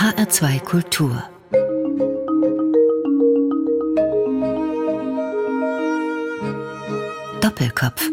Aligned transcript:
HR2 0.00 0.60
Kultur 0.60 1.22
Doppelkopf 7.42 8.08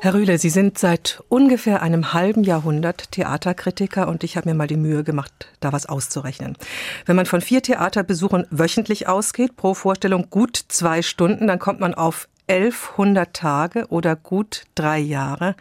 Herr 0.00 0.14
Rühle, 0.14 0.38
Sie 0.38 0.50
sind 0.50 0.78
seit 0.78 1.22
ungefähr 1.28 1.80
einem 1.82 2.12
halben 2.12 2.42
Jahrhundert 2.42 3.12
Theaterkritiker 3.12 4.08
und 4.08 4.24
ich 4.24 4.36
habe 4.36 4.48
mir 4.48 4.56
mal 4.56 4.66
die 4.66 4.76
Mühe 4.76 5.04
gemacht, 5.04 5.46
da 5.60 5.72
was 5.72 5.86
auszurechnen. 5.86 6.58
Wenn 7.06 7.14
man 7.14 7.26
von 7.26 7.40
vier 7.40 7.62
Theaterbesuchen 7.62 8.48
wöchentlich 8.50 9.06
ausgeht, 9.06 9.54
pro 9.54 9.74
Vorstellung 9.74 10.28
gut 10.28 10.56
zwei 10.56 11.02
Stunden, 11.02 11.46
dann 11.46 11.60
kommt 11.60 11.78
man 11.78 11.94
auf 11.94 12.28
1100 12.48 13.32
Tage 13.32 13.86
oder 13.90 14.16
gut 14.16 14.64
drei 14.74 14.98
Jahre. 14.98 15.54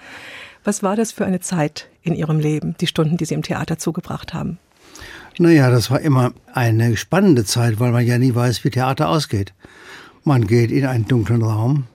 Was 0.64 0.82
war 0.82 0.96
das 0.96 1.12
für 1.12 1.26
eine 1.26 1.40
Zeit 1.40 1.88
in 2.10 2.16
Ihrem 2.16 2.40
Leben, 2.40 2.76
die 2.82 2.88
Stunden, 2.88 3.18
die 3.18 3.26
Sie 3.26 3.34
im 3.34 3.44
Theater 3.44 3.78
zugebracht 3.78 4.34
haben? 4.34 4.58
Naja, 5.38 5.70
das 5.70 5.90
war 5.90 6.02
immer 6.02 6.34
eine 6.54 6.98
spannende 6.98 7.46
Zeit, 7.46 7.80
weil 7.80 7.92
man 7.92 8.06
ja 8.06 8.18
nie 8.18 8.36
weiß, 8.36 8.64
wie 8.64 8.72
Theater 8.72 9.10
ausgeht. 9.10 9.54
Man 10.24 10.48
geht 10.48 10.72
in 10.72 10.86
einen 10.86 11.08
dunklen 11.08 11.42
Raum 11.42 11.86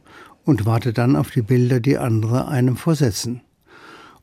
und 0.45 0.67
wartet 0.67 0.99
dann 0.99 1.17
auf 1.17 1.31
die 1.31 1.43
Bilder, 1.43 1.81
die 1.81 1.99
andere 1.99 2.49
einem 2.49 2.77
vorsetzen. 2.77 3.43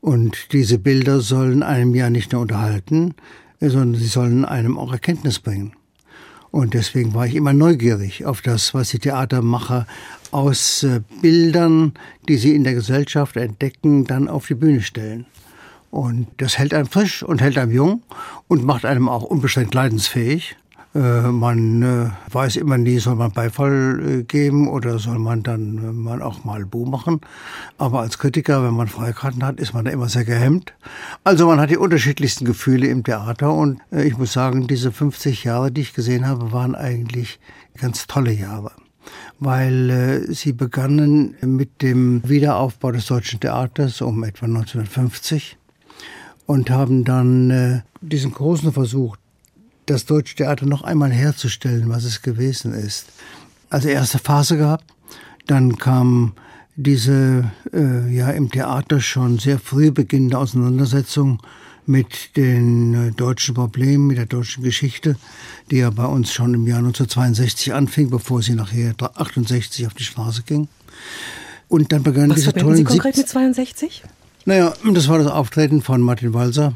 Und 0.00 0.52
diese 0.52 0.78
Bilder 0.78 1.20
sollen 1.20 1.62
einem 1.62 1.94
ja 1.94 2.10
nicht 2.10 2.32
nur 2.32 2.42
unterhalten, 2.42 3.14
sondern 3.60 3.94
sie 3.94 4.08
sollen 4.08 4.44
einem 4.44 4.76
auch 4.76 4.92
Erkenntnis 4.92 5.38
bringen. 5.38 5.72
Und 6.50 6.74
deswegen 6.74 7.14
war 7.14 7.26
ich 7.26 7.34
immer 7.34 7.54
neugierig 7.54 8.26
auf 8.26 8.42
das, 8.42 8.74
was 8.74 8.90
die 8.90 8.98
Theatermacher 8.98 9.86
aus 10.32 10.82
äh, 10.82 11.00
Bildern, 11.22 11.94
die 12.28 12.36
sie 12.36 12.54
in 12.54 12.64
der 12.64 12.74
Gesellschaft 12.74 13.36
entdecken, 13.36 14.04
dann 14.04 14.28
auf 14.28 14.48
die 14.48 14.54
Bühne 14.54 14.82
stellen. 14.82 15.24
Und 15.92 16.26
das 16.38 16.56
hält 16.56 16.72
einem 16.72 16.86
frisch 16.86 17.22
und 17.22 17.42
hält 17.42 17.58
einem 17.58 17.70
jung 17.70 18.02
und 18.48 18.64
macht 18.64 18.86
einem 18.86 19.10
auch 19.10 19.24
unbeschränkt 19.24 19.74
leidensfähig. 19.74 20.56
Äh, 20.94 21.28
man 21.28 21.82
äh, 21.82 22.10
weiß 22.32 22.56
immer 22.56 22.78
nie, 22.78 22.98
soll 22.98 23.16
man 23.16 23.30
Beifall 23.30 24.00
äh, 24.02 24.22
geben 24.22 24.68
oder 24.68 24.98
soll 24.98 25.18
man 25.18 25.42
dann 25.42 25.94
man 26.02 26.22
auch 26.22 26.44
mal 26.44 26.64
Bu 26.64 26.86
machen. 26.86 27.20
Aber 27.76 28.00
als 28.00 28.18
Kritiker, 28.18 28.64
wenn 28.64 28.72
man 28.72 28.88
Freikarten 28.88 29.44
hat, 29.44 29.60
ist 29.60 29.74
man 29.74 29.84
da 29.84 29.90
immer 29.90 30.08
sehr 30.08 30.24
gehemmt. 30.24 30.72
Also 31.24 31.46
man 31.46 31.60
hat 31.60 31.68
die 31.68 31.76
unterschiedlichsten 31.76 32.46
Gefühle 32.46 32.86
im 32.86 33.04
Theater 33.04 33.52
und 33.52 33.82
ich 33.90 34.16
muss 34.16 34.32
sagen, 34.32 34.68
diese 34.68 34.92
50 34.92 35.44
Jahre, 35.44 35.70
die 35.70 35.82
ich 35.82 35.92
gesehen 35.92 36.26
habe, 36.26 36.52
waren 36.52 36.74
eigentlich 36.74 37.38
ganz 37.76 38.06
tolle 38.06 38.32
Jahre 38.32 38.72
weil 39.40 39.90
äh, 39.90 40.32
sie 40.32 40.52
begannen 40.52 41.34
mit 41.40 41.82
dem 41.82 42.22
Wiederaufbau 42.24 42.92
des 42.92 43.06
deutschen 43.06 43.40
Theaters 43.40 44.00
um 44.00 44.22
etwa 44.22 44.46
1950 44.46 45.58
und 46.46 46.70
haben 46.70 47.04
dann 47.04 47.50
äh, 47.50 47.80
diesen 48.00 48.32
großen 48.32 48.72
Versuch, 48.72 49.16
das 49.86 50.04
Deutsche 50.06 50.36
Theater 50.36 50.66
noch 50.66 50.82
einmal 50.82 51.10
herzustellen, 51.10 51.88
was 51.88 52.04
es 52.04 52.22
gewesen 52.22 52.72
ist. 52.72 53.06
Also 53.70 53.88
erste 53.88 54.18
Phase 54.18 54.56
gehabt, 54.56 54.84
dann 55.46 55.76
kam 55.78 56.32
diese 56.76 57.50
äh, 57.72 58.14
ja 58.14 58.30
im 58.30 58.50
Theater 58.50 59.00
schon 59.00 59.38
sehr 59.38 59.58
früh 59.58 59.90
beginnende 59.90 60.38
Auseinandersetzung 60.38 61.40
mit 61.84 62.36
den 62.36 62.94
äh, 62.94 63.10
deutschen 63.12 63.54
Problemen, 63.54 64.06
mit 64.06 64.18
der 64.18 64.26
deutschen 64.26 64.62
Geschichte, 64.62 65.16
die 65.70 65.78
ja 65.78 65.90
bei 65.90 66.04
uns 66.04 66.32
schon 66.32 66.54
im 66.54 66.66
Jahr 66.66 66.78
1962 66.78 67.74
anfing, 67.74 68.10
bevor 68.10 68.42
sie 68.42 68.54
nachher 68.54 68.94
68 68.98 69.86
auf 69.86 69.94
die 69.94 70.04
Straße 70.04 70.42
ging. 70.44 70.68
Und 71.68 71.92
dann 71.92 72.02
begann 72.02 72.30
Was 72.30 72.36
diese 72.36 72.52
tollen 72.52 72.76
Sie 72.76 72.84
konkret 72.84 73.16
mit 73.16 73.28
62? 73.28 74.02
Naja, 74.44 74.72
das 74.92 75.08
war 75.08 75.18
das 75.18 75.28
Auftreten 75.28 75.82
von 75.82 76.00
Martin 76.00 76.34
Walser 76.34 76.74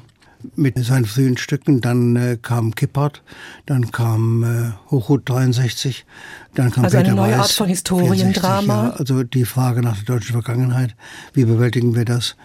mit 0.54 0.78
seinen 0.84 1.04
frühen 1.04 1.36
Stücken. 1.36 1.80
Dann 1.80 2.14
äh, 2.16 2.38
kam 2.40 2.74
Kippert, 2.74 3.22
dann 3.66 3.90
kam 3.90 4.44
äh, 4.44 4.90
Hochhut 4.90 5.28
63, 5.28 6.04
dann 6.54 6.70
kam 6.70 6.84
Also 6.84 6.96
Peter 6.96 7.08
eine 7.08 7.16
neue 7.16 7.32
Weiß, 7.32 7.40
Art 7.40 7.52
von 7.52 7.68
Historiendrama. 7.68 8.62
64, 8.62 8.68
ja, 8.68 8.90
also 8.90 9.22
die 9.24 9.44
Frage 9.44 9.82
nach 9.82 9.96
der 9.96 10.04
deutschen 10.04 10.32
Vergangenheit, 10.32 10.94
wie 11.32 11.44
bewältigen 11.44 11.94
wir 11.94 12.04
das? 12.04 12.36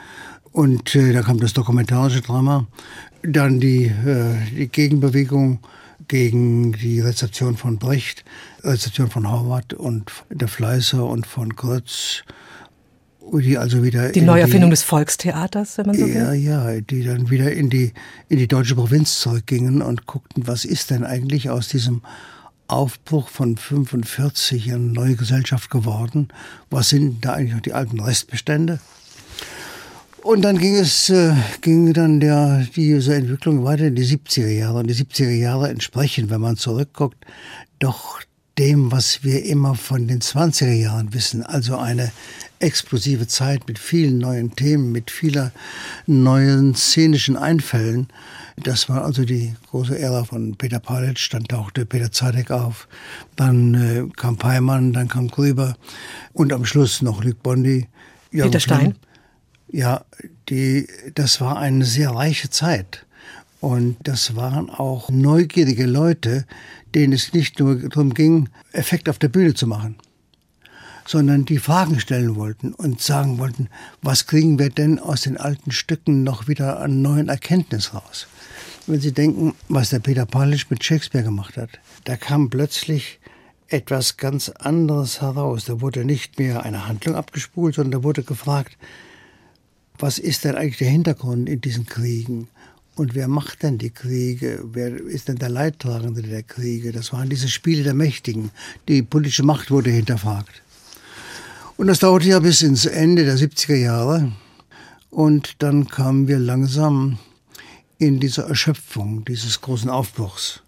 Und 0.51 0.95
äh, 0.95 1.13
da 1.13 1.21
kam 1.21 1.39
das 1.39 1.53
dokumentarische 1.53 2.21
Drama, 2.21 2.67
dann 3.23 3.59
die, 3.59 3.85
äh, 3.85 4.35
die 4.55 4.67
Gegenbewegung 4.67 5.59
gegen 6.07 6.73
die 6.73 6.99
Rezeption 6.99 7.55
von 7.55 7.77
Brecht, 7.77 8.25
Rezeption 8.63 9.09
von 9.09 9.31
Horvath 9.31 9.73
und 9.73 10.11
der 10.29 10.47
Fleißer 10.47 11.05
und 11.05 11.27
von 11.27 11.55
Grötz 11.55 12.23
die 13.33 13.57
also 13.57 13.83
wieder 13.83 14.11
Die 14.11 14.19
in 14.19 14.25
Neuerfindung 14.25 14.69
des 14.71 14.83
Volkstheaters, 14.83 15.77
wenn 15.77 15.87
man 15.87 15.97
so 15.97 16.05
ja, 16.05 16.31
will. 16.31 16.39
ja, 16.39 16.81
die 16.81 17.03
dann 17.03 17.29
wieder 17.29 17.51
in 17.51 17.69
die, 17.69 17.93
in 18.29 18.37
die 18.37 18.47
deutsche 18.47 18.75
Provinz 18.75 19.19
zurückgingen 19.19 19.81
und 19.81 20.05
guckten, 20.05 20.47
was 20.47 20.65
ist 20.65 20.89
denn 20.89 21.03
eigentlich 21.03 21.49
aus 21.49 21.67
diesem 21.67 22.01
Aufbruch 22.67 23.29
von 23.29 23.57
45 23.57 24.71
eine 24.71 24.79
neue 24.79 25.15
Gesellschaft 25.15 25.69
geworden? 25.69 26.29
Was 26.69 26.89
sind 26.89 27.23
da 27.23 27.33
eigentlich 27.33 27.53
noch 27.53 27.61
die 27.61 27.73
alten 27.73 27.99
Restbestände? 27.99 28.79
Und 30.23 30.43
dann 30.43 30.59
ging 30.59 30.75
es, 30.75 31.09
äh, 31.09 31.33
ging 31.61 31.93
dann 31.93 32.19
der, 32.19 32.65
diese 32.75 33.15
Entwicklung 33.15 33.63
weiter 33.63 33.87
in 33.87 33.95
die 33.95 34.05
70er 34.05 34.49
Jahre. 34.49 34.79
Und 34.79 34.87
die 34.87 34.93
70er 34.93 35.31
Jahre 35.31 35.69
entsprechen, 35.69 36.29
wenn 36.29 36.41
man 36.41 36.57
zurückguckt, 36.57 37.17
doch 37.79 38.21
dem, 38.57 38.91
was 38.91 39.23
wir 39.23 39.43
immer 39.45 39.75
von 39.75 40.07
den 40.07 40.21
20er 40.21 40.73
Jahren 40.73 41.13
wissen. 41.13 41.43
Also 41.43 41.77
eine 41.77 42.11
explosive 42.61 43.27
Zeit 43.27 43.67
mit 43.67 43.79
vielen 43.79 44.17
neuen 44.17 44.55
Themen, 44.55 44.91
mit 44.91 45.11
vieler 45.11 45.51
neuen 46.07 46.75
szenischen 46.75 47.37
Einfällen. 47.37 48.07
Das 48.57 48.89
war 48.89 49.03
also 49.03 49.25
die 49.25 49.55
große 49.69 49.97
Ära 49.97 50.23
von 50.23 50.55
Peter 50.55 50.79
Palitsch, 50.79 51.29
dann 51.33 51.45
tauchte 51.45 51.85
Peter 51.85 52.11
Zadek 52.11 52.51
auf, 52.51 52.87
dann 53.35 53.73
äh, 53.73 54.03
kam 54.15 54.37
Peimann, 54.37 54.93
dann 54.93 55.07
kam 55.07 55.27
Grüber 55.27 55.75
und 56.33 56.53
am 56.53 56.65
Schluss 56.65 57.01
noch 57.01 57.23
Luc 57.23 57.41
Bondi. 57.41 57.87
Jürgen 58.31 58.51
Peter 58.51 58.59
Stein. 58.59 58.79
Klemm. 58.79 58.95
Ja, 59.73 60.05
die, 60.49 60.87
das 61.15 61.39
war 61.39 61.57
eine 61.57 61.85
sehr 61.85 62.11
reiche 62.11 62.49
Zeit. 62.49 63.05
Und 63.61 63.97
das 64.03 64.35
waren 64.35 64.69
auch 64.69 65.09
neugierige 65.09 65.85
Leute, 65.85 66.45
denen 66.95 67.13
es 67.13 67.31
nicht 67.31 67.59
nur 67.59 67.75
darum 67.75 68.13
ging, 68.13 68.49
Effekt 68.73 69.07
auf 69.07 69.19
der 69.19 69.29
Bühne 69.29 69.53
zu 69.53 69.67
machen, 69.67 69.95
sondern 71.11 71.43
die 71.43 71.57
Fragen 71.57 71.99
stellen 71.99 72.37
wollten 72.37 72.73
und 72.73 73.01
sagen 73.01 73.37
wollten, 73.37 73.67
was 74.01 74.27
kriegen 74.27 74.57
wir 74.57 74.69
denn 74.69 74.97
aus 74.97 75.23
den 75.23 75.35
alten 75.35 75.71
Stücken 75.71 76.23
noch 76.23 76.47
wieder 76.47 76.79
an 76.79 77.01
neuen 77.01 77.27
Erkenntnis 77.27 77.93
raus? 77.93 78.27
Wenn 78.87 79.01
Sie 79.01 79.11
denken, 79.11 79.53
was 79.67 79.89
der 79.89 79.99
Peter 79.99 80.25
Palisch 80.25 80.69
mit 80.69 80.85
Shakespeare 80.85 81.25
gemacht 81.25 81.57
hat, 81.57 81.69
da 82.05 82.15
kam 82.15 82.49
plötzlich 82.49 83.19
etwas 83.67 84.15
ganz 84.15 84.47
anderes 84.47 85.19
heraus. 85.21 85.65
Da 85.65 85.81
wurde 85.81 86.05
nicht 86.05 86.39
mehr 86.39 86.63
eine 86.63 86.87
Handlung 86.87 87.15
abgespult, 87.15 87.75
sondern 87.75 87.99
da 87.99 88.03
wurde 88.05 88.23
gefragt, 88.23 88.77
was 89.99 90.17
ist 90.17 90.45
denn 90.45 90.55
eigentlich 90.55 90.77
der 90.77 90.89
Hintergrund 90.89 91.49
in 91.49 91.59
diesen 91.59 91.87
Kriegen? 91.87 92.47
Und 92.95 93.15
wer 93.15 93.27
macht 93.27 93.63
denn 93.63 93.77
die 93.77 93.89
Kriege? 93.89 94.63
Wer 94.63 94.95
ist 94.95 95.27
denn 95.27 95.37
der 95.37 95.49
Leidtragende 95.49 96.21
der 96.21 96.43
Kriege? 96.43 96.93
Das 96.93 97.11
waren 97.11 97.29
diese 97.29 97.49
Spiele 97.49 97.83
der 97.83 97.93
Mächtigen. 97.93 98.51
Die 98.87 99.01
politische 99.01 99.43
Macht 99.43 99.71
wurde 99.71 99.89
hinterfragt. 99.89 100.61
Und 101.77 101.87
das 101.87 101.99
dauerte 101.99 102.27
ja 102.27 102.39
bis 102.39 102.61
ins 102.61 102.85
Ende 102.85 103.25
der 103.25 103.37
70er 103.37 103.75
Jahre. 103.75 104.31
Und 105.09 105.61
dann 105.63 105.87
kamen 105.87 106.27
wir 106.27 106.39
langsam 106.39 107.17
in 107.97 108.19
diese 108.19 108.43
Erschöpfung 108.43 109.25
dieses 109.25 109.61
großen 109.61 109.89
Aufbruchs. 109.89 110.61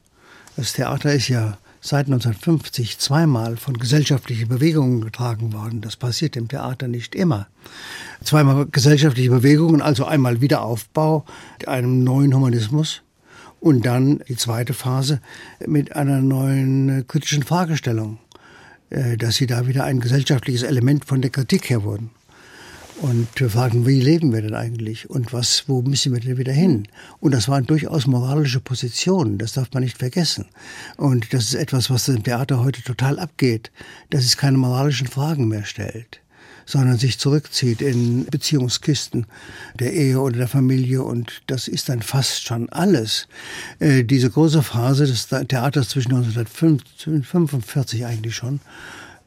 Das 0.56 0.74
Theater 0.74 1.14
ist 1.14 1.30
ja 1.30 1.58
seit 1.81 2.06
1950 2.06 2.97
zweimal 2.97 3.58
von 3.58 3.78
gesellschaftlichen 3.78 4.47
Bewegungen 4.47 5.02
getragen 5.02 5.52
worden. 5.52 5.81
Das 5.81 5.97
passiert 5.97 6.36
im 6.36 6.47
Theater 6.47 6.88
nicht 6.88 7.14
immer. 7.14 7.47
Zweimal 8.24 8.68
gesellschaftliche 8.68 9.30
Bewegungen, 9.30 9.81
also 9.81 10.06
einmal 10.06 10.41
Wiederaufbau 10.41 11.25
einem 11.66 12.03
neuen 12.03 12.34
Humanismus 12.34 13.02
und 13.59 13.85
dann 13.85 14.22
die 14.28 14.35
zweite 14.35 14.73
Phase 14.73 15.22
mit 15.66 15.96
einer 15.96 16.22
neuen 16.22 16.90
äh, 16.90 17.03
kritischen 17.08 17.44
Fragestellung, 17.44 18.20
dass 19.17 19.35
sie 19.35 19.47
da 19.47 19.67
wieder 19.67 19.84
ein 19.85 19.99
gesellschaftliches 19.99 20.63
Element 20.63 21.05
von 21.05 21.22
der 21.22 21.31
Kritik 21.31 21.69
her 21.69 21.84
wurden. 21.84 22.11
Und 23.01 23.28
wir 23.35 23.49
fragen, 23.49 23.85
wie 23.87 23.99
leben 23.99 24.31
wir 24.31 24.41
denn 24.41 24.53
eigentlich 24.53 25.09
und 25.09 25.34
was, 25.34 25.63
wo 25.67 25.81
müssen 25.81 26.13
wir 26.13 26.19
denn 26.19 26.37
wieder 26.37 26.53
hin? 26.53 26.87
Und 27.19 27.34
das 27.34 27.49
waren 27.49 27.66
durchaus 27.66 28.07
moralische 28.07 28.59
Positionen, 28.59 29.40
das 29.40 29.53
darf 29.53 29.69
man 29.73 29.84
nicht 29.84 29.97
vergessen. 29.97 30.45
Und 30.95 31.34
das 31.34 31.45
ist 31.45 31.55
etwas, 31.55 31.90
was 31.90 32.07
im 32.07 32.23
Theater 32.23 32.63
heute 32.63 32.84
total 32.84 33.19
abgeht, 33.19 33.72
dass 34.11 34.23
es 34.23 34.37
keine 34.37 34.57
moralischen 34.57 35.07
Fragen 35.07 35.47
mehr 35.47 35.66
stellt 35.66 36.22
sondern 36.66 36.98
sich 36.98 37.20
zurückzieht 37.20 37.82
in 37.82 38.26
Beziehungskisten 38.26 39.26
der 39.80 39.94
Ehe 39.94 40.20
oder 40.20 40.38
der 40.38 40.48
Familie 40.48 41.04
und 41.04 41.42
das 41.48 41.68
ist 41.68 41.90
dann 41.90 42.02
fast 42.02 42.44
schon 42.44 42.70
alles. 42.70 43.28
Äh, 43.80 44.04
diese 44.04 44.30
große 44.30 44.64
Phase 44.64 45.06
des 45.06 45.28
Theaters 45.28 45.90
zwischen 45.90 46.14
1945 46.14 48.06
eigentlich 48.06 48.36
schon 48.36 48.60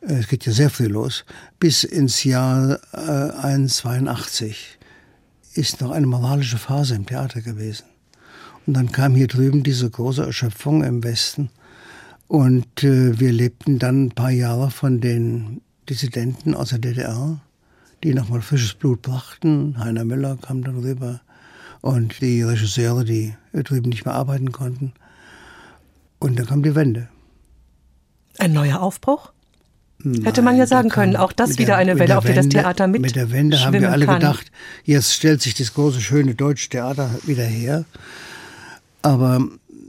äh, 0.00 0.14
es 0.14 0.28
geht 0.28 0.46
ja 0.46 0.52
sehr 0.52 0.70
früh 0.70 0.86
los, 0.86 1.24
bis 1.58 1.84
ins 1.84 2.24
Jahr 2.24 2.78
äh, 2.92 2.96
182 2.96 4.78
ist 5.54 5.80
noch 5.80 5.90
eine 5.90 6.06
moralische 6.06 6.58
Phase 6.58 6.94
im 6.94 7.06
Theater 7.06 7.40
gewesen. 7.40 7.84
Und 8.66 8.74
dann 8.74 8.92
kam 8.92 9.14
hier 9.14 9.28
drüben 9.28 9.62
diese 9.62 9.88
große 9.88 10.22
Erschöpfung 10.22 10.82
im 10.82 11.02
Westen. 11.02 11.50
Und 12.28 12.82
äh, 12.82 13.18
wir 13.18 13.32
lebten 13.32 13.78
dann 13.78 14.06
ein 14.06 14.10
paar 14.10 14.30
Jahre 14.30 14.70
von 14.70 15.00
den 15.00 15.60
Dissidenten 15.88 16.54
aus 16.54 16.70
der 16.70 16.78
DDR, 16.78 17.40
die 18.02 18.14
nochmal 18.14 18.42
frisches 18.42 18.74
Blut 18.74 19.02
brachten. 19.02 19.76
Heiner 19.78 20.04
Müller 20.04 20.36
kam 20.40 20.62
dann 20.62 20.78
rüber. 20.78 21.20
Und 21.80 22.20
die 22.20 22.42
Regisseure, 22.42 23.04
die 23.04 23.34
drüben 23.52 23.90
nicht 23.90 24.04
mehr 24.04 24.14
arbeiten 24.14 24.52
konnten. 24.52 24.92
Und 26.18 26.38
dann 26.38 26.46
kam 26.46 26.62
die 26.62 26.74
Wende. 26.74 27.08
Ein 28.38 28.52
neuer 28.52 28.80
Aufbruch? 28.80 29.32
Nein, 29.98 30.24
Hätte 30.24 30.42
man 30.42 30.56
ja 30.56 30.66
sagen 30.66 30.88
können, 30.88 31.16
auch 31.16 31.32
das 31.32 31.58
wieder 31.58 31.66
der, 31.66 31.76
eine 31.78 31.98
Welle, 31.98 32.18
auf 32.18 32.24
die 32.24 32.34
das 32.34 32.48
Theater 32.48 32.86
mit. 32.86 33.00
Mit 33.00 33.16
der 33.16 33.30
Wende 33.30 33.58
haben 33.64 33.80
wir 33.80 33.90
alle 33.90 34.06
kann. 34.06 34.20
gedacht, 34.20 34.50
jetzt 34.84 35.14
stellt 35.14 35.40
sich 35.40 35.54
das 35.54 35.72
große, 35.72 36.00
schöne 36.00 36.34
deutsche 36.34 36.68
Theater 36.68 37.10
wieder 37.24 37.44
her. 37.44 37.84
Aber 39.02 39.46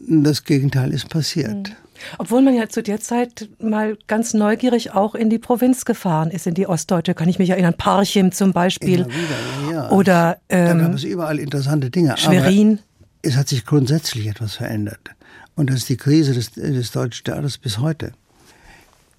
das 0.07 0.43
Gegenteil 0.43 0.93
ist 0.93 1.09
passiert. 1.09 1.69
Hm. 1.69 1.75
Obwohl 2.17 2.41
man 2.41 2.55
ja 2.55 2.69
zu 2.69 2.83
der 2.83 2.99
Zeit 2.99 3.49
mal 3.59 3.97
ganz 4.07 4.33
neugierig 4.33 4.91
auch 4.91 5.15
in 5.15 5.29
die 5.29 5.39
Provinz 5.39 5.85
gefahren 5.85 6.31
ist, 6.31 6.47
in 6.47 6.53
die 6.53 6.67
Ostdeutsche, 6.67 7.13
kann 7.13 7.29
ich 7.29 7.39
mich 7.39 7.49
erinnern, 7.49 7.73
Parchim 7.75 8.31
zum 8.31 8.53
Beispiel. 8.53 9.05
Wieder, 9.05 9.71
ja. 9.71 9.89
Oder 9.89 10.37
ähm, 10.49 10.79
da 10.79 10.85
gab 10.85 10.93
es 10.95 11.03
überall 11.03 11.39
interessante 11.39 11.89
Dinge. 11.89 12.15
Schwerin. 12.17 12.73
Aber 12.73 12.81
es 13.21 13.35
hat 13.35 13.47
sich 13.47 13.65
grundsätzlich 13.65 14.27
etwas 14.27 14.55
verändert. 14.55 15.11
Und 15.55 15.69
das 15.69 15.77
ist 15.77 15.89
die 15.89 15.97
Krise 15.97 16.33
des, 16.33 16.51
des 16.51 16.91
deutschen 16.91 17.25
Theaters 17.25 17.57
bis 17.57 17.79
heute. 17.79 18.13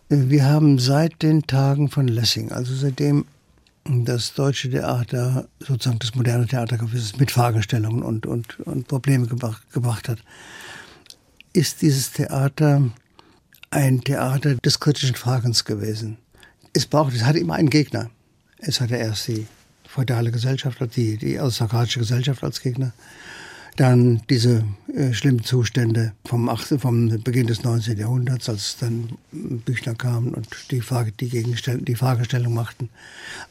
Wir 0.09 0.47
haben 0.47 0.79
seit 0.79 1.23
den 1.23 1.47
Tagen 1.47 1.91
von 1.91 2.09
Lessing, 2.09 2.51
also 2.51 2.75
seitdem 2.75 3.27
das 3.85 4.35
deutsche 4.35 4.71
Theater, 4.71 5.49
sozusagen 5.61 5.99
das 5.99 6.15
moderne 6.15 6.47
Theater 6.47 6.79
mit 7.19 7.31
Fragestellungen 7.31 8.03
und, 8.03 8.27
und, 8.27 8.61
und 8.61 8.89
Probleme 8.89 9.27
gebracht, 9.27 9.63
gebracht 9.73 10.09
hat, 10.09 10.19
ist 11.53 11.83
dieses 11.83 12.13
Theater 12.13 12.91
ein 13.71 14.01
Theater 14.03 14.55
des 14.57 14.81
kritischen 14.81 15.15
Fragens 15.15 15.65
gewesen. 15.65 16.19
Es 16.73 16.87
braucht, 16.87 17.15
es 17.15 17.25
hatte 17.25 17.39
immer 17.39 17.55
einen 17.55 17.71
Gegner. 17.71 18.11
Es 18.59 18.81
hatte 18.81 18.97
erst 18.97 19.29
die 19.29 19.47
feudale 19.87 20.31
Gesellschaft, 20.31 20.79
die, 20.97 21.17
die 21.17 21.39
aristokratische 21.39 22.01
Gesellschaft 22.01 22.43
als 22.45 22.61
Gegner. 22.61 22.93
Dann 23.77 24.23
diese 24.29 24.65
äh, 24.93 25.13
schlimmen 25.13 25.45
Zustände 25.45 26.13
vom, 26.25 26.49
8, 26.49 26.81
vom 26.81 27.23
Beginn 27.23 27.47
des 27.47 27.63
19. 27.63 27.97
Jahrhunderts, 27.97 28.49
als 28.49 28.77
dann 28.79 29.17
Büchner 29.31 29.95
kamen 29.95 30.35
und 30.35 30.49
die, 30.73 30.81
Frage, 30.81 31.13
die, 31.13 31.29
Gegenstell 31.29 31.79
die 31.79 31.95
Fragestellung 31.95 32.55
machten. 32.55 32.91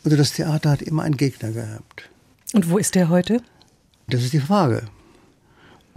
Also 0.03 0.17
das 0.17 0.33
Theater 0.33 0.71
hat 0.71 0.81
immer 0.81 1.03
einen 1.03 1.15
Gegner 1.15 1.51
gehabt. 1.51 2.09
Und 2.53 2.69
wo 2.69 2.77
ist 2.77 2.95
der 2.95 3.07
heute? 3.07 3.41
Das 4.09 4.23
ist 4.23 4.33
die 4.33 4.39
Frage. 4.39 4.83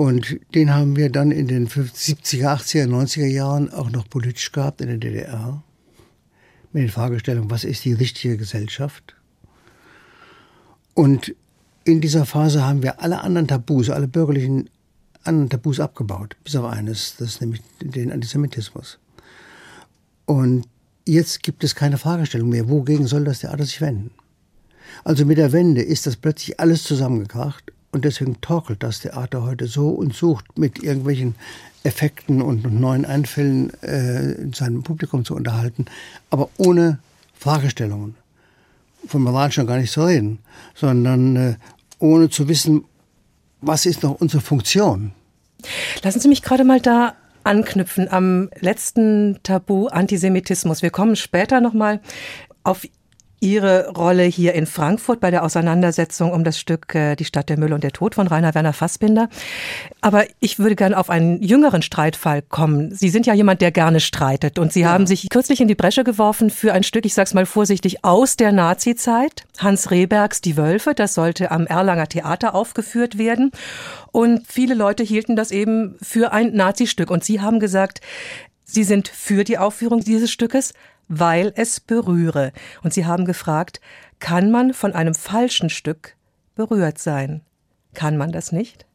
Und 0.00 0.40
den 0.54 0.72
haben 0.72 0.96
wir 0.96 1.12
dann 1.12 1.30
in 1.30 1.46
den 1.46 1.68
70er, 1.68 2.54
80er, 2.54 2.86
90er 2.86 3.26
Jahren 3.26 3.70
auch 3.70 3.90
noch 3.90 4.08
politisch 4.08 4.50
gehabt 4.50 4.80
in 4.80 4.86
der 4.86 4.96
DDR. 4.96 5.62
Mit 6.72 6.84
der 6.84 6.90
Fragestellung, 6.90 7.50
was 7.50 7.64
ist 7.64 7.84
die 7.84 7.92
richtige 7.92 8.38
Gesellschaft? 8.38 9.14
Und 10.94 11.34
in 11.84 12.00
dieser 12.00 12.24
Phase 12.24 12.64
haben 12.66 12.82
wir 12.82 13.02
alle 13.02 13.20
anderen 13.20 13.46
Tabus, 13.46 13.90
alle 13.90 14.08
bürgerlichen 14.08 14.70
anderen 15.22 15.50
Tabus 15.50 15.80
abgebaut, 15.80 16.34
bis 16.44 16.56
auf 16.56 16.64
eines, 16.64 17.16
das 17.18 17.34
ist 17.34 17.40
nämlich 17.42 17.60
den 17.82 18.10
Antisemitismus. 18.10 18.98
Und 20.24 20.64
jetzt 21.04 21.42
gibt 21.42 21.62
es 21.62 21.74
keine 21.74 21.98
Fragestellung 21.98 22.48
mehr, 22.48 22.70
wogegen 22.70 23.06
soll 23.06 23.24
das 23.24 23.40
Theater 23.40 23.66
sich 23.66 23.82
wenden? 23.82 24.12
Also 25.04 25.26
mit 25.26 25.36
der 25.36 25.52
Wende 25.52 25.82
ist 25.82 26.06
das 26.06 26.16
plötzlich 26.16 26.58
alles 26.58 26.84
zusammengekracht 26.84 27.70
und 27.92 28.04
deswegen 28.04 28.40
torkelt 28.40 28.82
das 28.82 29.00
Theater 29.00 29.42
heute 29.42 29.66
so 29.66 29.88
und 29.88 30.14
sucht 30.14 30.58
mit 30.58 30.82
irgendwelchen 30.82 31.34
Effekten 31.82 32.42
und 32.42 32.72
neuen 32.72 33.04
Einfällen 33.04 33.72
äh, 33.82 34.54
seinem 34.54 34.82
Publikum 34.82 35.24
zu 35.24 35.34
unterhalten, 35.34 35.86
aber 36.30 36.50
ohne 36.58 36.98
Fragestellungen 37.34 38.14
von 39.06 39.22
Moral 39.22 39.50
schon 39.50 39.66
gar 39.66 39.78
nicht 39.78 39.92
zu 39.92 40.04
reden, 40.04 40.38
sondern 40.74 41.36
äh, 41.36 41.54
ohne 41.98 42.28
zu 42.28 42.48
wissen, 42.48 42.84
was 43.60 43.86
ist 43.86 44.02
noch 44.02 44.20
unsere 44.20 44.42
Funktion. 44.42 45.12
Lassen 46.02 46.20
Sie 46.20 46.28
mich 46.28 46.42
gerade 46.42 46.64
mal 46.64 46.80
da 46.80 47.14
anknüpfen 47.44 48.08
am 48.10 48.50
letzten 48.60 49.38
Tabu 49.42 49.88
Antisemitismus. 49.88 50.82
Wir 50.82 50.90
kommen 50.90 51.16
später 51.16 51.60
nochmal 51.60 52.00
auf 52.62 52.86
Ihre 53.40 53.88
Rolle 53.88 54.24
hier 54.24 54.54
in 54.54 54.66
Frankfurt 54.66 55.18
bei 55.18 55.30
der 55.30 55.42
Auseinandersetzung 55.44 56.32
um 56.32 56.44
das 56.44 56.58
Stück 56.58 56.94
äh, 56.94 57.16
Die 57.16 57.24
Stadt 57.24 57.48
der 57.48 57.58
Müll 57.58 57.72
und 57.72 57.82
der 57.82 57.92
Tod 57.92 58.14
von 58.14 58.26
Rainer 58.26 58.54
Werner 58.54 58.74
Fassbinder. 58.74 59.28
Aber 60.02 60.24
ich 60.40 60.58
würde 60.58 60.76
gerne 60.76 60.98
auf 60.98 61.08
einen 61.08 61.42
jüngeren 61.42 61.80
Streitfall 61.80 62.42
kommen. 62.42 62.94
Sie 62.94 63.08
sind 63.08 63.26
ja 63.26 63.32
jemand, 63.32 63.62
der 63.62 63.72
gerne 63.72 64.00
streitet 64.00 64.58
und 64.58 64.72
Sie 64.72 64.80
ja. 64.80 64.90
haben 64.90 65.06
sich 65.06 65.28
kürzlich 65.30 65.60
in 65.60 65.68
die 65.68 65.74
Bresche 65.74 66.04
geworfen 66.04 66.50
für 66.50 66.72
ein 66.74 66.82
Stück, 66.82 67.06
ich 67.06 67.14
sag's 67.14 67.32
mal 67.32 67.46
vorsichtig, 67.46 68.04
aus 68.04 68.36
der 68.36 68.52
Nazizeit. 68.52 69.44
Hans 69.58 69.90
Rehbergs 69.90 70.40
Die 70.42 70.56
Wölfe, 70.56 70.94
das 70.94 71.14
sollte 71.14 71.50
am 71.50 71.66
Erlanger 71.66 72.08
Theater 72.08 72.54
aufgeführt 72.54 73.16
werden. 73.16 73.52
Und 74.12 74.46
viele 74.46 74.74
Leute 74.74 75.02
hielten 75.02 75.34
das 75.34 75.50
eben 75.50 75.96
für 76.02 76.32
ein 76.32 76.54
Nazistück. 76.54 77.10
Und 77.10 77.24
Sie 77.24 77.40
haben 77.40 77.58
gesagt, 77.58 78.00
Sie 78.64 78.84
sind 78.84 79.08
für 79.08 79.44
die 79.44 79.58
Aufführung 79.58 80.00
dieses 80.00 80.30
Stückes, 80.30 80.74
weil 81.10 81.52
es 81.56 81.80
berühre. 81.80 82.52
Und 82.82 82.94
Sie 82.94 83.04
haben 83.04 83.26
gefragt, 83.26 83.80
kann 84.20 84.50
man 84.50 84.72
von 84.72 84.92
einem 84.92 85.14
falschen 85.14 85.68
Stück 85.68 86.14
berührt 86.54 86.98
sein? 86.98 87.42
Kann 87.94 88.16
man 88.16 88.30
das 88.32 88.52
nicht? 88.52 88.86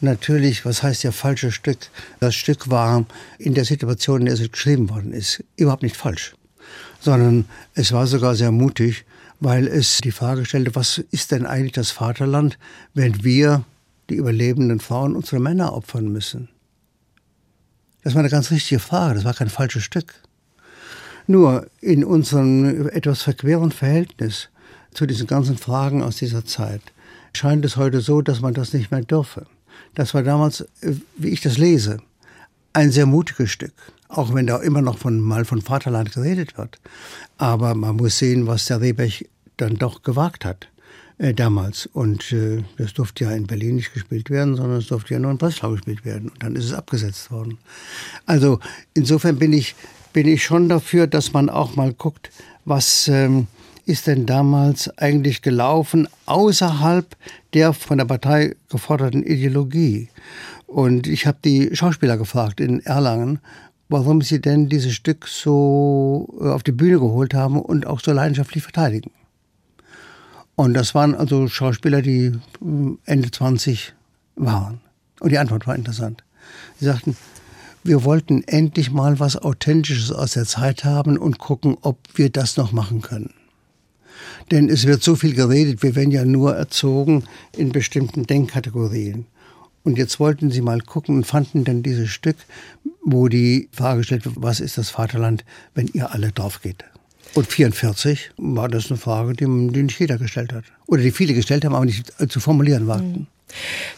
Natürlich, 0.00 0.64
was 0.64 0.82
heißt 0.82 1.02
ja 1.02 1.12
falsches 1.12 1.54
Stück? 1.54 1.78
Das 2.20 2.34
Stück 2.34 2.70
war 2.70 3.04
in 3.38 3.54
der 3.54 3.64
Situation, 3.64 4.20
in 4.20 4.26
der 4.26 4.34
es 4.34 4.50
geschrieben 4.50 4.90
worden 4.90 5.12
ist, 5.12 5.42
überhaupt 5.56 5.82
nicht 5.82 5.96
falsch, 5.96 6.34
sondern 7.00 7.46
es 7.74 7.92
war 7.92 8.06
sogar 8.06 8.36
sehr 8.36 8.52
mutig, 8.52 9.04
weil 9.40 9.66
es 9.66 9.98
die 9.98 10.12
Frage 10.12 10.44
stellte, 10.44 10.74
was 10.76 10.98
ist 11.10 11.32
denn 11.32 11.46
eigentlich 11.46 11.72
das 11.72 11.90
Vaterland, 11.90 12.58
wenn 12.92 13.24
wir, 13.24 13.64
die 14.08 14.16
überlebenden 14.16 14.78
Frauen, 14.78 15.16
unsere 15.16 15.40
Männer 15.40 15.72
opfern 15.72 16.08
müssen? 16.08 16.48
Das 18.04 18.14
war 18.14 18.20
eine 18.20 18.30
ganz 18.30 18.50
richtige 18.50 18.78
Frage, 18.78 19.14
das 19.14 19.24
war 19.24 19.34
kein 19.34 19.48
falsches 19.48 19.82
Stück. 19.82 20.14
Nur 21.26 21.66
in 21.80 22.04
unserem 22.04 22.88
etwas 22.88 23.22
verqueren 23.22 23.70
Verhältnis 23.70 24.50
zu 24.92 25.06
diesen 25.06 25.26
ganzen 25.26 25.56
Fragen 25.56 26.02
aus 26.02 26.16
dieser 26.16 26.44
Zeit 26.44 26.82
scheint 27.32 27.64
es 27.64 27.76
heute 27.76 28.00
so, 28.00 28.20
dass 28.20 28.40
man 28.40 28.54
das 28.54 28.72
nicht 28.72 28.90
mehr 28.90 29.02
dürfe. 29.02 29.46
Das 29.94 30.14
war 30.14 30.22
damals, 30.22 30.66
wie 31.16 31.28
ich 31.28 31.40
das 31.40 31.58
lese, 31.58 31.98
ein 32.72 32.90
sehr 32.90 33.06
mutiges 33.06 33.50
Stück. 33.50 33.72
Auch 34.08 34.34
wenn 34.34 34.46
da 34.46 34.58
immer 34.58 34.82
noch 34.82 34.98
von, 34.98 35.20
mal 35.20 35.44
von 35.44 35.62
Vaterland 35.62 36.12
geredet 36.12 36.56
wird. 36.58 36.78
Aber 37.38 37.74
man 37.74 37.96
muss 37.96 38.18
sehen, 38.18 38.46
was 38.46 38.66
der 38.66 38.80
Rehberg 38.80 39.24
dann 39.56 39.76
doch 39.76 40.02
gewagt 40.02 40.44
hat 40.44 40.68
äh, 41.18 41.34
damals. 41.34 41.86
Und 41.86 42.30
äh, 42.32 42.62
das 42.76 42.94
durfte 42.94 43.24
ja 43.24 43.32
in 43.32 43.46
Berlin 43.46 43.76
nicht 43.76 43.92
gespielt 43.92 44.30
werden, 44.30 44.56
sondern 44.56 44.78
es 44.78 44.86
durfte 44.86 45.14
ja 45.14 45.20
nur 45.20 45.30
in 45.30 45.38
Breslau 45.38 45.72
gespielt 45.72 46.04
werden. 46.04 46.28
Und 46.28 46.42
dann 46.42 46.54
ist 46.54 46.66
es 46.66 46.74
abgesetzt 46.74 47.30
worden. 47.30 47.58
Also 48.26 48.60
insofern 48.94 49.38
bin 49.38 49.52
ich 49.52 49.74
bin 50.14 50.26
ich 50.28 50.44
schon 50.44 50.70
dafür, 50.70 51.06
dass 51.06 51.34
man 51.34 51.50
auch 51.50 51.76
mal 51.76 51.92
guckt, 51.92 52.30
was 52.64 53.08
ähm, 53.08 53.48
ist 53.84 54.06
denn 54.06 54.24
damals 54.24 54.88
eigentlich 54.96 55.42
gelaufen 55.42 56.08
außerhalb 56.24 57.14
der 57.52 57.74
von 57.74 57.98
der 57.98 58.06
Partei 58.06 58.56
geforderten 58.70 59.22
Ideologie. 59.22 60.08
Und 60.66 61.06
ich 61.06 61.26
habe 61.26 61.38
die 61.44 61.74
Schauspieler 61.74 62.16
gefragt 62.16 62.60
in 62.60 62.80
Erlangen, 62.80 63.40
warum 63.88 64.22
sie 64.22 64.40
denn 64.40 64.68
dieses 64.68 64.94
Stück 64.94 65.26
so 65.26 66.32
äh, 66.40 66.48
auf 66.48 66.62
die 66.62 66.72
Bühne 66.72 67.00
geholt 67.00 67.34
haben 67.34 67.60
und 67.60 67.86
auch 67.86 68.00
so 68.00 68.12
leidenschaftlich 68.12 68.62
verteidigen. 68.62 69.10
Und 70.56 70.74
das 70.74 70.94
waren 70.94 71.16
also 71.16 71.48
Schauspieler, 71.48 72.02
die 72.02 72.26
äh, 72.26 72.96
Ende 73.04 73.30
20 73.30 73.92
waren. 74.36 74.80
Und 75.18 75.30
die 75.30 75.38
Antwort 75.38 75.66
war 75.66 75.74
interessant. 75.74 76.22
Sie 76.78 76.86
sagten, 76.86 77.16
wir 77.84 78.04
wollten 78.04 78.42
endlich 78.44 78.90
mal 78.90 79.20
was 79.20 79.36
Authentisches 79.36 80.10
aus 80.10 80.32
der 80.32 80.46
Zeit 80.46 80.84
haben 80.84 81.18
und 81.18 81.38
gucken, 81.38 81.76
ob 81.82 81.98
wir 82.14 82.30
das 82.30 82.56
noch 82.56 82.72
machen 82.72 83.02
können. 83.02 83.34
Denn 84.50 84.68
es 84.68 84.86
wird 84.86 85.02
so 85.02 85.16
viel 85.16 85.34
geredet, 85.34 85.82
wir 85.82 85.94
werden 85.94 86.10
ja 86.10 86.24
nur 86.24 86.56
erzogen 86.56 87.24
in 87.56 87.72
bestimmten 87.72 88.26
Denkkategorien. 88.26 89.26
Und 89.82 89.98
jetzt 89.98 90.18
wollten 90.18 90.50
sie 90.50 90.62
mal 90.62 90.80
gucken 90.80 91.16
und 91.16 91.26
fanden 91.26 91.64
dann 91.64 91.82
dieses 91.82 92.08
Stück, 92.08 92.36
wo 93.04 93.28
die 93.28 93.68
Frage 93.70 93.98
gestellt 93.98 94.24
wird, 94.24 94.36
was 94.38 94.60
ist 94.60 94.78
das 94.78 94.88
Vaterland, 94.88 95.44
wenn 95.74 95.88
ihr 95.88 96.10
alle 96.12 96.32
drauf 96.32 96.62
geht? 96.62 96.84
Und 97.34 97.46
44 97.46 98.30
war 98.38 98.68
das 98.68 98.90
eine 98.90 98.96
Frage, 98.96 99.34
die, 99.34 99.44
die 99.44 99.82
nicht 99.82 99.98
jeder 99.98 100.16
gestellt 100.16 100.54
hat. 100.54 100.64
Oder 100.86 101.02
die 101.02 101.10
viele 101.10 101.34
gestellt 101.34 101.64
haben, 101.64 101.74
aber 101.74 101.84
nicht 101.84 102.12
zu 102.30 102.40
formulieren 102.40 102.86
wagten. 102.86 103.26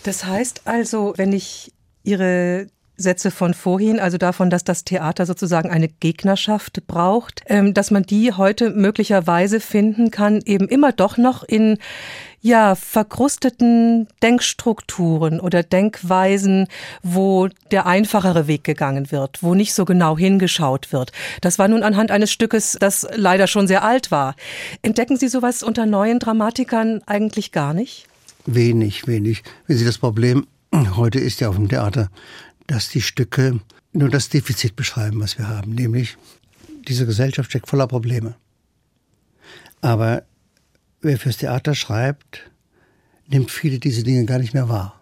Das 0.02 0.24
heißt 0.24 0.62
also, 0.64 1.14
wenn 1.16 1.32
ich 1.32 1.72
Ihre 2.02 2.68
Sätze 2.96 3.30
von 3.30 3.54
vorhin, 3.54 4.00
also 4.00 4.18
davon, 4.18 4.50
dass 4.50 4.64
das 4.64 4.84
Theater 4.84 5.26
sozusagen 5.26 5.70
eine 5.70 5.88
Gegnerschaft 5.88 6.86
braucht, 6.86 7.42
ähm, 7.46 7.74
dass 7.74 7.90
man 7.90 8.04
die 8.04 8.32
heute 8.32 8.70
möglicherweise 8.70 9.60
finden 9.60 10.10
kann, 10.10 10.40
eben 10.44 10.68
immer 10.68 10.92
doch 10.92 11.16
noch 11.16 11.44
in 11.44 11.78
ja, 12.40 12.76
verkrusteten 12.76 14.06
Denkstrukturen 14.22 15.40
oder 15.40 15.62
Denkweisen, 15.62 16.68
wo 17.02 17.48
der 17.70 17.86
einfachere 17.86 18.46
Weg 18.46 18.62
gegangen 18.62 19.10
wird, 19.10 19.42
wo 19.42 19.54
nicht 19.54 19.74
so 19.74 19.84
genau 19.84 20.16
hingeschaut 20.16 20.92
wird. 20.92 21.12
Das 21.40 21.58
war 21.58 21.66
nun 21.66 21.82
anhand 21.82 22.10
eines 22.10 22.30
Stückes, 22.30 22.76
das 22.78 23.06
leider 23.14 23.46
schon 23.46 23.66
sehr 23.66 23.82
alt 23.82 24.10
war. 24.10 24.36
Entdecken 24.82 25.16
Sie 25.16 25.28
sowas 25.28 25.62
unter 25.62 25.86
neuen 25.86 26.20
Dramatikern 26.20 27.02
eigentlich 27.06 27.50
gar 27.50 27.74
nicht? 27.74 28.06
Wenig, 28.46 29.08
wenig. 29.08 29.42
Wenn 29.66 29.76
Sie 29.76 29.84
das 29.84 29.98
Problem 29.98 30.46
heute 30.96 31.18
ist 31.18 31.40
ja 31.40 31.48
auf 31.48 31.56
dem 31.56 31.68
Theater, 31.68 32.10
dass 32.66 32.88
die 32.88 33.02
Stücke 33.02 33.60
nur 33.92 34.08
das 34.08 34.28
Defizit 34.28 34.76
beschreiben, 34.76 35.20
was 35.20 35.38
wir 35.38 35.48
haben, 35.48 35.74
nämlich 35.74 36.16
diese 36.86 37.06
Gesellschaft 37.06 37.50
steckt 37.50 37.68
voller 37.68 37.86
Probleme. 37.86 38.34
Aber 39.80 40.22
wer 41.00 41.18
fürs 41.18 41.38
Theater 41.38 41.74
schreibt, 41.74 42.50
nimmt 43.28 43.50
viele 43.50 43.78
diese 43.78 44.02
Dinge 44.02 44.24
gar 44.24 44.38
nicht 44.38 44.54
mehr 44.54 44.68
wahr. 44.68 45.00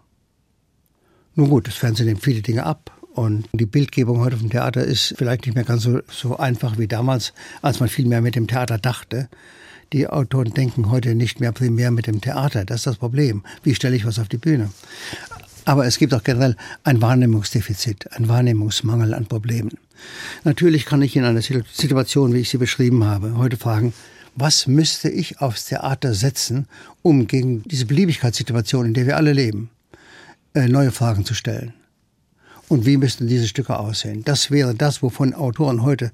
Nun 1.35 1.49
gut, 1.49 1.67
das 1.67 1.75
Fernsehen 1.75 2.07
nimmt 2.07 2.23
viele 2.23 2.41
Dinge 2.41 2.65
ab. 2.65 2.91
Und 3.13 3.47
die 3.53 3.65
Bildgebung 3.65 4.19
heute 4.19 4.37
vom 4.37 4.49
Theater 4.49 4.83
ist 4.83 5.15
vielleicht 5.17 5.45
nicht 5.45 5.55
mehr 5.55 5.63
ganz 5.63 5.83
so, 5.83 6.01
so 6.09 6.37
einfach 6.37 6.77
wie 6.77 6.87
damals, 6.87 7.33
als 7.61 7.79
man 7.79 7.87
viel 7.87 8.05
mehr 8.05 8.21
mit 8.21 8.35
dem 8.35 8.47
Theater 8.47 8.77
dachte. 8.77 9.29
Die 9.93 10.07
Autoren 10.07 10.53
denken 10.53 10.89
heute 10.89 11.15
nicht 11.15 11.39
mehr 11.39 11.53
primär 11.53 11.91
mit 11.91 12.07
dem 12.07 12.19
Theater. 12.19 12.65
Das 12.65 12.81
ist 12.81 12.87
das 12.87 12.97
Problem. 12.97 13.43
Wie 13.63 13.75
stelle 13.75 13.95
ich 13.95 14.05
was 14.05 14.19
auf 14.19 14.27
die 14.27 14.37
Bühne? 14.37 14.69
Aber 15.65 15.85
es 15.85 15.97
gibt 15.97 16.13
auch 16.13 16.23
generell 16.23 16.55
ein 16.83 17.01
Wahrnehmungsdefizit, 17.01 18.11
ein 18.13 18.27
Wahrnehmungsmangel 18.29 19.13
an 19.13 19.25
Problemen. 19.25 19.71
Natürlich 20.43 20.85
kann 20.85 21.01
ich 21.01 21.15
in 21.15 21.23
einer 21.23 21.41
Situation, 21.41 22.33
wie 22.33 22.39
ich 22.39 22.49
sie 22.49 22.57
beschrieben 22.57 23.03
habe, 23.03 23.35
heute 23.37 23.57
fragen, 23.57 23.93
was 24.35 24.67
müsste 24.67 25.09
ich 25.09 25.39
aufs 25.39 25.65
Theater 25.65 26.13
setzen, 26.13 26.67
um 27.01 27.25
gegen 27.25 27.63
diese 27.63 27.85
Beliebigkeitssituation, 27.85 28.85
in 28.85 28.93
der 28.93 29.07
wir 29.07 29.17
alle 29.17 29.33
leben, 29.33 29.69
äh, 30.53 30.67
neue 30.67 30.91
Fragen 30.91 31.25
zu 31.25 31.33
stellen? 31.33 31.73
Und 32.67 32.85
wie 32.85 32.97
müssten 32.97 33.27
diese 33.27 33.47
Stücke 33.47 33.77
aussehen? 33.77 34.23
Das 34.23 34.51
wäre 34.51 34.75
das, 34.75 35.01
wovon 35.01 35.33
Autoren 35.33 35.83
heute 35.83 36.11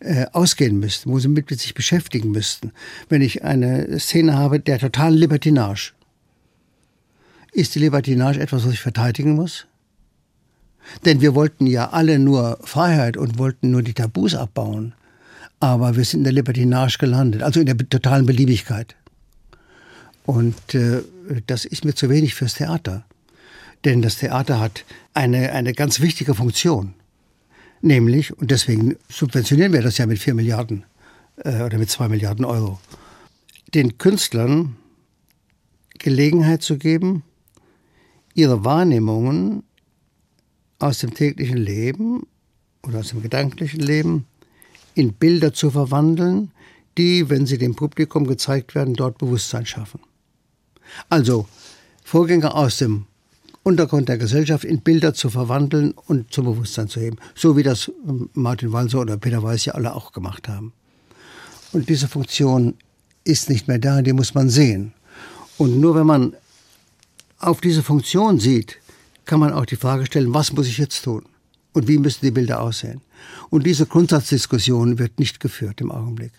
äh, 0.00 0.26
ausgehen 0.32 0.78
müssten, 0.80 1.10
wo 1.10 1.18
sie 1.18 1.28
mit 1.28 1.48
sich 1.60 1.74
beschäftigen 1.74 2.30
müssten. 2.30 2.72
Wenn 3.08 3.22
ich 3.22 3.44
eine 3.44 4.00
Szene 4.00 4.36
habe 4.36 4.58
der 4.58 4.78
totalen 4.78 5.14
Libertinage, 5.14 5.92
ist 7.52 7.74
die 7.74 7.78
Libertinage 7.78 8.40
etwas, 8.40 8.64
was 8.64 8.72
ich 8.72 8.80
verteidigen 8.80 9.34
muss? 9.34 9.66
Denn 11.04 11.20
wir 11.20 11.34
wollten 11.34 11.66
ja 11.66 11.90
alle 11.90 12.18
nur 12.18 12.58
Freiheit 12.62 13.16
und 13.16 13.38
wollten 13.38 13.70
nur 13.70 13.82
die 13.82 13.94
Tabus 13.94 14.34
abbauen. 14.34 14.94
Aber 15.60 15.96
wir 15.96 16.04
sind 16.04 16.20
in 16.20 16.24
der 16.24 16.32
Libertinage 16.32 16.98
gelandet, 16.98 17.42
also 17.42 17.60
in 17.60 17.66
der 17.66 17.76
totalen 17.76 18.26
Beliebigkeit. 18.26 18.96
Und 20.24 20.74
äh, 20.74 21.02
das 21.46 21.64
ist 21.64 21.84
mir 21.84 21.94
zu 21.94 22.08
wenig 22.08 22.34
fürs 22.34 22.54
Theater. 22.54 23.04
Denn 23.84 24.02
das 24.02 24.16
Theater 24.16 24.60
hat 24.60 24.84
eine, 25.14 25.52
eine 25.52 25.72
ganz 25.72 26.00
wichtige 26.00 26.34
Funktion. 26.34 26.94
Nämlich, 27.82 28.36
und 28.36 28.50
deswegen 28.50 28.96
subventionieren 29.08 29.72
wir 29.72 29.82
das 29.82 29.98
ja 29.98 30.06
mit 30.06 30.18
vier 30.18 30.34
Milliarden 30.34 30.84
äh, 31.36 31.62
oder 31.62 31.78
mit 31.78 31.90
zwei 31.90 32.08
Milliarden 32.08 32.44
Euro, 32.44 32.78
den 33.74 33.98
Künstlern 33.98 34.76
Gelegenheit 35.98 36.62
zu 36.62 36.78
geben, 36.78 37.22
ihre 38.34 38.64
Wahrnehmungen 38.64 39.62
aus 40.78 40.98
dem 40.98 41.14
täglichen 41.14 41.58
Leben 41.58 42.26
oder 42.82 43.00
aus 43.00 43.08
dem 43.08 43.22
gedanklichen 43.22 43.80
Leben 43.80 44.26
in 44.94 45.12
Bilder 45.12 45.52
zu 45.52 45.70
verwandeln, 45.70 46.50
die, 46.98 47.28
wenn 47.28 47.46
sie 47.46 47.58
dem 47.58 47.74
Publikum 47.74 48.26
gezeigt 48.26 48.74
werden, 48.74 48.94
dort 48.94 49.18
Bewusstsein 49.18 49.66
schaffen. 49.66 50.00
Also 51.08 51.46
Vorgänge 52.02 52.54
aus 52.54 52.78
dem 52.78 53.06
Untergrund 53.62 54.08
der 54.08 54.18
Gesellschaft 54.18 54.64
in 54.64 54.80
Bilder 54.80 55.14
zu 55.14 55.28
verwandeln 55.28 55.92
und 56.06 56.32
zum 56.32 56.46
Bewusstsein 56.46 56.88
zu 56.88 56.98
heben. 57.00 57.18
So 57.34 57.56
wie 57.56 57.62
das 57.62 57.92
ähm, 58.08 58.30
Martin 58.32 58.72
Walser 58.72 59.00
oder 59.00 59.16
Peter 59.16 59.42
Weiß 59.42 59.66
ja 59.66 59.74
alle 59.74 59.94
auch 59.94 60.12
gemacht 60.12 60.48
haben. 60.48 60.72
Und 61.72 61.88
diese 61.88 62.08
Funktion 62.08 62.74
ist 63.22 63.48
nicht 63.48 63.68
mehr 63.68 63.78
da, 63.78 64.02
die 64.02 64.12
muss 64.12 64.34
man 64.34 64.48
sehen. 64.48 64.92
Und 65.58 65.78
nur 65.78 65.94
wenn 65.94 66.06
man 66.06 66.34
auf 67.40 67.60
diese 67.60 67.82
Funktion 67.82 68.38
sieht, 68.38 68.78
kann 69.24 69.40
man 69.40 69.52
auch 69.52 69.66
die 69.66 69.76
Frage 69.76 70.06
stellen, 70.06 70.32
was 70.32 70.52
muss 70.52 70.68
ich 70.68 70.78
jetzt 70.78 71.02
tun? 71.02 71.24
Und 71.72 71.88
wie 71.88 71.98
müssen 71.98 72.24
die 72.24 72.30
Bilder 72.30 72.60
aussehen? 72.60 73.00
Und 73.48 73.66
diese 73.66 73.86
Grundsatzdiskussion 73.86 74.98
wird 74.98 75.18
nicht 75.18 75.40
geführt 75.40 75.80
im 75.80 75.90
Augenblick. 75.90 76.32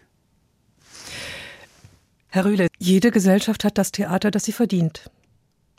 Herr 2.27 2.45
Rühle, 2.45 2.67
jede 2.79 3.11
Gesellschaft 3.11 3.63
hat 3.63 3.77
das 3.77 3.91
Theater, 3.91 4.31
das 4.31 4.45
sie 4.45 4.51
verdient. 4.51 5.09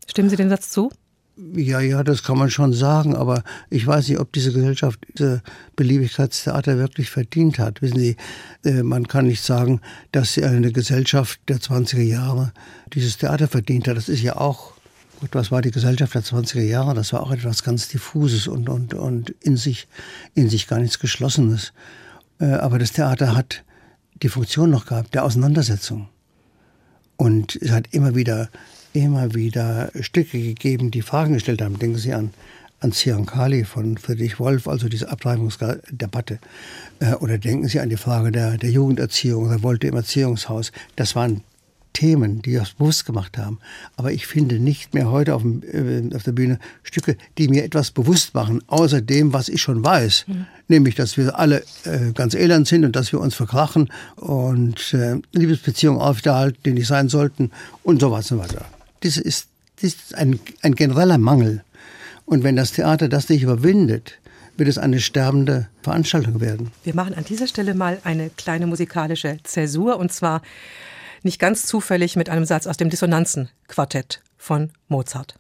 Stimmen 0.07 0.29
Sie 0.29 0.37
dem 0.37 0.49
Satz 0.49 0.71
zu? 0.71 0.91
Ja, 1.37 1.81
ja, 1.81 2.05
das 2.05 2.23
kann 2.23 2.37
man 2.37 2.51
schon 2.51 2.75
sagen, 2.75 3.17
aber 3.17 3.43
ich 3.71 3.87
weiß 3.87 4.09
nicht, 4.09 4.19
ob 4.19 4.33
diese 4.33 4.53
Gesellschaft 4.53 5.01
diese 5.17 5.43
Beliebigkeitstheater 5.77 6.77
wirklich 6.77 7.09
verdient 7.09 7.59
hat. 7.59 7.81
Wissen 7.81 7.99
Sie, 7.99 8.17
äh, 8.65 8.83
man 8.83 9.09
kann 9.09 9.27
nicht 9.27 9.43
sagen, 9.43 9.81
dass 10.13 10.37
eine 10.37 10.73
Gesellschaft 10.73 11.41
der 11.49 11.59
20er 11.59 12.03
Jahre 12.03 12.53
dieses 12.93 13.17
Theater 13.17 13.49
verdient 13.49 13.89
hat. 13.89 13.97
Das 13.97 14.11
ist 14.11 14.21
ja 14.21 14.37
auch 14.37 14.75
Gut, 15.23 15.37
was 15.37 15.53
war 15.53 15.63
die 15.63 15.71
Gesellschaft 15.71 16.17
der 16.17 16.25
20er 16.25 16.63
Jahre? 16.63 16.95
Das 16.95 17.13
war 17.13 17.23
auch 17.23 17.31
etwas 17.31 17.63
ganz 17.63 17.87
Diffuses 17.87 18.49
und, 18.49 18.69
und, 18.69 18.93
und 18.93 19.31
in, 19.41 19.57
sich, 19.57 19.87
in 20.35 20.49
sich 20.49 20.67
gar 20.67 20.81
nichts 20.81 20.99
Geschlossenes. 20.99 21.73
Äh, 22.41 22.47
aber 22.47 22.81
das 22.81 22.91
Theater 22.91 23.37
hat 23.37 23.63
die 24.21 24.29
Funktion 24.29 24.71
noch 24.71 24.85
gehabt, 24.85 25.15
der 25.15 25.23
Auseinandersetzung. 25.23 26.09
Und 27.17 27.55
es 27.55 27.71
hat 27.71 27.87
immer 27.93 28.17
wieder, 28.17 28.49
immer 28.95 29.33
wieder 29.33 29.93
Stücke 30.01 30.41
gegeben, 30.41 30.91
die 30.91 31.03
Fragen 31.03 31.35
gestellt 31.35 31.63
haben. 31.63 31.79
Denken 31.79 31.99
Sie 31.99 32.13
an, 32.13 32.31
an 32.81 32.91
Ziankali 32.91 33.63
von 33.63 33.99
Friedrich 33.99 34.41
Wolf, 34.41 34.67
also 34.67 34.89
diese 34.89 35.09
Abtreibungsdebatte. 35.09 36.41
Äh, 36.99 37.15
oder 37.15 37.39
denken 37.39 37.69
Sie 37.69 37.79
an 37.79 37.91
die 37.91 37.97
Frage 37.97 38.33
der, 38.33 38.59
der 38.59 38.71
Jugenderziehung, 38.73 39.49
Revolte 39.51 39.87
im 39.87 39.95
Erziehungshaus. 39.95 40.73
Das 40.97 41.15
waren 41.15 41.43
Themen, 41.93 42.43
die 42.43 42.55
das 42.55 42.73
bewusst 42.73 43.05
gemacht 43.07 43.39
haben. 43.39 43.59
Aber 43.97 44.13
ich 44.13 44.27
finde 44.27 44.59
nicht 44.59 44.95
mehr 44.95 45.11
heute 45.11 45.35
auf, 45.35 45.43
dem, 45.43 45.63
äh, 45.63 46.15
auf 46.15 46.23
der 46.23 46.33
Bühne 46.33 46.59
Stücke, 46.83 47.17
die 47.39 47.49
mir 47.49 47.65
etwas 47.65 47.91
bewusst 47.91 48.35
machen, 48.35 48.63
außer 48.67 49.01
dem, 49.01 49.33
was 49.33 49.49
ich 49.49 49.61
schon 49.61 49.85
weiß. 49.85 50.25
Mhm. 50.27 50.47
Nämlich, 50.69 50.95
dass 50.95 51.17
wir 51.17 51.39
alle 51.39 51.63
äh, 51.85 52.13
ganz 52.15 52.35
elend 52.35 52.67
sind 52.67 52.85
und 52.85 52.97
dass 52.97 53.13
wir 53.13 53.21
uns 53.21 53.35
verkrachen 53.35 53.91
und 54.17 54.95
äh, 54.95 55.17
Liebesbeziehungen 55.33 56.01
aufrechterhalten, 56.01 56.59
die 56.65 56.73
nicht 56.73 56.87
sein 56.87 57.09
sollten 57.09 57.51
und 57.83 58.01
so 58.01 58.11
was 58.11 58.31
und 58.31 58.39
so 58.39 58.45
weiter. 58.45 58.65
Das 59.01 59.17
ist, 59.17 59.49
das 59.77 59.95
ist 59.95 60.15
ein, 60.15 60.39
ein 60.63 60.75
genereller 60.75 61.19
Mangel. 61.19 61.63
Und 62.25 62.45
wenn 62.45 62.57
das 62.57 62.73
Theater 62.73 63.09
das 63.09 63.29
nicht 63.29 63.43
überwindet, 63.43 64.19
wird 64.57 64.69
es 64.69 64.79
eine 64.79 65.01
sterbende 65.01 65.69
Veranstaltung 65.83 66.41
werden. 66.41 66.71
Wir 66.85 66.95
machen 66.95 67.15
an 67.15 67.25
dieser 67.25 67.47
Stelle 67.47 67.75
mal 67.75 67.99
eine 68.05 68.31
kleine 68.31 68.67
musikalische 68.67 69.39
Zäsur 69.43 69.97
und 69.99 70.13
zwar 70.13 70.43
nicht 71.25 71.39
ganz 71.39 71.67
zufällig 71.67 72.17
mit 72.17 72.29
einem 72.29 72.45
Satz 72.45 72.67
aus 72.67 72.77
dem 72.77 72.91
Dissonanzenquartett 72.91 74.23
von 74.37 74.73
Mozart. 74.89 75.37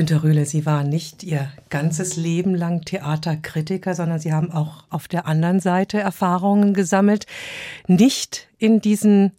Günter 0.00 0.22
Rühle, 0.22 0.46
Sie 0.46 0.64
waren 0.64 0.88
nicht 0.88 1.22
Ihr 1.24 1.52
ganzes 1.68 2.16
Leben 2.16 2.54
lang 2.54 2.86
Theaterkritiker, 2.86 3.94
sondern 3.94 4.18
Sie 4.18 4.32
haben 4.32 4.50
auch 4.50 4.84
auf 4.88 5.08
der 5.08 5.26
anderen 5.26 5.60
Seite 5.60 6.00
Erfahrungen 6.00 6.72
gesammelt. 6.72 7.26
Nicht 7.86 8.48
in 8.56 8.80
diesen 8.80 9.32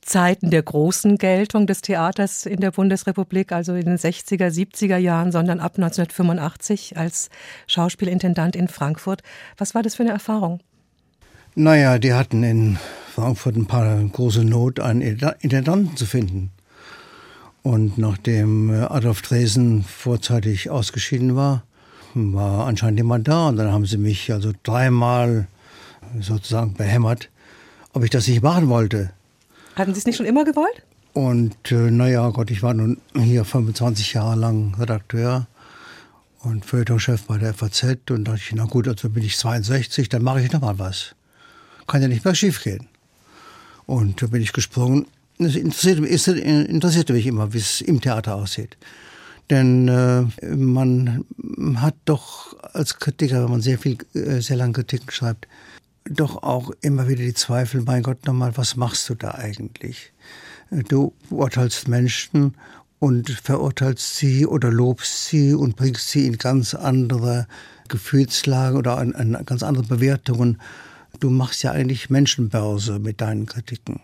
Zeiten 0.00 0.48
der 0.48 0.62
großen 0.62 1.18
Geltung 1.18 1.66
des 1.66 1.82
Theaters 1.82 2.46
in 2.46 2.60
der 2.60 2.70
Bundesrepublik, 2.70 3.52
also 3.52 3.74
in 3.74 3.84
den 3.84 3.98
60er, 3.98 4.48
70er 4.48 4.96
Jahren, 4.96 5.30
sondern 5.30 5.60
ab 5.60 5.74
1985 5.76 6.96
als 6.96 7.28
Schauspielintendant 7.66 8.56
in 8.56 8.68
Frankfurt. 8.68 9.22
Was 9.58 9.74
war 9.74 9.82
das 9.82 9.96
für 9.96 10.04
eine 10.04 10.12
Erfahrung? 10.12 10.60
Naja, 11.54 11.98
die 11.98 12.14
hatten 12.14 12.42
in 12.44 12.78
Frankfurt 13.14 13.56
ein 13.56 13.66
paar 13.66 14.02
große 14.02 14.42
Not, 14.42 14.80
einen 14.80 15.02
Intendanten 15.02 15.98
zu 15.98 16.06
finden. 16.06 16.50
Und 17.66 17.98
nachdem 17.98 18.72
äh, 18.72 18.82
Adolf 18.82 19.22
Dresen 19.22 19.82
vorzeitig 19.82 20.70
ausgeschieden 20.70 21.34
war, 21.34 21.64
war 22.14 22.64
anscheinend 22.68 23.00
jemand 23.00 23.26
da. 23.26 23.48
Und 23.48 23.56
dann 23.56 23.72
haben 23.72 23.86
sie 23.86 23.98
mich 23.98 24.32
also 24.32 24.52
dreimal 24.62 25.48
sozusagen 26.20 26.74
behämmert, 26.74 27.28
ob 27.92 28.04
ich 28.04 28.10
das 28.10 28.28
nicht 28.28 28.40
machen 28.40 28.68
wollte. 28.68 29.10
Hatten 29.74 29.92
Sie 29.94 29.98
es 29.98 30.06
nicht 30.06 30.14
schon 30.14 30.26
immer 30.26 30.44
gewollt? 30.44 30.84
Und 31.12 31.56
äh, 31.72 31.90
naja, 31.90 32.28
Gott, 32.28 32.52
ich 32.52 32.62
war 32.62 32.72
nun 32.72 32.98
hier 33.16 33.44
25 33.44 34.12
Jahre 34.12 34.36
lang 34.36 34.76
Redakteur 34.78 35.48
und 36.42 36.64
Feuilletonchef 36.64 37.24
bei 37.24 37.36
der 37.38 37.52
FAZ. 37.52 37.96
Und 38.10 38.28
dachte 38.28 38.38
ich, 38.44 38.52
na 38.54 38.66
gut, 38.66 38.86
also 38.86 39.10
bin 39.10 39.24
ich 39.24 39.36
62, 39.38 40.08
dann 40.08 40.22
mache 40.22 40.40
ich 40.40 40.52
noch 40.52 40.60
mal 40.60 40.78
was. 40.78 41.16
Kann 41.88 42.00
ja 42.00 42.06
nicht 42.06 42.24
mehr 42.24 42.36
schief 42.36 42.62
gehen. 42.62 42.86
Und 43.86 44.22
da 44.22 44.28
bin 44.28 44.40
ich 44.40 44.52
gesprungen 44.52 45.06
es 45.38 45.56
interessierte, 45.56 46.40
interessierte 46.40 47.12
mich 47.12 47.26
immer, 47.26 47.52
wie 47.52 47.58
es 47.58 47.80
im 47.80 48.00
Theater 48.00 48.36
aussieht. 48.36 48.76
Denn 49.50 49.86
äh, 49.88 50.22
man 50.56 51.24
hat 51.76 51.94
doch 52.04 52.56
als 52.72 52.98
Kritiker, 52.98 53.44
wenn 53.44 53.50
man 53.50 53.60
sehr 53.60 53.78
viel, 53.78 53.98
äh, 54.14 54.40
sehr 54.40 54.56
lange 54.56 54.72
Kritiken 54.72 55.10
schreibt, 55.10 55.46
doch 56.08 56.42
auch 56.42 56.70
immer 56.80 57.08
wieder 57.08 57.22
die 57.22 57.34
Zweifel, 57.34 57.82
mein 57.82 58.02
Gott, 58.02 58.26
nochmal, 58.26 58.56
was 58.56 58.76
machst 58.76 59.08
du 59.08 59.14
da 59.14 59.32
eigentlich? 59.32 60.12
Du 60.88 61.12
urteilst 61.30 61.86
Menschen 61.88 62.54
und 62.98 63.30
verurteilst 63.30 64.16
sie 64.16 64.46
oder 64.46 64.70
lobst 64.70 65.26
sie 65.26 65.54
und 65.54 65.76
bringst 65.76 66.08
sie 66.10 66.26
in 66.26 66.38
ganz 66.38 66.74
andere 66.74 67.46
Gefühlslagen 67.88 68.78
oder 68.78 69.00
in, 69.00 69.12
in 69.12 69.46
ganz 69.46 69.62
andere 69.62 69.84
Bewertungen. 69.84 70.60
Du 71.20 71.30
machst 71.30 71.62
ja 71.62 71.72
eigentlich 71.72 72.10
Menschenbörse 72.10 72.98
mit 72.98 73.20
deinen 73.20 73.46
Kritiken. 73.46 74.00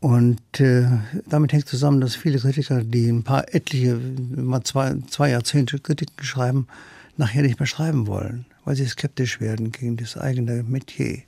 Und 0.00 0.60
äh, 0.60 0.86
damit 1.26 1.52
hängt 1.52 1.68
zusammen, 1.68 2.00
dass 2.00 2.14
viele 2.14 2.38
Kritiker, 2.38 2.82
die 2.82 3.08
ein 3.08 3.22
paar 3.22 3.52
etliche, 3.54 3.98
mal 4.36 4.62
zwei, 4.62 4.94
zwei 5.08 5.30
Jahrzehnte 5.30 5.78
Kritiken 5.78 6.24
schreiben, 6.24 6.66
nachher 7.16 7.42
nicht 7.42 7.58
mehr 7.58 7.66
schreiben 7.66 8.06
wollen, 8.06 8.44
weil 8.64 8.76
sie 8.76 8.86
skeptisch 8.86 9.40
werden 9.40 9.72
gegen 9.72 9.96
das 9.96 10.16
eigene 10.16 10.62
Metier. 10.62 11.22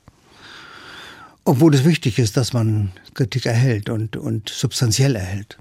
Obwohl 1.45 1.75
es 1.75 1.85
wichtig 1.85 2.19
ist, 2.19 2.37
dass 2.37 2.53
man 2.53 2.93
Kritik 3.15 3.47
erhält 3.47 3.89
und, 3.89 4.17
und 4.17 4.51
substanziell 4.51 5.17
erhält. 5.17 5.57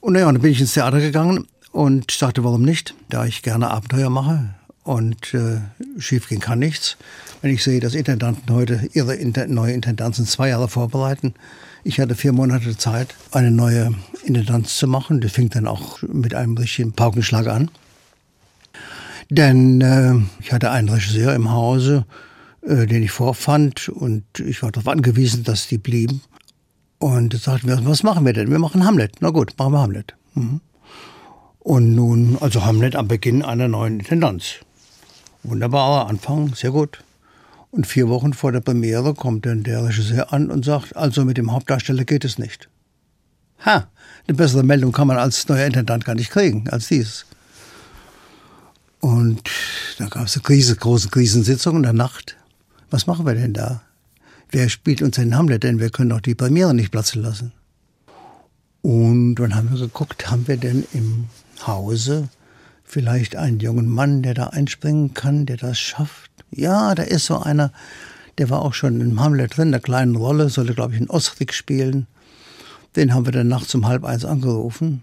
Und 0.00 0.12
naja, 0.12 0.26
dann 0.26 0.42
bin 0.42 0.52
ich 0.52 0.60
ins 0.60 0.74
Theater 0.74 1.00
gegangen 1.00 1.46
und 1.72 2.10
sagte, 2.10 2.44
warum 2.44 2.62
nicht, 2.62 2.94
da 3.08 3.24
ich 3.24 3.42
gerne 3.42 3.70
Abenteuer 3.70 4.10
mache 4.10 4.50
und 4.82 5.32
äh, 5.32 5.60
schiefgehen 5.98 6.42
kann 6.42 6.58
nichts. 6.58 6.98
Wenn 7.40 7.50
ich 7.50 7.64
sehe, 7.64 7.80
dass 7.80 7.94
Intendanten 7.94 8.54
heute 8.54 8.88
ihre 8.92 9.14
Inter 9.14 9.46
neue 9.46 9.72
Intendanzen 9.72 10.26
zwei 10.26 10.50
Jahre 10.50 10.68
vorbereiten, 10.68 11.34
ich 11.84 12.00
hatte 12.00 12.14
vier 12.14 12.32
Monate 12.32 12.76
Zeit, 12.76 13.14
eine 13.30 13.50
neue 13.50 13.94
Intendanz 14.24 14.78
zu 14.78 14.88
machen. 14.88 15.20
Das 15.20 15.32
fing 15.32 15.50
dann 15.50 15.66
auch 15.66 16.00
mit 16.02 16.34
einem 16.34 16.56
richtigen 16.56 16.92
Paukenschlag 16.92 17.46
an. 17.46 17.70
Denn 19.28 19.80
äh, 19.80 20.14
ich 20.40 20.52
hatte 20.52 20.70
einen 20.70 20.88
Regisseur 20.88 21.34
im 21.34 21.50
Hause, 21.50 22.06
äh, 22.62 22.86
den 22.86 23.02
ich 23.02 23.10
vorfand 23.10 23.88
und 23.90 24.24
ich 24.38 24.62
war 24.62 24.72
darauf 24.72 24.88
angewiesen, 24.88 25.44
dass 25.44 25.68
die 25.68 25.78
blieben. 25.78 26.22
Und 26.98 27.34
da 27.34 27.38
sagten 27.38 27.68
wir, 27.68 27.84
was 27.84 28.02
machen 28.02 28.24
wir 28.24 28.32
denn? 28.32 28.50
Wir 28.50 28.58
machen 28.58 28.84
Hamlet. 28.84 29.16
Na 29.20 29.30
gut, 29.30 29.52
machen 29.58 29.72
wir 29.72 29.80
Hamlet. 29.80 30.14
Mhm. 30.34 30.60
Und 31.58 31.94
nun, 31.94 32.38
also 32.40 32.64
Hamlet 32.64 32.96
am 32.96 33.08
Beginn 33.08 33.42
einer 33.42 33.68
neuen 33.68 34.00
Intendanz. 34.00 34.56
Wunderbarer 35.42 36.08
Anfang, 36.08 36.54
sehr 36.54 36.70
gut. 36.70 37.02
Und 37.74 37.88
vier 37.88 38.08
Wochen 38.08 38.34
vor 38.34 38.52
der 38.52 38.60
Premiere 38.60 39.14
kommt 39.14 39.46
dann 39.46 39.64
der 39.64 39.82
Regisseur 39.82 40.32
an 40.32 40.48
und 40.48 40.64
sagt, 40.64 40.94
also 40.94 41.24
mit 41.24 41.36
dem 41.36 41.50
Hauptdarsteller 41.50 42.04
geht 42.04 42.24
es 42.24 42.38
nicht. 42.38 42.68
Ha, 43.66 43.88
eine 44.28 44.36
bessere 44.36 44.62
Meldung 44.62 44.92
kann 44.92 45.08
man 45.08 45.16
als 45.16 45.48
neuer 45.48 45.66
Intendant 45.66 46.04
gar 46.04 46.14
nicht 46.14 46.30
kriegen, 46.30 46.68
als 46.70 46.86
dies. 46.86 47.26
Und 49.00 49.50
da 49.98 50.06
gab 50.06 50.26
es 50.26 50.36
eine 50.36 50.44
Krise, 50.44 50.76
große 50.76 51.08
Krisensitzung 51.08 51.78
in 51.78 51.82
der 51.82 51.92
Nacht. 51.92 52.36
Was 52.90 53.08
machen 53.08 53.26
wir 53.26 53.34
denn 53.34 53.54
da? 53.54 53.82
Wer 54.52 54.68
spielt 54.68 55.02
uns 55.02 55.16
den 55.16 55.36
Hamlet 55.36 55.64
denn? 55.64 55.80
Wir 55.80 55.90
können 55.90 56.10
doch 56.10 56.20
die 56.20 56.36
Premiere 56.36 56.74
nicht 56.74 56.92
platzen 56.92 57.22
lassen. 57.22 57.52
Und 58.82 59.34
dann 59.34 59.56
haben 59.56 59.72
wir 59.72 59.80
geguckt, 59.80 60.30
haben 60.30 60.46
wir 60.46 60.58
denn 60.58 60.86
im 60.92 61.26
Hause 61.66 62.28
vielleicht 62.84 63.36
einen 63.36 63.60
jungen 63.60 63.88
Mann, 63.88 64.22
der 64.22 64.34
da 64.34 64.48
einspringen 64.48 65.14
kann, 65.14 65.46
der 65.46 65.56
das 65.56 65.78
schafft? 65.78 66.30
Ja, 66.50 66.94
da 66.94 67.02
ist 67.02 67.26
so 67.26 67.38
einer, 67.38 67.72
der 68.38 68.50
war 68.50 68.62
auch 68.62 68.74
schon 68.74 69.00
im 69.00 69.20
Hamlet 69.20 69.56
drin, 69.56 69.72
der 69.72 69.80
kleinen 69.80 70.16
Rolle, 70.16 70.48
sollte, 70.48 70.74
glaube 70.74 70.94
ich, 70.94 71.00
in 71.00 71.10
Osrik 71.10 71.52
spielen. 71.52 72.06
Den 72.96 73.12
haben 73.12 73.26
wir 73.26 73.32
dann 73.32 73.48
nachts 73.48 73.74
um 73.74 73.88
halb 73.88 74.04
eins 74.04 74.24
angerufen 74.24 75.02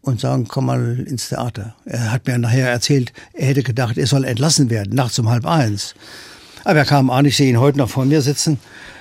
und 0.00 0.20
sagen, 0.20 0.46
komm 0.48 0.66
mal 0.66 1.00
ins 1.00 1.28
Theater. 1.28 1.74
Er 1.84 2.12
hat 2.12 2.26
mir 2.26 2.38
nachher 2.38 2.68
erzählt, 2.68 3.12
er 3.32 3.48
hätte 3.48 3.62
gedacht, 3.62 3.98
er 3.98 4.06
soll 4.06 4.24
entlassen 4.24 4.70
werden, 4.70 4.94
nachts 4.94 5.18
um 5.18 5.28
halb 5.28 5.46
eins. 5.46 5.94
Aber 6.64 6.80
er 6.80 6.84
kam 6.84 7.10
an, 7.10 7.26
ich 7.26 7.36
sehe 7.36 7.48
ihn 7.48 7.60
heute 7.60 7.78
noch 7.78 7.90
vor 7.90 8.04
mir 8.04 8.22
sitzen, 8.22 8.58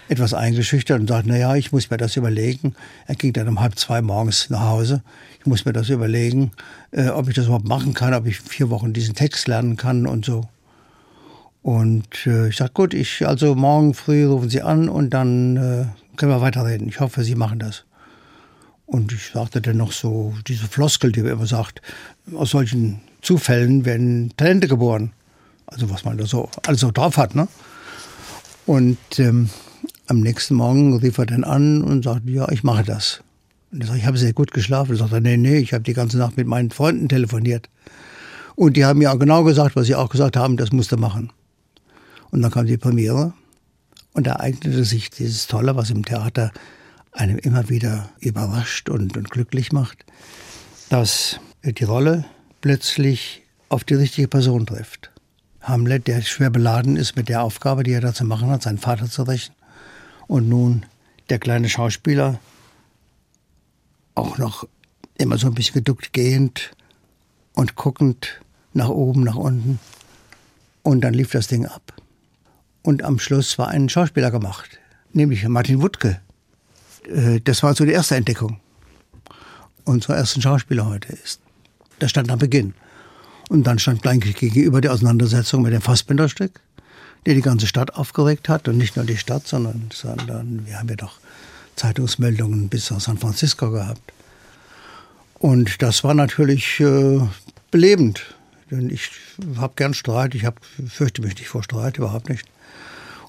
etwas 0.08 0.36
eingeschüchtert 0.36 0.99
und 0.99 1.08
sagt, 1.08 1.25
na 1.25 1.38
ja, 1.38 1.55
ich 1.55 1.71
muss 1.71 1.89
mir 1.89 1.97
das 1.97 2.15
überlegen. 2.15 2.75
Er 3.08 3.15
ging 3.15 3.34
dann 3.34 3.47
um 3.47 3.60
halb 3.60 3.77
zwei 3.79 4.01
morgens 4.01 4.49
nach 4.49 4.62
Hause. 4.62 5.01
Ich 5.45 5.47
muss 5.47 5.63
mir 5.63 5.73
das 5.73 5.89
überlegen, 5.89 6.53
äh, 6.89 7.10
ob 7.10 7.29
ich 7.29 7.36
das 7.36 7.45
überhaupt 7.45 7.67
machen 7.67 7.93
kann, 7.93 8.15
ob 8.15 8.25
ich 8.25 8.39
vier 8.39 8.71
Wochen 8.71 8.93
diesen 8.93 9.13
Text 9.13 9.47
lernen 9.47 9.77
kann 9.77 10.08
und 10.08 10.25
so. 10.25 10.41
Und 11.62 12.25
äh, 12.25 12.49
ich 12.49 12.58
sagte, 12.58 12.73
gut, 12.73 12.95
ich, 12.95 13.27
also 13.27 13.53
morgen 13.53 13.93
früh 13.93 14.25
rufen 14.25 14.49
Sie 14.49 14.63
an 14.63 14.89
und 14.89 15.12
dann 15.12 15.55
äh, 15.55 15.86
können 16.15 16.31
wir 16.31 16.41
weiterreden. 16.41 16.88
Ich 16.88 16.99
hoffe, 16.99 17.23
Sie 17.23 17.36
machen 17.36 17.60
das. 17.60 17.84
Und 18.88 19.13
ich 19.13 19.34
sagte 19.34 19.62
dann 19.62 19.77
noch 19.77 19.91
so, 19.91 20.34
diese 20.47 20.65
Floskel, 20.65 21.12
die 21.12 21.21
man 21.21 21.34
immer 21.34 21.45
sagt, 21.45 21.84
aus 22.34 22.49
solchen 22.49 23.01
Zufällen 23.21 23.86
werden 23.86 24.34
Talente 24.38 24.67
geboren. 24.67 25.13
Also 25.67 25.91
was 25.91 26.05
man 26.05 26.17
da 26.17 26.25
so 26.25 26.49
alles 26.65 26.81
so 26.81 26.89
drauf 26.89 27.17
hat, 27.17 27.36
ne? 27.36 27.47
Und 28.65 28.97
ähm, 29.19 29.51
am 30.08 30.21
nächsten 30.21 30.55
Morgen 30.55 30.97
rief 30.97 31.19
er 31.19 31.27
dann 31.27 31.43
an 31.43 31.84
und 31.84 32.03
sagte, 32.03 32.31
ja, 32.31 32.49
ich 32.49 32.63
mache 32.63 32.84
das. 32.84 33.21
Und 33.71 33.82
ich 33.82 33.88
sage, 33.88 33.99
ich 33.99 34.06
habe 34.06 34.17
sehr 34.17 34.34
gut 34.34 34.51
geschlafen. 34.51 34.91
Er 34.91 34.97
sagte, 34.97 35.21
nee, 35.21 35.38
nee, 35.38 35.58
ich 35.58 35.73
habe 35.73 35.84
die 35.84 35.93
ganze 35.93 36.17
Nacht 36.17 36.38
mit 36.38 36.47
meinen 36.47 36.71
Freunden 36.71 37.10
telefoniert. 37.10 37.69
Und 38.56 38.78
die 38.78 38.86
haben 38.86 38.99
mir 38.99 39.12
auch 39.12 39.19
genau 39.19 39.43
gesagt, 39.43 39.75
was 39.75 39.88
sie 39.88 39.95
auch 39.95 40.10
gesagt 40.10 40.38
haben, 40.38 40.58
das 40.58 40.71
musst 40.71 40.91
du 40.91 40.97
machen. 40.97 41.32
Und 42.32 42.41
dann 42.41 42.51
kam 42.51 42.65
die 42.65 42.78
Premiere 42.78 43.34
und 44.13 44.28
da 44.28 44.38
eignete 44.38 44.84
sich 44.86 45.10
dieses 45.10 45.47
Tolle, 45.47 45.75
was 45.75 45.89
im 45.89 46.06
Theater 46.06 46.51
einem 47.12 47.38
immer 47.38 47.69
wieder 47.69 48.10
überrascht 48.19 48.89
und, 48.89 49.15
und 49.17 49.30
glücklich 49.30 49.71
macht, 49.71 50.06
dass 50.89 51.39
die 51.63 51.84
Rolle 51.84 52.25
plötzlich 52.62 53.43
auf 53.69 53.84
die 53.84 53.95
richtige 53.95 54.28
Person 54.28 54.65
trifft. 54.65 55.12
Hamlet, 55.62 56.08
der 56.08 56.21
schwer 56.21 56.49
beladen 56.49 56.95
ist 56.95 57.15
mit 57.15 57.28
der 57.28 57.41
Aufgabe, 57.41 57.84
die 57.84 57.91
er 57.91 58.01
da 58.01 58.13
zu 58.13 58.23
machen 58.23 58.49
hat, 58.49 58.62
seinen 58.62 58.78
Vater 58.78 59.10
zu 59.10 59.23
rächen. 59.23 59.56
Und 60.28 60.47
nun 60.47 60.86
der 61.30 61.39
kleine 61.39 61.69
Schauspieler, 61.69 62.39
auch 64.15 64.38
noch 64.38 64.67
immer 65.17 65.38
so 65.38 65.47
ein 65.47 65.54
bisschen 65.54 65.75
geduckt 65.75 66.13
gehend 66.13 66.71
und 67.54 67.75
guckend 67.75 68.41
nach 68.73 68.89
oben, 68.89 69.23
nach 69.23 69.36
unten. 69.36 69.80
Und 70.84 71.01
dann 71.01 71.13
lief 71.13 71.32
das 71.32 71.47
Ding 71.47 71.65
ab. 71.65 71.93
Und 72.82 73.04
am 73.04 73.19
Schluss 73.19 73.58
war 73.58 73.69
ein 73.69 73.89
Schauspieler 73.89 74.32
gemacht, 74.32 74.80
nämlich 75.13 75.47
Martin 75.47 75.82
Wuttke. 75.82 76.21
Äh, 77.08 77.39
das 77.41 77.63
war 77.63 77.73
so 77.75 77.86
die 77.86 77.93
erste 77.93 78.15
Entdeckung. 78.15 78.60
Unserer 79.86 80.17
ersten 80.17 80.41
Schauspieler 80.41 80.88
heute 80.88 81.13
ist. 81.13 81.39
Das 81.99 82.12
stand 82.12 82.30
am 82.30 82.39
Beginn. 82.39 82.73
Und 83.49 83.65
dann 83.65 83.80
stand 83.80 84.01
gleich 84.01 84.19
gegenüber 84.19 84.82
die 84.82 84.89
Auseinandersetzung 84.89 85.62
mit 85.62 85.73
dem 85.73 85.82
Fassbinderstück, 85.82 86.60
der 87.25 87.36
die 87.36 87.41
ganze 87.41 87.67
Stadt 87.67 87.95
aufgeregt 87.95 88.49
hat. 88.49 88.67
Und 88.67 88.78
nicht 88.78 88.95
nur 88.95 89.06
die 89.06 89.17
Stadt, 89.17 89.47
sondern, 89.47 89.89
sondern 89.93 90.65
wir 90.65 90.80
haben 90.80 90.89
ja 90.89 90.95
doch 90.95 91.19
Zeitungsmeldungen 91.75 92.69
bis 92.69 92.91
nach 92.91 93.01
San 93.01 93.17
Francisco 93.17 93.71
gehabt. 93.71 94.01
Und 95.39 95.81
das 95.81 96.03
war 96.03 96.13
natürlich 96.13 96.79
äh, 96.79 97.19
belebend. 97.71 98.35
Denn 98.71 98.89
ich 98.89 99.11
habe 99.57 99.73
gern 99.75 99.93
Streit, 99.93 100.33
ich 100.33 100.45
hab, 100.45 100.59
fürchte 100.88 101.21
mich 101.21 101.35
nicht 101.38 101.49
vor 101.49 101.63
Streit, 101.63 101.97
überhaupt 101.97 102.29
nicht. 102.29 102.45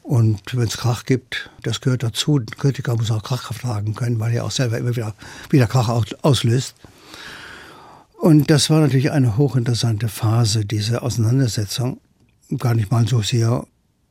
Und 0.03 0.41
wenn 0.57 0.69
es 0.69 0.77
Krach 0.77 1.05
gibt, 1.05 1.51
das 1.63 1.81
gehört 1.81 2.05
dazu. 2.05 2.39
Ein 2.39 2.47
Kritiker 2.47 2.95
muss 2.95 3.11
auch 3.11 3.25
Krach 3.25 3.43
vertragen 3.43 3.95
können, 3.95 4.21
weil 4.21 4.33
er 4.33 4.45
auch 4.45 4.53
selber 4.53 4.79
immer 4.79 4.95
wieder, 4.95 5.15
wieder 5.51 5.67
Krach 5.67 5.89
auslöst. 6.23 6.75
Und 8.19 8.49
das 8.49 8.71
war 8.71 8.81
natürlich 8.81 9.11
eine 9.11 9.37
hochinteressante 9.37 10.09
Phase, 10.09 10.65
diese 10.65 11.03
Auseinandersetzung. 11.03 12.01
Gar 12.57 12.75
nicht 12.75 12.91
mal 12.91 13.07
so 13.07 13.21
sehr 13.21 13.67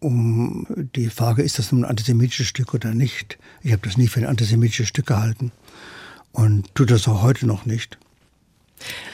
um 0.06 0.68
die 0.96 1.10
Frage, 1.10 1.42
ist 1.42 1.58
das 1.58 1.72
nun 1.72 1.84
ein 1.84 1.90
antisemitisches 1.90 2.48
Stück 2.48 2.76
oder 2.76 2.94
nicht. 2.94 3.40
Ich 3.64 3.72
habe 3.72 3.82
das 3.84 3.98
nie 3.98 4.08
für 4.08 4.20
ein 4.20 4.28
antisemitisches 4.28 4.88
Stück 4.88 5.08
gehalten 5.08 5.52
und 6.32 6.74
tue 6.76 6.86
das 6.86 7.08
auch 7.08 7.24
heute 7.24 7.48
noch 7.48 7.66
nicht. 7.66 7.98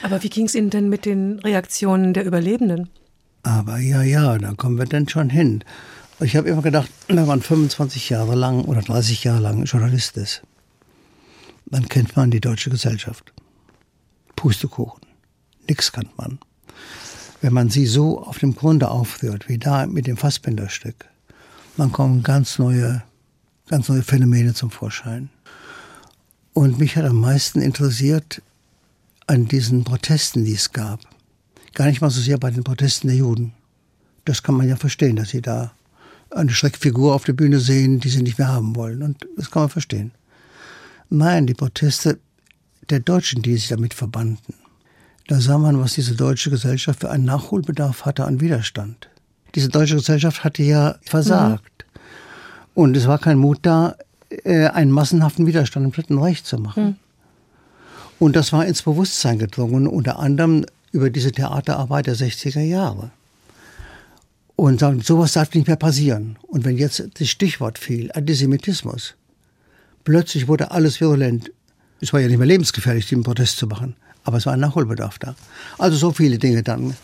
Aber 0.02 0.22
wie 0.22 0.28
ging 0.28 0.46
es 0.46 0.54
Ihnen 0.54 0.68
denn 0.68 0.90
mit 0.90 1.06
den 1.06 1.38
Reaktionen 1.38 2.12
der 2.12 2.26
Überlebenden? 2.26 2.90
Aber 3.42 3.78
ja, 3.78 4.02
ja, 4.02 4.36
da 4.36 4.52
kommen 4.52 4.76
wir 4.76 4.84
dann 4.84 5.08
schon 5.08 5.30
hin. 5.30 5.64
Ich 6.20 6.36
habe 6.36 6.50
immer 6.50 6.62
gedacht, 6.62 6.90
wenn 7.08 7.26
man 7.26 7.40
25 7.40 8.10
Jahre 8.10 8.34
lang 8.34 8.64
oder 8.64 8.82
30 8.82 9.24
Jahre 9.24 9.40
lang 9.40 9.64
Journalist 9.64 10.18
ist, 10.18 10.42
dann 11.66 11.88
kennt 11.88 12.16
man 12.16 12.30
die 12.30 12.40
deutsche 12.40 12.68
Gesellschaft. 12.68 13.32
Pustekuchen. 14.36 15.00
Nix 15.66 15.90
kennt 15.90 16.16
man. 16.18 16.38
Wenn 17.42 17.52
man 17.52 17.70
sie 17.70 17.86
so 17.86 18.22
auf 18.22 18.38
dem 18.38 18.54
Grunde 18.54 18.88
aufführt, 18.88 19.48
wie 19.48 19.58
da 19.58 19.86
mit 19.88 20.06
dem 20.06 20.16
Fassbinderstück, 20.16 21.08
dann 21.76 21.90
kommen 21.90 22.22
ganz 22.22 22.60
neue, 22.60 23.02
ganz 23.68 23.88
neue 23.88 24.04
Phänomene 24.04 24.54
zum 24.54 24.70
Vorschein. 24.70 25.28
Und 26.52 26.78
mich 26.78 26.96
hat 26.96 27.04
am 27.04 27.16
meisten 27.16 27.60
interessiert 27.60 28.40
an 29.26 29.48
diesen 29.48 29.82
Protesten, 29.82 30.44
die 30.44 30.54
es 30.54 30.72
gab. 30.72 31.00
Gar 31.74 31.88
nicht 31.88 32.00
mal 32.00 32.10
so 32.10 32.20
sehr 32.20 32.38
bei 32.38 32.52
den 32.52 32.62
Protesten 32.62 33.08
der 33.08 33.16
Juden. 33.16 33.54
Das 34.24 34.44
kann 34.44 34.54
man 34.54 34.68
ja 34.68 34.76
verstehen, 34.76 35.16
dass 35.16 35.30
sie 35.30 35.42
da 35.42 35.72
eine 36.30 36.52
Schreckfigur 36.52 37.12
auf 37.12 37.24
der 37.24 37.32
Bühne 37.32 37.58
sehen, 37.58 37.98
die 37.98 38.08
sie 38.08 38.22
nicht 38.22 38.38
mehr 38.38 38.48
haben 38.48 38.76
wollen. 38.76 39.02
Und 39.02 39.26
das 39.36 39.50
kann 39.50 39.62
man 39.62 39.70
verstehen. 39.70 40.12
Nein, 41.10 41.48
die 41.48 41.54
Proteste 41.54 42.20
der 42.88 43.00
Deutschen, 43.00 43.42
die 43.42 43.54
sich 43.54 43.66
damit 43.66 43.94
verbanden. 43.94 44.54
Da 45.28 45.40
sah 45.40 45.58
man, 45.58 45.80
was 45.80 45.94
diese 45.94 46.14
deutsche 46.14 46.50
Gesellschaft 46.50 47.00
für 47.00 47.10
einen 47.10 47.24
Nachholbedarf 47.24 48.04
hatte 48.04 48.24
an 48.24 48.40
Widerstand. 48.40 49.08
Diese 49.54 49.68
deutsche 49.68 49.96
Gesellschaft 49.96 50.44
hatte 50.44 50.62
ja 50.62 50.96
versagt. 51.02 51.84
Mhm. 51.84 52.00
Und 52.74 52.96
es 52.96 53.06
war 53.06 53.18
kein 53.18 53.38
Mut 53.38 53.60
da, 53.62 53.96
äh, 54.44 54.66
einen 54.68 54.90
massenhaften 54.90 55.46
Widerstand 55.46 55.86
im 55.86 55.92
Dritten 55.92 56.18
Reich 56.18 56.42
zu 56.44 56.58
machen. 56.58 56.84
Mhm. 56.84 56.96
Und 58.18 58.36
das 58.36 58.52
war 58.52 58.66
ins 58.66 58.82
Bewusstsein 58.82 59.38
gedrungen, 59.38 59.86
unter 59.86 60.18
anderem 60.18 60.64
über 60.92 61.10
diese 61.10 61.32
Theaterarbeit 61.32 62.06
der 62.06 62.16
60er 62.16 62.60
Jahre. 62.60 63.10
Und 64.56 64.80
sagen, 64.80 65.00
sowas 65.00 65.32
darf 65.32 65.52
nicht 65.54 65.66
mehr 65.66 65.76
passieren. 65.76 66.38
Und 66.42 66.64
wenn 66.64 66.78
jetzt 66.78 67.02
das 67.18 67.28
Stichwort 67.28 67.78
fiel, 67.78 68.12
Antisemitismus, 68.12 69.14
plötzlich 70.04 70.46
wurde 70.46 70.70
alles 70.70 71.00
virulent. 71.00 71.50
Es 72.00 72.12
war 72.12 72.20
ja 72.20 72.28
nicht 72.28 72.38
mehr 72.38 72.46
lebensgefährlich, 72.46 73.08
den 73.08 73.22
Protest 73.22 73.56
zu 73.56 73.66
machen. 73.66 73.96
Aber 74.24 74.36
es 74.36 74.46
war 74.46 74.52
ein 74.52 74.60
Nachholbedarf 74.60 75.18
da. 75.18 75.34
Also 75.78 75.96
so 75.96 76.12
viele 76.12 76.38
Dinge 76.38 76.62
dann. 76.62 76.94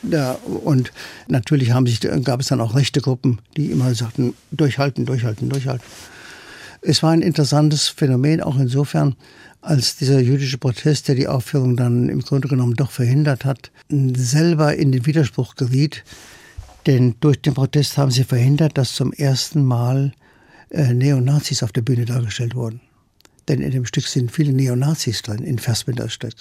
Und 0.65 0.93
natürlich 1.27 1.73
haben 1.73 1.87
sich, 1.87 2.01
gab 2.23 2.41
es 2.41 2.49
dann 2.49 2.61
auch 2.61 2.75
rechte 2.75 3.01
Gruppen, 3.01 3.41
die 3.57 3.71
immer 3.71 3.95
sagten, 3.95 4.35
durchhalten, 4.53 5.05
durchhalten, 5.05 5.49
durchhalten. 5.49 5.85
Es 6.81 7.03
war 7.03 7.11
ein 7.11 7.23
interessantes 7.23 7.89
Phänomen, 7.89 8.41
auch 8.41 8.57
insofern, 8.57 9.17
als 9.61 9.97
dieser 9.97 10.21
jüdische 10.21 10.59
Protest, 10.59 11.09
der 11.09 11.17
die 11.17 11.27
Aufführung 11.27 11.77
dann 11.77 12.09
im 12.09 12.21
Grunde 12.21 12.47
genommen 12.47 12.75
doch 12.75 12.93
verhindert 12.93 13.45
hat, 13.45 13.73
selber 13.91 14.77
in 14.77 14.93
den 14.93 15.05
Widerspruch 15.05 15.57
geriet. 15.57 16.05
Denn 16.87 17.17
durch 17.21 17.43
den 17.43 17.55
Protest 17.55 17.99
haben 17.99 18.13
sie 18.13 18.25
verhindert, 18.25 18.79
dass 18.79 18.95
zum 18.95 19.13
ersten 19.13 19.65
Mal 19.65 20.13
äh, 20.71 20.95
Neonazis 20.95 21.63
auf 21.65 21.73
der 21.73 21.83
Bühne 21.83 22.05
dargestellt 22.05 22.55
wurden. 22.55 22.81
Denn 23.49 23.61
in 23.61 23.73
dem 23.73 23.85
Stück 23.85 24.07
sind 24.07 24.31
viele 24.31 24.53
Neonazis 24.53 25.23
drin, 25.23 25.43
in 25.43 25.59
Fassbinders 25.59 26.13
Stück. 26.13 26.35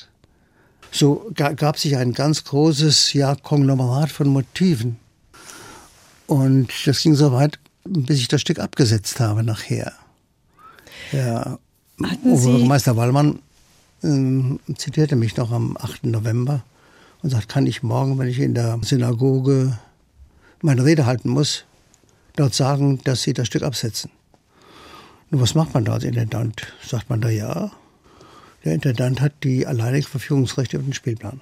So 0.92 1.30
gab 1.36 1.78
sich 1.78 1.98
ein 1.98 2.14
ganz 2.14 2.44
großes 2.44 3.14
ja, 3.14 3.36
Konglomerat 3.36 4.12
von 4.12 4.28
Motiven. 4.28 4.98
Und 6.28 6.70
das 6.86 7.02
ging 7.02 7.16
so 7.16 7.32
weit, 7.32 7.60
bis 7.84 8.20
ich 8.20 8.28
das 8.28 8.42
Stück 8.42 8.60
abgesetzt 8.60 9.20
habe 9.20 9.44
nachher. 9.44 9.94
Ja, 11.12 11.58
Oberbürgermeister 12.24 12.96
Wallmann 12.96 13.40
äh, 14.04 14.74
zitierte 14.76 15.16
mich 15.16 15.38
noch 15.38 15.52
am 15.52 15.78
8. 15.78 16.06
November 16.06 16.64
und 17.24 17.30
sagt, 17.30 17.50
kann 17.50 17.66
ich 17.66 17.82
morgen, 17.82 18.18
wenn 18.20 18.28
ich 18.28 18.40
in 18.40 18.54
der 18.54 18.80
Synagoge 18.84 19.78
meine 20.62 20.84
Rede 20.84 21.06
halten 21.06 21.30
muss, 21.30 21.66
dort 22.36 22.54
sagen, 22.54 23.00
dass 23.04 23.24
Sie 23.24 23.34
das 23.34 23.48
Stück 23.48 23.64
absetzen. 23.64 24.12
Nun, 25.30 25.42
was 25.42 25.56
macht 25.56 25.74
man 25.74 25.86
da 25.86 25.94
als 25.94 26.04
Intendant? 26.04 26.74
Sagt 26.86 27.10
man 27.10 27.22
da 27.22 27.30
ja? 27.30 27.72
Der 28.64 28.74
Intendant 28.74 29.22
hat 29.22 29.34
die 29.44 29.66
alleinige 29.66 30.08
Verfügungsrechte 30.08 30.78
über 30.78 30.86
den 30.86 30.94
Spielplan. 30.94 31.42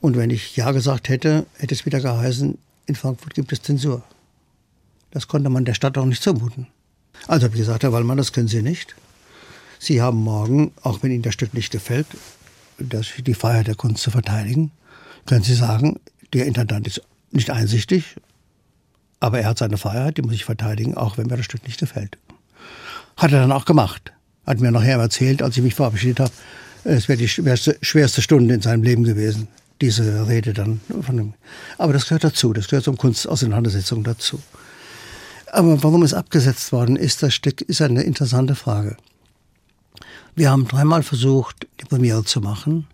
Und 0.00 0.16
wenn 0.16 0.30
ich 0.30 0.56
Ja 0.56 0.72
gesagt 0.72 1.08
hätte, 1.08 1.46
hätte 1.56 1.74
es 1.74 1.86
wieder 1.86 2.00
geheißen, 2.00 2.58
in 2.86 2.94
Frankfurt 2.94 3.34
gibt 3.34 3.52
es 3.52 3.62
Zensur. 3.62 4.02
Das 5.10 5.28
konnte 5.28 5.50
man 5.50 5.64
der 5.64 5.74
Stadt 5.74 5.98
auch 5.98 6.06
nicht 6.06 6.22
zumuten. 6.22 6.66
Also 7.26 7.44
habe 7.44 7.54
ich 7.54 7.60
gesagt, 7.60 7.82
Herr 7.82 7.92
Wallmann, 7.92 8.16
das 8.16 8.32
können 8.32 8.48
Sie 8.48 8.62
nicht. 8.62 8.94
Sie 9.78 10.00
haben 10.00 10.18
morgen, 10.18 10.72
auch 10.82 11.02
wenn 11.02 11.10
Ihnen 11.10 11.22
das 11.22 11.34
Stück 11.34 11.54
nicht 11.54 11.72
gefällt, 11.72 12.06
das, 12.78 13.08
die 13.18 13.34
Freiheit 13.34 13.66
der 13.66 13.74
Kunst 13.74 14.02
zu 14.02 14.10
verteidigen, 14.10 14.70
können 15.26 15.42
Sie 15.42 15.54
sagen, 15.54 16.00
der 16.32 16.46
Intendant 16.46 16.86
ist 16.86 17.02
nicht 17.30 17.50
einsichtig, 17.50 18.16
aber 19.20 19.40
er 19.40 19.48
hat 19.48 19.58
seine 19.58 19.76
Freiheit, 19.76 20.16
die 20.16 20.22
muss 20.22 20.34
ich 20.34 20.44
verteidigen, 20.44 20.96
auch 20.96 21.18
wenn 21.18 21.26
mir 21.26 21.36
das 21.36 21.44
Stück 21.44 21.64
nicht 21.66 21.78
gefällt. 21.78 22.16
Hat 23.16 23.32
er 23.32 23.40
dann 23.40 23.52
auch 23.52 23.66
gemacht. 23.66 24.12
Hat 24.46 24.60
mir 24.60 24.70
nachher 24.70 24.98
erzählt, 24.98 25.42
als 25.42 25.56
ich 25.56 25.62
mich 25.62 25.74
verabschiedet 25.74 26.20
habe, 26.20 26.32
es 26.84 27.08
wäre 27.08 27.18
die 27.18 27.28
schwerste, 27.28 27.76
schwerste 27.82 28.22
Stunde 28.22 28.54
in 28.54 28.62
seinem 28.62 28.82
Leben 28.82 29.04
gewesen, 29.04 29.48
diese 29.80 30.26
Rede 30.28 30.52
dann 30.52 30.80
von 31.02 31.18
ihm. 31.18 31.34
Aber 31.78 31.92
das 31.92 32.04
gehört 32.04 32.24
dazu, 32.24 32.52
das 32.52 32.68
gehört 32.68 32.84
zum 32.84 32.96
Kunstauseinandersetzung 32.96 34.02
dazu. 34.02 34.40
Aber 35.52 35.82
warum 35.82 36.02
es 36.02 36.14
abgesetzt 36.14 36.72
worden 36.72 36.96
ist, 36.96 37.22
das 37.22 37.34
Stück 37.34 37.60
ist 37.60 37.82
eine 37.82 38.02
interessante 38.02 38.54
Frage. 38.54 38.96
Wir 40.36 40.50
haben 40.50 40.68
dreimal 40.68 41.02
versucht, 41.02 41.66
die 41.80 41.84
Premiere 41.84 42.24
zu 42.24 42.40
machen 42.40 42.86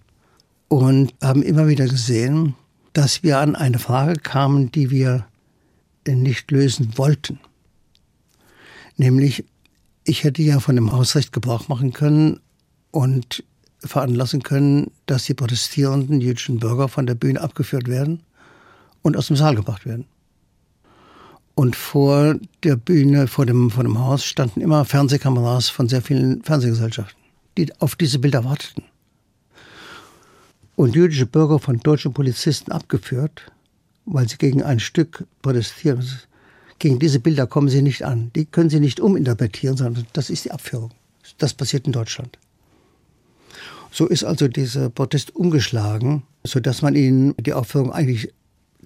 und 0.68 1.14
haben 1.22 1.42
immer 1.42 1.68
wieder 1.68 1.86
gesehen, 1.86 2.54
dass 2.92 3.22
wir 3.22 3.38
an 3.38 3.54
eine 3.56 3.78
Frage 3.78 4.14
kamen, 4.14 4.72
die 4.72 4.90
wir 4.90 5.26
nicht 6.08 6.50
lösen 6.50 6.96
wollten. 6.96 7.38
Nämlich, 8.96 9.44
ich 10.06 10.24
hätte 10.24 10.42
ja 10.42 10.60
von 10.60 10.76
dem 10.76 10.92
Hausrecht 10.92 11.32
Gebrauch 11.32 11.68
machen 11.68 11.92
können 11.92 12.40
und 12.90 13.44
veranlassen 13.80 14.42
können, 14.42 14.90
dass 15.06 15.24
die 15.24 15.34
protestierenden 15.34 16.20
jüdischen 16.20 16.58
Bürger 16.58 16.88
von 16.88 17.06
der 17.06 17.14
Bühne 17.14 17.40
abgeführt 17.40 17.88
werden 17.88 18.22
und 19.02 19.16
aus 19.16 19.26
dem 19.26 19.36
Saal 19.36 19.54
gebracht 19.54 19.84
werden. 19.84 20.06
Und 21.54 21.76
vor 21.76 22.36
der 22.62 22.76
Bühne, 22.76 23.28
vor 23.28 23.46
dem, 23.46 23.70
vor 23.70 23.84
dem 23.84 23.98
Haus 23.98 24.24
standen 24.24 24.60
immer 24.60 24.84
Fernsehkameras 24.84 25.68
von 25.68 25.88
sehr 25.88 26.02
vielen 26.02 26.42
Fernsehgesellschaften 26.42 27.26
die 27.56 27.72
auf 27.80 27.96
diese 27.96 28.18
Bilder 28.18 28.44
warteten. 28.44 28.84
Und 30.74 30.94
jüdische 30.94 31.26
Bürger 31.26 31.58
von 31.58 31.80
deutschen 31.80 32.12
Polizisten 32.12 32.70
abgeführt, 32.70 33.50
weil 34.04 34.28
sie 34.28 34.36
gegen 34.36 34.62
ein 34.62 34.78
Stück 34.78 35.24
protestieren. 35.40 36.06
Gegen 36.78 36.98
diese 36.98 37.20
Bilder 37.20 37.46
kommen 37.46 37.68
sie 37.68 37.82
nicht 37.82 38.04
an. 38.04 38.30
Die 38.34 38.44
können 38.44 38.70
sie 38.70 38.80
nicht 38.80 39.00
uminterpretieren, 39.00 39.76
sondern 39.76 40.06
das 40.12 40.30
ist 40.30 40.44
die 40.44 40.50
Abführung. 40.50 40.90
Das 41.38 41.54
passiert 41.54 41.86
in 41.86 41.92
Deutschland. 41.92 42.38
So 43.90 44.06
ist 44.06 44.24
also 44.24 44.48
dieser 44.48 44.90
Protest 44.90 45.34
umgeschlagen, 45.34 46.22
sodass 46.44 46.82
man 46.82 46.94
ihnen 46.94 47.34
die 47.40 47.54
Aufführung 47.54 47.92
eigentlich 47.92 48.32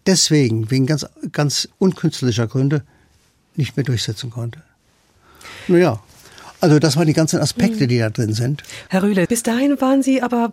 deswegen, 0.06 0.70
wegen 0.70 0.86
ganz, 0.86 1.06
ganz 1.32 1.68
unkünstlerischer 1.78 2.46
Gründe, 2.46 2.84
nicht 3.56 3.76
mehr 3.76 3.84
durchsetzen 3.84 4.30
konnte. 4.30 4.62
Naja, 5.66 6.00
also 6.60 6.78
das 6.78 6.96
waren 6.96 7.06
die 7.06 7.12
ganzen 7.12 7.40
Aspekte, 7.40 7.86
die 7.86 7.98
da 7.98 8.10
drin 8.10 8.34
sind. 8.34 8.62
Herr 8.88 9.02
Rühle, 9.02 9.26
bis 9.26 9.42
dahin 9.42 9.80
waren 9.80 10.02
Sie 10.02 10.22
aber 10.22 10.52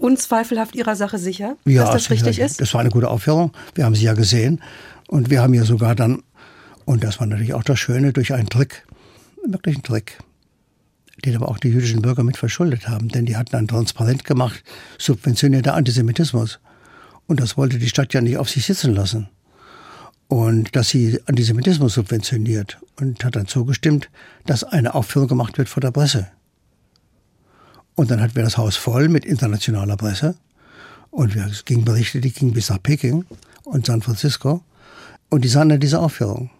unzweifelhaft 0.00 0.74
Ihrer 0.74 0.96
Sache 0.96 1.18
sicher, 1.18 1.56
ja, 1.64 1.84
dass 1.84 1.92
das 1.92 2.10
richtig 2.10 2.38
ja, 2.38 2.46
ist? 2.46 2.60
Das 2.60 2.72
war 2.72 2.80
eine 2.80 2.90
gute 2.90 3.08
Aufführung. 3.08 3.52
Wir 3.74 3.84
haben 3.84 3.94
sie 3.94 4.04
ja 4.04 4.14
gesehen. 4.14 4.62
Und 5.08 5.28
wir 5.28 5.42
haben 5.42 5.54
ja 5.54 5.64
sogar 5.64 5.94
dann, 5.94 6.22
und 6.90 7.04
das 7.04 7.20
war 7.20 7.28
natürlich 7.28 7.54
auch 7.54 7.62
das 7.62 7.78
Schöne, 7.78 8.12
durch 8.12 8.34
einen 8.34 8.48
Trick, 8.48 8.84
wirklich 9.46 9.76
einen 9.76 9.84
Trick, 9.84 10.18
den 11.24 11.36
aber 11.36 11.48
auch 11.48 11.58
die 11.58 11.68
jüdischen 11.68 12.02
Bürger 12.02 12.24
mit 12.24 12.36
verschuldet 12.36 12.88
haben. 12.88 13.06
Denn 13.10 13.26
die 13.26 13.36
hatten 13.36 13.54
ein 13.54 13.68
Transparent 13.68 14.24
gemacht, 14.24 14.64
subventionierter 14.98 15.74
Antisemitismus. 15.74 16.58
Und 17.28 17.38
das 17.38 17.56
wollte 17.56 17.78
die 17.78 17.88
Stadt 17.88 18.12
ja 18.12 18.20
nicht 18.20 18.38
auf 18.38 18.50
sich 18.50 18.66
sitzen 18.66 18.92
lassen 18.92 19.28
und 20.26 20.74
dass 20.74 20.88
sie 20.88 21.20
Antisemitismus 21.26 21.94
subventioniert 21.94 22.80
und 22.98 23.24
hat 23.24 23.36
dann 23.36 23.46
zugestimmt, 23.46 24.10
dass 24.46 24.64
eine 24.64 24.92
Aufführung 24.92 25.28
gemacht 25.28 25.58
wird 25.58 25.68
vor 25.68 25.80
der 25.80 25.92
Presse. 25.92 26.26
Und 27.94 28.10
dann 28.10 28.20
hatten 28.20 28.34
wir 28.34 28.42
das 28.42 28.58
Haus 28.58 28.74
voll 28.74 29.08
mit 29.08 29.24
internationaler 29.24 29.96
Presse 29.96 30.34
und 31.12 31.36
es 31.36 31.64
gingen 31.64 31.84
Berichte, 31.84 32.20
die 32.20 32.32
gingen 32.32 32.52
bis 32.52 32.68
nach 32.68 32.82
Peking 32.82 33.26
und 33.62 33.86
San 33.86 34.02
Francisco 34.02 34.64
und 35.28 35.44
die 35.44 35.48
sahen 35.48 35.68
dann 35.68 35.78
diese 35.78 36.00
Aufführung. 36.00 36.50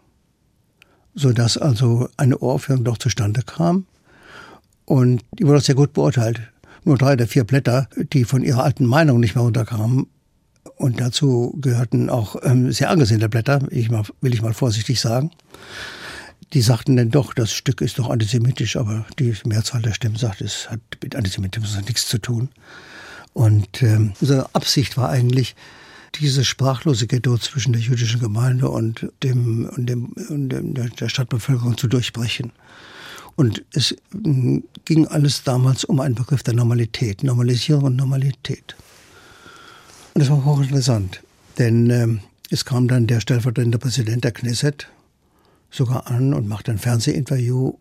Sodass 1.15 1.59
also 1.59 2.09
eine 2.17 2.39
Uraufführung 2.39 2.85
doch 2.85 2.99
zustande 2.99 3.43
kam 3.43 3.87
und 4.91 5.23
die 5.39 5.47
wurde 5.47 5.59
auch 5.59 5.63
sehr 5.63 5.77
gut 5.77 5.93
beurteilt. 5.93 6.41
nur 6.85 6.99
drei 6.99 7.13
oder 7.13 7.29
vier 7.29 7.45
Blätter, 7.45 7.89
die 8.13 8.25
von 8.25 8.43
ihrer 8.43 8.65
alten 8.65 8.87
Meinung 8.87 9.21
nicht 9.21 9.37
mehr 9.37 9.45
runterkamen. 9.45 10.09
Und 10.77 11.01
dazu 11.01 11.57
gehörten 11.61 12.11
auch 12.11 12.37
ähm, 12.43 12.73
sehr 12.73 12.91
angesehene 12.91 13.29
Blätter, 13.29 13.61
ich 13.71 13.89
mal, 13.91 14.03
will 14.21 14.35
ich 14.35 14.43
mal 14.43 14.53
vorsichtig 14.55 15.01
sagen. 15.01 15.31
Die 16.55 16.63
sagten 16.63 16.97
dann 16.97 17.11
doch, 17.11 17.35
das 17.35 17.53
Stück 17.53 17.83
ist 17.83 18.01
doch 18.01 18.11
antisemitisch, 18.11 18.77
aber 18.77 19.07
die 19.19 19.33
Mehrzahl 19.45 19.83
der 19.83 19.93
Stimmen 19.93 20.17
sagt, 20.17 20.41
es 20.41 20.69
hat 20.71 20.81
mit 21.03 21.15
Antisemitismus 21.15 21.77
nichts 21.87 22.09
zu 22.09 22.19
tun. 22.19 22.49
Und 23.33 23.83
ähm, 23.83 24.15
unsere 24.21 24.53
Absicht 24.55 24.97
war 24.97 25.09
eigentlich, 25.11 25.55
diese 26.17 26.45
Sprachlosigkeit 26.45 27.27
dort 27.27 27.43
zwischen 27.43 27.73
der 27.73 27.83
jüdischen 27.83 28.21
Gemeinde 28.21 28.69
und, 28.69 29.07
dem, 29.23 29.67
und, 29.67 29.87
dem, 29.87 30.07
und 30.29 30.49
dem, 30.49 30.75
der 30.75 31.09
Stadtbevölkerung 31.09 31.77
zu 31.77 31.89
durchbrechen. 31.89 32.53
Und 33.37 33.65
es 33.73 33.97
ging 34.13 35.07
alles 35.07 35.45
damals 35.45 35.85
um 35.85 36.01
einen 36.01 36.15
Begriff 36.15 36.43
der 36.43 36.55
Normalität, 36.55 37.23
Normalisierung 37.23 37.85
und 37.85 37.97
Normalität. 37.97 38.77
Und 40.15 40.21
das 40.21 40.31
war 40.31 40.45
hochinteressant, 40.45 41.23
denn 41.59 41.91
äh, 41.91 42.09
es 42.51 42.65
kam 42.65 42.89
dann 42.89 43.07
der 43.07 43.21
stellvertretende 43.21 43.79
Präsident 43.79 44.25
der 44.25 44.33
Knesset 44.33 44.89
sogar 45.71 46.09
an 46.09 46.35
und 46.35 46.49
machte 46.49 46.73
ein 46.73 46.79
Fernsehinterview 46.79 47.75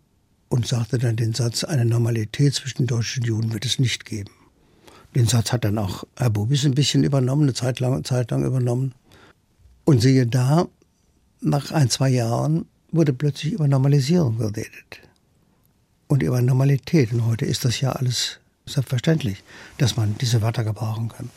und 0.48 0.68
sagte 0.68 0.98
dann 0.98 1.16
den 1.16 1.34
Satz, 1.34 1.64
eine 1.64 1.86
Normalität 1.86 2.54
zwischen 2.54 2.88
Deutschen 2.88 3.24
Juden 3.24 3.52
wird 3.52 3.66
es 3.66 3.80
nicht 3.80 4.06
geben. 4.06 4.32
Den 5.16 5.28
Satz 5.28 5.52
hat 5.52 5.64
dann 5.64 5.78
auch 5.78 6.04
Herr 6.18 6.30
Bubis 6.30 6.66
ein 6.66 6.76
bisschen 6.76 7.04
übernommen, 7.04 7.44
eine 7.44 7.54
Zeit 7.54 7.80
lang, 7.80 8.04
Zeit 8.04 8.32
lang 8.32 8.44
übernommen. 8.44 8.94
Und 9.86 10.02
siehe 10.02 10.28
da, 10.28 10.68
nach 11.42 11.72
ein, 11.72 11.90
zwei 11.90 12.10
Jahren 12.10 12.66
wurde 12.92 13.14
plötzlich 13.14 13.54
über 13.54 13.68
Normalisierung 13.68 14.38
geredet. 14.38 15.02
Und 16.08 16.24
über 16.24 16.42
Normalität. 16.42 17.12
Und 17.12 17.26
heute 17.26 17.46
ist 17.46 17.66
das 17.66 17.82
ja 17.82 17.92
alles 17.92 18.40
selbstverständlich, 18.66 19.44
dass 19.78 19.98
man 19.98 20.16
diese 20.20 20.42
Wörter 20.42 20.64
gebrauchen 20.64 21.10
kann. 21.10 21.30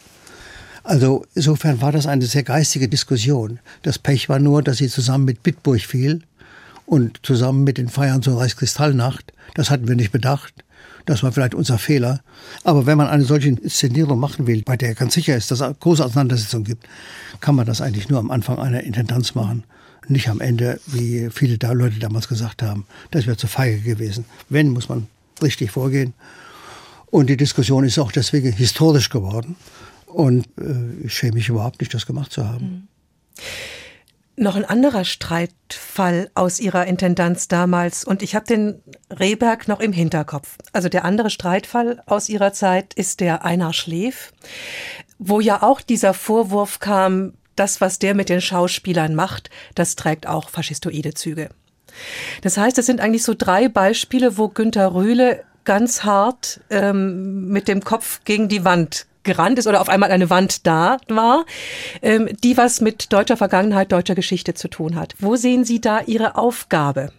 Also 0.85 1.25
insofern 1.35 1.81
war 1.81 1.93
das 1.93 2.07
eine 2.07 2.27
sehr 2.27 2.43
geistige 2.43 2.89
Diskussion. 2.89 3.61
Das 3.83 3.99
Pech 3.99 4.29
war 4.29 4.39
nur, 4.39 4.63
dass 4.63 4.79
sie 4.79 4.89
zusammen 4.89 5.25
mit 5.25 5.43
Bitburg 5.43 5.81
fiel 5.81 6.23
und 6.87 7.21
zusammen 7.23 7.65
mit 7.65 7.79
den 7.79 7.89
Feiern 7.89 8.23
zur 8.23 8.41
Reichskristallnacht. 8.41 9.33
Das 9.55 9.71
hatten 9.71 9.87
wir 9.89 9.95
nicht 9.95 10.13
bedacht. 10.13 10.62
Das 11.07 11.23
war 11.23 11.33
vielleicht 11.33 11.55
unser 11.55 11.79
Fehler. 11.79 12.21
Aber 12.65 12.87
wenn 12.87 12.99
man 12.99 13.09
eine 13.09 13.25
solche 13.25 13.49
Inszenierung 13.49 14.19
machen 14.19 14.47
will, 14.47 14.63
bei 14.63 14.77
der 14.77 14.95
ganz 14.95 15.15
sicher 15.15 15.37
ist, 15.37 15.51
dass 15.51 15.61
es 15.61 15.79
große 15.81 16.05
Auseinandersetzungen 16.05 16.65
gibt, 16.65 16.87
kann 17.41 17.55
man 17.55 17.67
das 17.67 17.81
eigentlich 17.81 18.09
nur 18.09 18.19
am 18.19 18.31
Anfang 18.31 18.59
einer 18.59 18.83
Intendanz 18.83 19.35
machen. 19.35 19.65
Nicht 20.09 20.29
am 20.29 20.41
Ende, 20.41 20.81
wie 20.87 21.29
viele 21.31 21.59
da 21.59 21.73
Leute 21.73 21.99
damals 21.99 22.29
gesagt 22.29 22.63
haben. 22.63 22.87
Das 23.11 23.27
wäre 23.27 23.37
zu 23.37 23.47
feige 23.47 23.81
gewesen. 23.81 24.25
Wenn, 24.49 24.71
muss 24.71 24.89
man 24.89 25.07
richtig 25.41 25.71
vorgehen. 25.71 26.15
Und 27.07 27.29
die 27.29 27.37
Diskussion 27.37 27.85
ist 27.85 27.99
auch 27.99 28.11
deswegen 28.11 28.53
historisch 28.53 29.11
geworden. 29.11 29.57
Und 30.07 30.47
äh, 30.59 31.05
ich 31.05 31.15
schäme 31.15 31.35
mich 31.35 31.49
überhaupt 31.49 31.81
nicht, 31.81 31.93
das 31.95 32.07
gemacht 32.07 32.33
zu 32.33 32.47
haben. 32.47 32.65
Mhm. 32.65 32.83
Noch 34.37 34.57
ein 34.57 34.65
anderer 34.65 35.05
Streitfall 35.05 36.31
aus 36.35 36.59
Ihrer 36.59 36.87
Intendanz 36.87 37.49
damals 37.49 38.03
und 38.05 38.23
ich 38.23 38.35
habe 38.35 38.47
den 38.47 38.83
Rehberg 39.11 39.69
noch 39.69 39.81
im 39.81 39.93
Hinterkopf. 39.93 40.57
Also 40.73 40.89
der 40.89 41.05
andere 41.05 41.29
Streitfall 41.29 42.03
aus 42.07 42.31
Ihrer 42.31 42.55
Zeit 42.55 42.95
ist 42.95 43.21
der 43.21 43.45
Einar 43.45 43.75
Schläf, 43.75 44.33
wo 45.19 45.41
ja 45.41 45.63
auch 45.63 45.83
dieser 45.83 46.15
Vorwurf 46.15 46.79
kam, 46.79 47.35
das, 47.57 47.83
was 47.83 47.99
der 47.99 48.15
mit 48.15 48.31
den 48.31 48.41
Schauspielern 48.41 49.15
macht, 49.15 49.51
das 49.75 49.97
trägt 49.97 50.27
auch 50.27 50.49
faschistoide 50.49 51.13
Züge. 51.13 51.51
Das 52.41 52.57
heißt, 52.57 52.79
es 52.79 52.87
sind 52.87 53.03
eigentlich 53.03 53.25
so 53.25 53.35
drei 53.37 53.69
Beispiele, 53.69 54.39
wo 54.39 54.49
Günter 54.49 54.95
Rühle 54.95 55.45
ganz 55.65 56.05
hart 56.05 56.61
ähm, 56.71 57.49
mit 57.49 57.69
dem 57.69 57.85
Kopf 57.85 58.21
gegen 58.25 58.49
die 58.49 58.65
Wand 58.65 59.07
gerannt 59.23 59.59
ist 59.59 59.67
oder 59.67 59.81
auf 59.81 59.89
einmal 59.89 60.11
eine 60.11 60.31
Wand 60.31 60.67
da 60.67 60.99
war, 61.09 61.45
ähm, 62.03 62.29
die 62.43 62.57
was 62.57 62.81
mit 62.81 63.13
deutscher 63.13 63.37
Vergangenheit, 63.37 63.93
deutscher 63.93 64.15
Geschichte 64.15 64.55
zu 64.55 64.69
tun 64.69 64.97
hat. 64.97 65.15
Wo 65.19 65.37
sehen 65.37 65.65
Sie 65.65 65.81
da 65.81 66.01
Ihre 66.01 66.37
Aufgabe? 66.37 67.13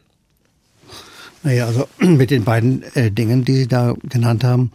Naja, 1.43 1.67
also 1.67 1.87
mit 1.99 2.31
den 2.31 2.43
beiden 2.43 2.83
äh, 2.95 3.11
Dingen, 3.11 3.45
die 3.45 3.55
Sie 3.55 3.67
da 3.67 3.93
genannt 4.03 4.43
haben, 4.43 4.71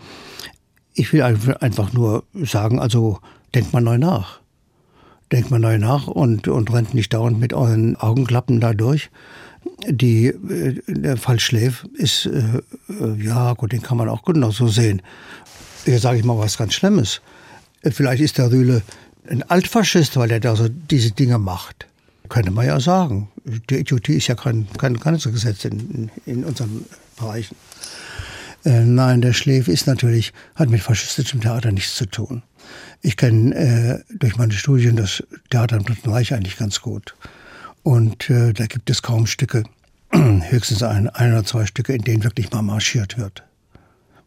ich 0.94 1.12
will 1.12 1.22
einfach 1.22 1.92
nur 1.92 2.24
sagen, 2.34 2.80
also 2.80 3.20
denkt 3.54 3.72
mal 3.72 3.80
neu 3.80 3.98
nach. 3.98 4.40
Denkt 5.30 5.50
mal 5.50 5.60
neu 5.60 5.78
nach 5.78 6.08
und, 6.08 6.48
und 6.48 6.72
rennt 6.72 6.94
nicht 6.94 7.12
dauernd 7.12 7.38
mit 7.38 7.52
euren 7.52 7.96
Augenklappen 7.96 8.60
da 8.60 8.72
durch. 8.72 9.10
Die, 9.86 10.26
äh, 10.26 10.80
der 10.88 11.16
Fall 11.16 11.38
Schläf 11.38 11.86
ist, 11.94 12.26
äh, 12.26 12.62
äh 12.88 13.22
ja 13.22 13.52
gut, 13.52 13.72
den 13.72 13.82
kann 13.82 13.96
man 13.96 14.08
auch 14.08 14.22
gut 14.22 14.36
noch 14.36 14.52
so 14.52 14.66
sehen 14.66 15.02
hier 15.88 16.00
sage 16.00 16.18
ich 16.18 16.24
mal 16.24 16.38
was 16.38 16.58
ganz 16.58 16.74
Schlimmes. 16.74 17.20
Vielleicht 17.82 18.22
ist 18.22 18.38
der 18.38 18.50
Rühle 18.50 18.82
ein 19.28 19.42
Altfaschist, 19.42 20.16
weil 20.16 20.30
er 20.30 20.40
da 20.40 20.54
so 20.56 20.68
diese 20.68 21.12
Dinge 21.12 21.38
macht. 21.38 21.86
Könnte 22.28 22.50
man 22.50 22.66
ja 22.66 22.78
sagen. 22.78 23.28
Die 23.70 23.76
Idiotie 23.76 24.16
ist 24.16 24.26
ja 24.26 24.34
kein, 24.34 24.66
kein 24.76 24.98
Gesetz 24.98 25.64
in, 25.64 26.10
in 26.26 26.44
unseren 26.44 26.84
Bereichen. 27.16 27.56
Äh, 28.64 28.84
nein, 28.84 29.22
der 29.22 29.32
Schläf 29.32 29.68
ist 29.68 29.86
natürlich, 29.86 30.34
hat 30.54 30.68
mit 30.68 30.82
faschistischem 30.82 31.40
Theater 31.40 31.72
nichts 31.72 31.94
zu 31.94 32.04
tun. 32.04 32.42
Ich 33.00 33.16
kenne 33.16 33.54
äh, 33.54 34.14
durch 34.18 34.36
meine 34.36 34.52
Studien 34.52 34.96
das 34.96 35.22
Theater 35.48 35.76
im 35.76 35.84
Dritten 35.84 36.10
Reich 36.10 36.34
eigentlich 36.34 36.58
ganz 36.58 36.82
gut. 36.82 37.14
Und 37.82 38.28
äh, 38.28 38.52
da 38.52 38.66
gibt 38.66 38.90
es 38.90 39.00
kaum 39.00 39.26
Stücke, 39.26 39.62
höchstens 40.12 40.82
ein, 40.82 41.08
ein 41.08 41.32
oder 41.32 41.44
zwei 41.44 41.64
Stücke, 41.64 41.94
in 41.94 42.02
denen 42.02 42.24
wirklich 42.24 42.50
mal 42.50 42.62
marschiert 42.62 43.16
wird 43.16 43.47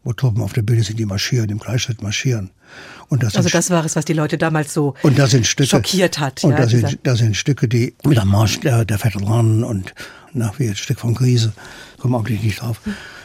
wo 0.04 0.12
Truppen 0.12 0.42
auf 0.42 0.52
der 0.52 0.62
Bühne 0.62 0.82
sind, 0.82 0.98
die 0.98 1.06
marschieren, 1.06 1.50
im 1.50 1.58
Gleichschritt 1.58 2.02
marschieren. 2.02 2.50
Und 3.08 3.22
das 3.22 3.36
also 3.36 3.48
das 3.48 3.70
war 3.70 3.84
es, 3.84 3.96
was 3.96 4.04
die 4.04 4.14
Leute 4.14 4.38
damals 4.38 4.72
so 4.72 4.94
und 5.02 5.18
das 5.18 5.32
sind 5.32 5.46
Stücke, 5.46 5.68
schockiert 5.68 6.18
hat. 6.18 6.42
Und 6.44 6.52
ja, 6.52 6.56
das, 6.58 6.70
sind, 6.70 6.98
das 7.02 7.18
sind 7.18 7.36
Stücke, 7.36 7.68
die 7.68 7.94
mit 8.04 8.16
der 8.16 8.24
Marsch 8.24 8.60
der, 8.60 8.84
der 8.84 9.02
Veteranen 9.02 9.64
und 9.64 9.94
nach 10.32 10.58
wie 10.58 10.68
ein 10.68 10.76
Stück 10.76 10.98
von 10.98 11.14
Krise, 11.14 11.52
kommen 11.98 12.14
auch 12.14 12.26
nicht 12.26 12.60
drauf. 12.60 12.80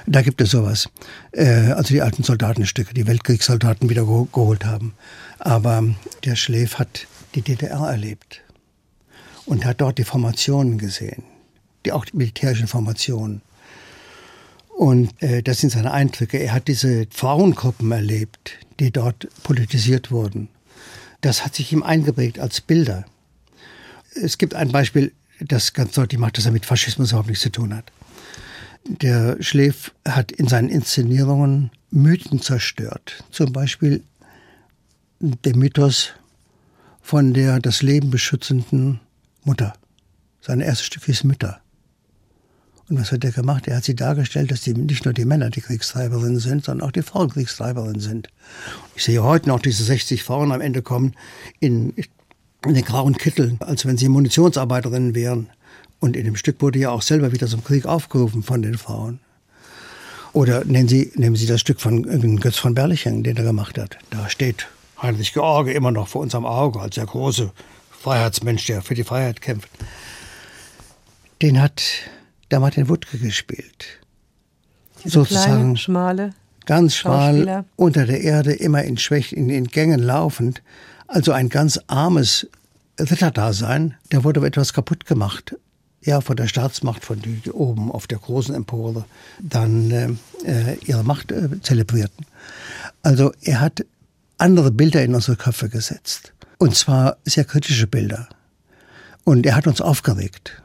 Da 0.05 0.21
gibt 0.21 0.41
es 0.41 0.51
sowas. 0.51 0.89
Äh, 1.31 1.71
also 1.71 1.93
die 1.93 2.01
alten 2.01 2.23
Soldatenstücke, 2.23 2.93
die 2.93 3.07
Weltkriegssoldaten 3.07 3.89
wieder 3.89 4.05
geholt 4.05 4.65
haben. 4.65 4.93
Aber 5.39 5.83
der 6.25 6.35
Schläf 6.35 6.79
hat 6.79 7.07
die 7.35 7.41
DDR 7.41 7.87
erlebt 7.87 8.41
und 9.45 9.65
hat 9.65 9.81
dort 9.81 9.97
die 9.97 10.03
Formationen 10.03 10.77
gesehen, 10.77 11.23
die 11.85 11.91
auch 11.91 12.05
die 12.05 12.17
militärischen 12.17 12.67
Formationen. 12.67 13.41
Und 14.77 15.11
äh, 15.23 15.41
das 15.41 15.59
sind 15.59 15.71
seine 15.71 15.91
Eindrücke. 15.91 16.37
Er 16.37 16.53
hat 16.53 16.67
diese 16.67 17.07
Frauengruppen 17.09 17.91
erlebt, 17.91 18.51
die 18.79 18.91
dort 18.91 19.27
politisiert 19.41 20.11
wurden. 20.11 20.49
Das 21.21 21.43
hat 21.43 21.55
sich 21.55 21.73
ihm 21.73 21.81
eingeprägt 21.81 22.37
als 22.37 22.61
Bilder. 22.61 23.05
Es 24.13 24.37
gibt 24.37 24.53
ein 24.53 24.71
Beispiel, 24.71 25.13
das 25.39 25.73
ganz 25.73 25.93
deutlich 25.93 26.19
macht, 26.19 26.37
dass 26.37 26.45
er 26.45 26.51
mit 26.51 26.67
Faschismus 26.67 27.09
überhaupt 27.09 27.27
nichts 27.27 27.41
zu 27.41 27.51
tun 27.51 27.75
hat. 27.75 27.91
Der 28.85 29.41
Schläf 29.41 29.93
hat 30.07 30.31
in 30.31 30.47
seinen 30.47 30.69
Inszenierungen 30.69 31.71
Mythen 31.89 32.39
zerstört. 32.39 33.23
Zum 33.31 33.51
Beispiel 33.51 34.03
der 35.19 35.55
Mythos 35.55 36.11
von 37.01 37.33
der 37.33 37.59
das 37.59 37.81
Leben 37.81 38.11
beschützenden 38.11 38.99
Mutter. 39.43 39.73
Sein 40.39 40.61
erstes 40.61 40.85
Stück 40.85 41.05
hieß 41.05 41.23
Mütter. 41.23 41.61
Und 42.89 43.01
was 43.01 43.11
hat 43.11 43.23
er 43.25 43.31
gemacht? 43.31 43.67
Er 43.67 43.77
hat 43.77 43.83
sie 43.83 43.95
dargestellt, 43.95 44.49
dass 44.49 44.61
die, 44.61 44.73
nicht 44.73 45.03
nur 45.03 45.13
die 45.13 45.25
Männer 45.25 45.49
die 45.49 45.61
Kriegstreiberinnen 45.61 46.39
sind, 46.39 46.63
sondern 46.63 46.87
auch 46.87 46.91
die 46.91 47.01
Frauen 47.01 47.29
Kriegstreiberinnen 47.29 47.99
sind. 47.99 48.29
Ich 48.95 49.03
sehe 49.03 49.23
heute 49.23 49.49
noch 49.49 49.59
diese 49.59 49.83
60 49.83 50.23
Frauen 50.23 50.53
am 50.53 50.61
Ende 50.61 50.81
kommen 50.81 51.13
in, 51.59 51.93
in 52.65 52.73
den 52.73 52.85
grauen 52.85 53.17
Kitteln, 53.17 53.57
als 53.59 53.85
wenn 53.85 53.97
sie 53.97 54.07
Munitionsarbeiterinnen 54.07 55.15
wären. 55.15 55.49
Und 55.99 56.15
in 56.15 56.25
dem 56.25 56.37
Stück 56.37 56.61
wurde 56.61 56.79
ja 56.79 56.91
auch 56.91 57.01
selber 57.01 57.33
wieder 57.33 57.47
zum 57.47 57.63
Krieg 57.63 57.85
aufgerufen 57.85 58.41
von 58.43 58.61
den 58.61 58.77
Frauen. 58.77 59.19
Oder 60.31 60.63
nehmen 60.63 60.87
Sie, 60.87 61.11
nehmen 61.15 61.35
Sie 61.35 61.47
das 61.47 61.59
Stück 61.59 61.81
von 61.81 62.03
Götz 62.39 62.57
von 62.57 62.75
Berlichingen, 62.75 63.23
den 63.23 63.37
er 63.37 63.43
gemacht 63.43 63.77
hat. 63.77 63.97
Da 64.11 64.29
steht 64.29 64.67
Heinrich 65.01 65.33
George 65.33 65.73
immer 65.73 65.91
noch 65.91 66.07
vor 66.07 66.21
unserem 66.21 66.45
Auge 66.45 66.79
als 66.79 66.95
der 66.95 67.05
große 67.05 67.51
Freiheitsmensch, 67.91 68.65
der 68.67 68.81
für 68.81 68.93
die 68.93 69.03
Freiheit 69.03 69.41
kämpft. 69.41 69.69
Den 71.41 71.61
hat 71.61 71.81
der 72.51 72.59
Martin 72.59 72.89
Wuttke 72.89 73.17
gespielt. 73.17 73.85
Diese 75.03 75.19
Sozusagen 75.19 75.45
kleine, 75.45 75.77
schmale, 75.77 76.33
ganz 76.65 76.95
schmal 76.95 77.65
unter 77.75 78.05
der 78.05 78.21
Erde, 78.21 78.53
immer 78.53 78.83
in 78.83 78.97
Schwächen, 78.97 79.37
in 79.37 79.47
den 79.47 79.67
Gängen 79.67 79.99
laufend. 79.99 80.61
Also 81.07 81.31
ein 81.31 81.49
ganz 81.49 81.79
armes 81.87 82.47
Ritterdasein. 82.99 83.95
Der 84.11 84.23
wurde 84.23 84.39
aber 84.39 84.47
etwas 84.47 84.73
kaputt 84.73 85.05
gemacht. 85.05 85.55
Ja, 86.01 86.21
von 86.21 86.35
der 86.35 86.47
Staatsmacht, 86.47 87.03
von 87.03 87.21
die, 87.21 87.35
die 87.37 87.51
oben 87.51 87.91
auf 87.91 88.07
der 88.07 88.19
großen 88.19 88.55
Empore 88.55 89.05
dann 89.39 89.91
äh, 89.91 90.09
äh, 90.45 90.77
ihre 90.85 91.03
Macht 91.03 91.31
äh, 91.31 91.61
zelebrierten. 91.61 92.25
Also 93.01 93.31
er 93.41 93.59
hat 93.61 93.85
andere 94.37 94.71
Bilder 94.71 95.03
in 95.03 95.15
unsere 95.15 95.37
Köpfe 95.37 95.69
gesetzt. 95.69 96.33
Und 96.59 96.75
zwar 96.75 97.17
sehr 97.25 97.45
kritische 97.45 97.87
Bilder. 97.87 98.29
Und 99.23 99.45
er 99.45 99.55
hat 99.55 99.67
uns 99.67 99.81
aufgeregt. 99.81 100.61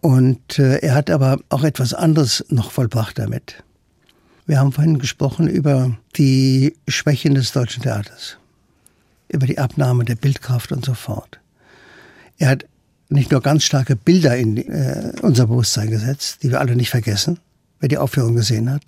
Und 0.00 0.58
äh, 0.58 0.78
er 0.78 0.94
hat 0.94 1.10
aber 1.10 1.40
auch 1.50 1.62
etwas 1.62 1.92
anderes 1.92 2.44
noch 2.48 2.70
vollbracht 2.70 3.18
damit. 3.18 3.62
Wir 4.46 4.58
haben 4.58 4.72
vorhin 4.72 4.98
gesprochen 4.98 5.46
über 5.46 5.96
die 6.16 6.74
Schwächen 6.88 7.34
des 7.34 7.52
deutschen 7.52 7.82
Theaters, 7.82 8.38
über 9.28 9.46
die 9.46 9.58
Abnahme 9.58 10.04
der 10.04 10.16
Bildkraft 10.16 10.72
und 10.72 10.84
so 10.84 10.94
fort. 10.94 11.38
Er 12.38 12.48
hat 12.48 12.64
nicht 13.10 13.30
nur 13.30 13.42
ganz 13.42 13.64
starke 13.64 13.96
Bilder 13.96 14.36
in 14.36 14.56
äh, 14.56 15.12
unser 15.22 15.46
Bewusstsein 15.46 15.90
gesetzt, 15.90 16.42
die 16.42 16.50
wir 16.50 16.60
alle 16.60 16.76
nicht 16.76 16.90
vergessen, 16.90 17.38
wer 17.80 17.88
die 17.88 17.98
Aufführung 17.98 18.34
gesehen 18.34 18.70
hat. 18.70 18.82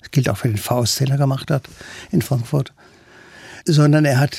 Das 0.00 0.10
gilt 0.10 0.28
auch 0.28 0.36
für 0.36 0.48
den 0.48 0.56
Faust, 0.56 0.98
den 1.00 1.08
er 1.08 1.18
gemacht 1.18 1.50
hat 1.50 1.68
in 2.10 2.22
Frankfurt. 2.22 2.72
Sondern 3.64 4.04
er 4.04 4.18
hat 4.18 4.38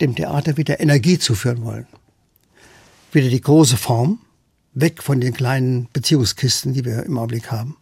dem 0.00 0.14
Theater 0.14 0.56
wieder 0.56 0.80
Energie 0.80 1.18
zuführen 1.18 1.62
wollen. 1.64 1.86
Wieder 3.12 3.28
die 3.28 3.40
große 3.40 3.76
Form, 3.76 4.18
weg 4.76 5.02
von 5.02 5.20
den 5.20 5.32
kleinen 5.32 5.88
Beziehungskisten, 5.92 6.74
die 6.74 6.84
wir 6.84 7.02
im 7.02 7.18
Augenblick 7.18 7.50
haben. 7.50 7.76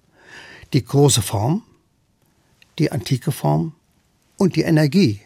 Die 0.72 0.84
große 0.84 1.22
Form, 1.22 1.62
die 2.78 2.90
antike 2.90 3.32
Form 3.32 3.74
und 4.38 4.57
die 4.57 4.62
Energie. 4.62 5.20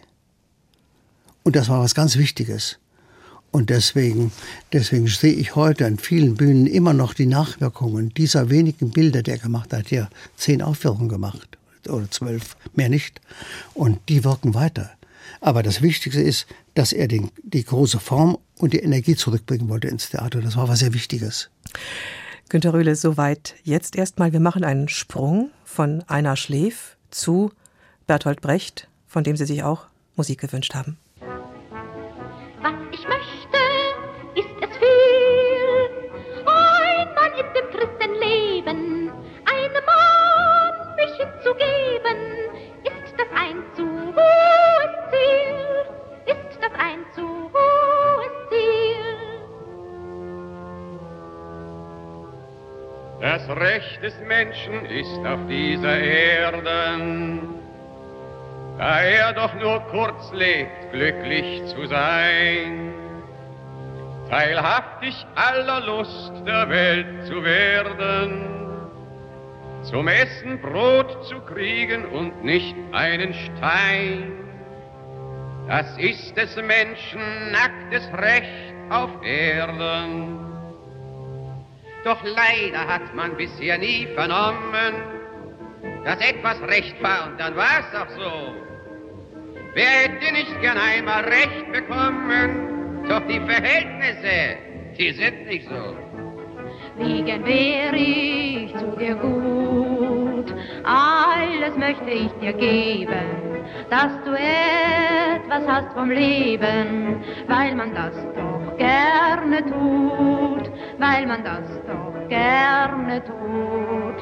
Und 1.45 1.57
das 1.57 1.69
war 1.69 1.81
was 1.81 1.95
ganz 1.95 2.17
Wichtiges. 2.17 2.79
Und 3.51 3.71
deswegen, 3.71 4.33
deswegen 4.73 5.07
sehe 5.07 5.33
ich 5.33 5.57
heute 5.57 5.87
an 5.87 5.99
vielen 5.99 6.35
Bühnen 6.35 6.67
immer 6.67 6.93
noch 6.93 7.15
die 7.15 7.27
Nachwirkungen 7.27 8.11
dieser 8.11 8.51
wenigen 8.51 8.91
Bilder, 8.91 9.23
die 9.23 9.31
er 9.31 9.39
gemacht 9.39 9.73
hat. 9.73 9.89
Hier 9.89 10.11
zehn 10.37 10.61
Aufführungen 10.63 11.09
gemacht 11.09 11.57
oder 11.89 12.11
zwölf, 12.11 12.57
mehr 12.75 12.89
nicht. 12.89 13.21
Und 13.75 14.01
die 14.09 14.25
wirken 14.25 14.55
weiter. 14.55 14.91
Aber 15.41 15.63
das 15.63 15.83
Wichtigste 15.83 16.21
ist, 16.21 16.47
dass 16.75 16.93
er 16.93 17.09
den, 17.09 17.31
die 17.43 17.65
große 17.65 18.01
Form 18.01 18.39
und 18.59 18.73
die 18.73 18.81
Energie 18.81 19.17
zurückbringen 19.17 19.69
wollte 19.69 19.89
ins 19.89 20.11
Theater. 20.11 20.41
Das 20.41 20.57
war 20.57 20.69
was 20.69 20.81
sehr 20.81 20.95
Wichtiges. 20.95 21.51
Günter 22.49 22.73
Rühle, 22.73 22.97
soweit 22.97 23.55
jetzt 23.63 23.97
erstmal. 23.97 24.33
Wir 24.33 24.41
machen 24.41 24.65
einen 24.65 24.89
Sprung 24.89 25.51
von 25.65 26.03
Einer 26.09 26.37
Schläf 26.37 26.97
zu 27.11 27.53
Bertolt 28.07 28.41
Brecht, 28.41 28.89
von 29.07 29.23
dem 29.23 29.37
Sie 29.37 29.45
sich 29.45 29.63
auch 29.63 29.87
Musik 30.17 30.41
gewünscht 30.41 30.75
haben. 30.75 30.97
Das 53.49 53.57
Recht 53.57 54.03
des 54.03 54.15
Menschen 54.27 54.85
ist 54.85 55.25
auf 55.25 55.41
dieser 55.49 55.99
Erde, 55.99 57.41
da 58.77 59.01
er 59.01 59.33
doch 59.33 59.55
nur 59.55 59.81
kurz 59.91 60.31
lebt, 60.33 60.93
glücklich 60.93 61.65
zu 61.69 61.87
sein, 61.87 62.93
teilhaftig 64.29 65.15
aller 65.35 65.81
Lust 65.81 66.33
der 66.47 66.69
Welt 66.69 67.27
zu 67.27 67.43
werden, 67.43 68.43
zum 69.83 70.09
Essen 70.09 70.61
Brot 70.61 71.25
zu 71.25 71.41
kriegen 71.41 72.05
und 72.05 72.45
nicht 72.45 72.77
einen 72.93 73.33
Stein. 73.33 74.31
Das 75.69 75.97
ist 75.97 76.37
des 76.37 76.55
Menschen 76.57 77.23
nacktes 77.51 78.07
Recht 78.13 78.75
auf 78.91 79.11
Erden. 79.23 80.48
Doch 82.05 82.23
leider 82.23 82.87
hat 82.87 83.15
man 83.15 83.37
bisher 83.37 83.79
nie 83.79 84.07
vernommen, 84.15 84.95
dass 86.05 86.21
etwas 86.21 86.61
Recht 86.63 87.03
war 87.03 87.27
und 87.27 87.39
dann 87.41 87.57
war 87.57 87.81
es 87.81 87.99
auch 87.99 88.09
so. 88.11 88.55
Wer 89.75 89.87
hätte 89.87 90.33
nicht 90.33 90.61
gern 90.61 90.79
einmal 90.79 91.25
Recht 91.25 91.73
bekommen, 91.73 93.05
doch 93.09 93.21
die 93.27 93.41
Verhältnisse, 93.41 94.57
die 94.99 95.13
sind 95.13 95.47
nicht 95.47 95.69
so. 95.69 95.97
Wie 96.97 97.23
gern 97.23 97.45
wäre 97.45 97.97
ich 97.97 98.75
zu 98.77 98.97
dir 98.97 99.15
gut, 99.15 100.53
alles 100.85 101.77
möchte 101.77 102.11
ich 102.11 102.33
dir 102.41 102.53
geben, 102.53 103.65
dass 103.91 104.13
du 104.25 104.33
etwas 104.33 105.67
hast 105.69 105.93
vom 105.95 106.11
Leben, 106.11 107.23
weil 107.47 107.75
man 107.75 107.95
das 107.95 108.15
doch 108.35 108.77
gerne 108.79 109.63
tut, 109.65 110.71
weil 110.99 111.27
man 111.27 111.45
das 111.45 111.69
doch 111.87 112.29
gerne 112.29 113.23
tut. 113.25 114.19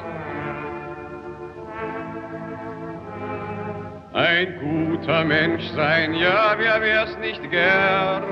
Ein 4.13 4.59
guter 4.61 5.25
Mensch 5.25 5.65
sein, 5.75 6.15
ja, 6.15 6.55
wer 6.57 6.81
wär's 6.81 7.19
nicht 7.19 7.51
gern? 7.51 8.23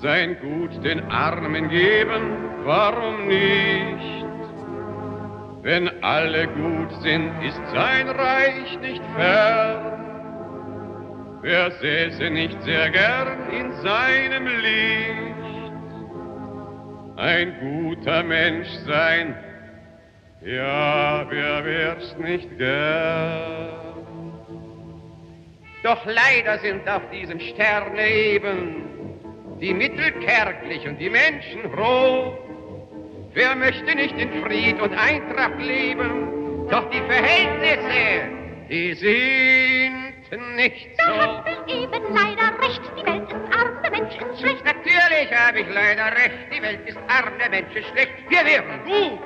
Sein 0.00 0.36
Gut 0.40 0.84
den 0.84 1.10
Armen 1.10 1.68
geben, 1.68 2.22
warum 2.64 3.26
nicht? 3.26 4.24
Wenn 5.62 5.90
alle 6.02 6.46
gut 6.48 6.92
sind, 7.00 7.30
ist 7.42 7.60
sein 7.72 8.08
Reich 8.08 8.78
nicht 8.80 9.02
fern. 9.16 9.94
Wer 11.40 11.70
säße 11.70 12.30
nicht 12.30 12.62
sehr 12.62 12.90
gern 12.90 13.50
in 13.50 13.72
seinem 13.82 14.46
Licht? 14.46 15.33
Ein 17.16 17.54
guter 17.60 18.24
Mensch 18.24 18.68
sein, 18.86 19.36
ja, 20.42 21.24
wer 21.30 21.64
wär's 21.64 22.16
nicht 22.18 22.58
gern? 22.58 23.84
Doch 25.84 26.04
leider 26.06 26.58
sind 26.58 26.88
auf 26.88 27.02
diesem 27.10 27.38
Sterne 27.38 28.08
eben 28.08 28.84
die 29.60 29.72
Mittel 29.72 30.10
kärglich 30.24 30.86
und 30.88 30.98
die 30.98 31.10
Menschen 31.10 31.70
froh. 31.72 32.36
Wer 33.32 33.54
möchte 33.54 33.94
nicht 33.94 34.16
in 34.18 34.42
Fried 34.42 34.80
und 34.80 34.92
Eintracht 34.92 35.60
leben? 35.60 36.68
Doch 36.68 36.90
die 36.90 37.02
Verhältnisse, 37.02 38.28
die 38.68 38.94
sind 38.94 40.56
nicht 40.56 40.88
so. 40.98 41.12
Da 41.12 41.44
hat 41.44 41.46
er 41.46 41.68
eben 41.68 42.02
leider 42.14 42.58
recht, 42.60 42.82
die 42.98 43.06
Welt 43.06 43.30
ist 43.30 43.43
arm, 43.58 43.82
der 43.82 43.90
Mensch 43.90 44.14
ist 44.14 44.40
schlecht. 44.40 44.64
Natürlich 44.64 45.28
habe 45.32 45.60
ich 45.60 45.68
leider 45.72 46.06
recht, 46.12 46.38
die 46.52 46.62
Welt 46.62 46.80
ist 46.86 46.98
arm, 47.08 47.32
der 47.38 47.50
Mensch 47.50 47.74
ist 47.74 47.88
schlecht. 47.88 48.12
Wir 48.28 48.44
wären 48.44 48.84
gut, 48.84 49.20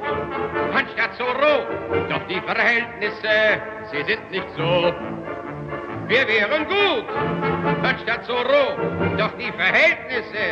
anstatt 0.74 1.14
so 1.16 1.24
roh. 1.24 1.62
Doch 2.08 2.26
die 2.28 2.40
Verhältnisse, 2.40 3.62
sie 3.90 4.02
sind 4.04 4.30
nicht 4.30 4.48
so. 4.56 4.92
Wir 6.08 6.26
wären 6.26 6.66
gut, 6.66 7.04
anstatt 7.82 8.24
so 8.24 8.34
roh. 8.36 9.16
Doch 9.16 9.32
die 9.38 9.52
Verhältnisse, 9.52 10.44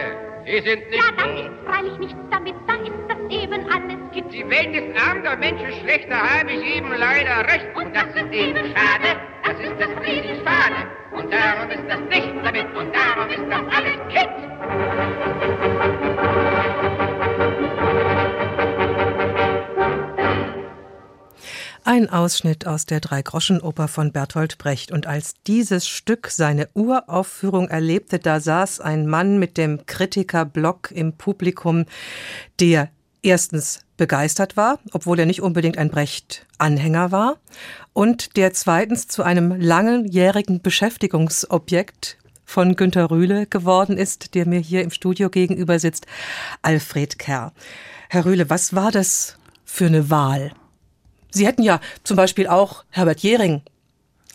die 0.47 0.61
sind 0.61 0.91
nicht 0.91 1.03
Ja, 1.03 1.11
dann 1.17 1.37
ist 1.37 1.51
freilich 1.67 1.99
nichts 1.99 2.21
damit, 2.31 2.55
da 2.67 2.75
ist 2.75 2.93
das 3.09 3.16
eben 3.31 3.69
alles 3.71 3.99
gibt. 4.13 4.33
Die 4.33 4.49
Welt 4.49 4.75
ist 4.75 4.97
arm, 5.01 5.23
der 5.23 5.37
Mensch 5.37 5.63
ist 5.63 5.79
schlecht, 5.81 6.11
da 6.11 6.19
habe 6.19 6.51
ich 6.53 6.77
eben 6.77 6.91
leider 6.97 7.47
recht. 7.47 7.67
Und 7.75 7.95
das 7.95 8.09
ist 8.15 8.33
eben 8.33 8.57
schade, 8.75 9.21
das 9.45 9.59
ist 9.61 9.75
das 9.79 9.91
riesig 10.05 10.43
schade. 10.45 10.89
Und 11.13 11.33
darum 11.33 11.71
ist 11.71 11.85
das 11.89 12.01
nicht 12.11 12.33
damit 12.45 12.67
und 12.75 12.95
darum 12.95 13.29
ist 13.31 13.47
das 13.51 13.63
alles 13.75 13.99
Kind. 14.13 14.47
Ein 21.89 22.11
Ausschnitt 22.11 22.67
aus 22.67 22.85
der 22.85 22.99
Dreigroschenoper 22.99 23.87
von 23.87 24.11
Bertolt 24.11 24.59
Brecht. 24.59 24.91
Und 24.91 25.07
als 25.07 25.35
dieses 25.47 25.87
Stück 25.87 26.27
seine 26.31 26.69
Uraufführung 26.75 27.69
erlebte, 27.69 28.19
da 28.19 28.41
saß 28.41 28.81
ein 28.81 29.07
Mann 29.07 29.39
mit 29.39 29.57
dem 29.57 29.87
Kritikerblock 29.87 30.91
im 30.91 31.13
Publikum, 31.13 31.85
der 32.59 32.91
erstens 33.27 33.81
begeistert 33.97 34.57
war, 34.57 34.79
obwohl 34.93 35.19
er 35.19 35.27
nicht 35.27 35.43
unbedingt 35.43 35.79
ein 35.79 35.91
Brecht-Anhänger 35.91 37.13
war, 37.13 37.39
und 37.93 38.37
der 38.37 38.53
zweitens 38.53 39.09
zu 39.09 39.23
einem 39.23 39.59
langjährigen 39.59 40.61
Beschäftigungsobjekt 40.61 42.19
von 42.45 42.77
Günter 42.77 43.11
Rühle 43.11 43.47
geworden 43.47 43.99
ist, 43.99 44.35
der 44.35 44.47
mir 44.47 44.61
hier 44.61 44.83
im 44.83 44.91
Studio 44.91 45.31
gegenüber 45.31 45.79
sitzt, 45.79 46.07
Alfred 46.63 47.19
Kerr. 47.19 47.53
Herr 48.09 48.25
Rühle, 48.25 48.49
was 48.49 48.75
war 48.75 48.93
das 48.93 49.37
für 49.65 49.87
eine 49.87 50.11
Wahl? 50.11 50.53
Sie 51.31 51.47
hätten 51.47 51.63
ja 51.63 51.81
zum 52.05 52.17
Beispiel 52.17 52.47
auch 52.47 52.85
Herbert 52.91 53.21
Jering 53.21 53.63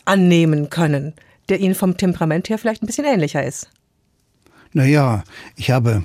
annehmen 0.04 0.68
können, 0.68 1.14
der 1.48 1.60
Ihnen 1.60 1.74
vom 1.74 1.96
Temperament 1.96 2.48
her 2.48 2.58
vielleicht 2.58 2.82
ein 2.82 2.86
bisschen 2.86 3.06
ähnlicher 3.06 3.44
ist. 3.44 3.70
Naja, 4.72 5.24
ich 5.56 5.70
habe 5.70 6.04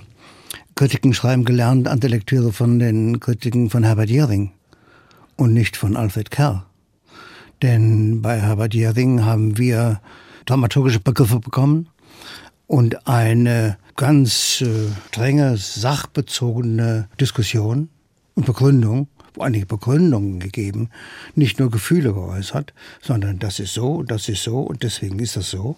Kritiken 0.77 1.15
schreiben 1.15 1.43
gelernt 1.43 1.87
an 1.87 2.01
der 2.01 2.11
Lektüre 2.11 2.53
von 2.53 2.77
den 2.77 3.19
Kritiken 3.19 3.71
von 3.71 3.83
Herbert 3.83 4.11
Jering 4.11 4.51
und 5.35 5.51
nicht 5.51 5.75
von 5.75 5.97
Alfred 5.97 6.29
Kerr. 6.29 6.67
Denn 7.63 8.21
bei 8.21 8.39
Herbert 8.39 8.75
Jering 8.75 9.25
haben 9.25 9.57
wir 9.57 9.99
dramaturgische 10.45 10.99
Begriffe 10.99 11.39
bekommen 11.39 11.89
und 12.67 13.07
eine 13.07 13.79
ganz 13.95 14.61
äh, 14.61 14.89
strenge, 15.07 15.57
sachbezogene 15.57 17.09
Diskussion 17.19 17.89
und 18.35 18.45
Begründung 18.45 19.07
einige 19.39 19.65
Begründungen 19.65 20.39
gegeben, 20.39 20.89
nicht 21.33 21.57
nur 21.57 21.71
Gefühle 21.71 22.13
geäußert, 22.13 22.75
sondern 23.01 23.39
das 23.39 23.59
ist 23.59 23.73
so, 23.73 24.03
das 24.03 24.29
ist 24.29 24.43
so 24.43 24.59
und 24.59 24.83
deswegen 24.83 25.17
ist 25.17 25.37
das 25.37 25.49
so. 25.49 25.75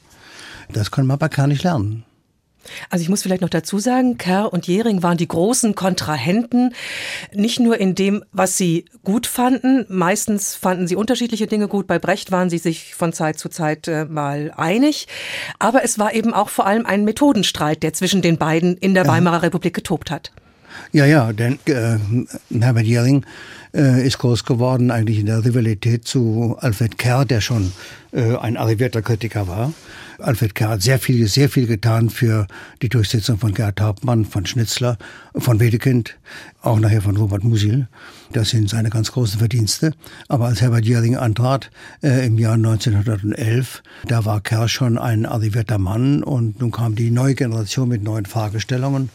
Das 0.74 0.92
kann 0.92 1.08
man 1.08 1.16
aber 1.16 1.30
gar 1.30 1.48
nicht 1.48 1.64
lernen. 1.64 2.04
Also 2.90 3.04
ich 3.04 3.10
muss 3.10 3.22
vielleicht 3.22 3.42
noch 3.42 3.50
dazu 3.50 3.80
sagen, 3.80 4.18
Kerr 4.18 4.52
und 4.54 4.68
Jering 4.68 5.04
waren 5.04 5.18
die 5.18 5.28
großen 5.28 5.76
Kontrahenten, 5.76 6.74
nicht 7.34 7.60
nur 7.60 7.80
in 7.80 7.96
dem, 7.96 8.24
was 8.32 8.58
sie 8.58 8.86
gut 9.04 9.28
fanden. 9.28 9.86
Meistens 9.90 10.56
fanden 10.56 10.88
sie 10.88 10.96
unterschiedliche 10.96 11.48
Dinge 11.48 11.68
gut. 11.68 11.88
Bei 11.88 12.00
Brecht 12.00 12.32
waren 12.32 12.50
sie 12.50 12.58
sich 12.58 12.96
von 12.96 13.14
Zeit 13.14 13.40
zu 13.40 13.50
Zeit 13.50 13.88
äh, 13.88 14.06
mal 14.06 14.52
einig. 14.56 15.08
Aber 15.60 15.84
es 15.84 16.00
war 16.00 16.14
eben 16.14 16.34
auch 16.34 16.50
vor 16.50 16.66
allem 16.66 16.86
ein 16.86 17.04
Methodenstreit, 17.04 17.84
der 17.84 17.94
zwischen 17.94 18.22
den 18.22 18.38
beiden 18.38 18.78
in 18.78 18.94
der 18.94 19.08
Weimarer 19.08 19.44
Republik 19.44 19.74
getobt 19.74 20.12
hat. 20.12 20.32
Ja, 20.92 21.06
ja, 21.06 21.34
denn 21.34 21.60
äh, 21.66 21.98
Herbert 22.60 22.86
Jering 22.86 23.26
äh, 23.74 24.06
ist 24.06 24.18
groß 24.18 24.46
geworden 24.46 24.92
eigentlich 24.92 25.20
in 25.20 25.26
der 25.26 25.44
Rivalität 25.46 26.08
zu 26.08 26.58
Alfred 26.60 26.98
Kerr, 26.98 27.26
der 27.26 27.42
schon 27.42 27.72
äh, 28.12 28.36
ein 28.38 28.58
arrivierter 28.58 29.02
Kritiker 29.02 29.48
war. 29.48 29.74
Alfred 30.22 30.56
Kerr 30.56 30.70
hat 30.70 30.82
sehr 30.82 31.00
viel, 31.00 31.28
sehr 31.28 31.50
viel 31.50 31.68
getan 31.68 32.10
für 32.10 32.48
die 32.82 32.90
Durchsetzung 32.90 33.38
von 33.38 33.54
Gerhard 33.54 33.80
Hauptmann, 33.82 34.26
von 34.26 34.46
Schnitzler, 34.46 34.98
von 35.36 35.60
Wedekind, 35.60 36.18
auch 36.62 36.80
nachher 36.80 37.02
von 37.02 37.18
Robert 37.18 37.44
Musil. 37.44 37.88
Das 38.34 38.50
sind 38.50 38.70
seine 38.70 38.90
ganz 38.90 39.12
großen 39.12 39.40
Verdienste. 39.40 39.94
Aber 40.28 40.46
als 40.46 40.62
Herbert 40.62 40.86
Jähring 40.86 41.16
antrat 41.16 41.72
äh, 42.04 42.26
im 42.26 42.38
Jahr 42.38 42.54
1911, 42.54 43.82
da 44.08 44.26
war 44.26 44.42
Kerr 44.42 44.68
schon 44.68 44.98
ein 44.98 45.26
arrivierter 45.26 45.78
Mann 45.78 46.24
und 46.24 46.60
nun 46.60 46.72
kam 46.72 46.96
die 46.96 47.12
neue 47.12 47.36
Generation 47.36 47.90
mit 47.90 48.04
neuen 48.04 48.26
Fragestellungen. 48.26 49.10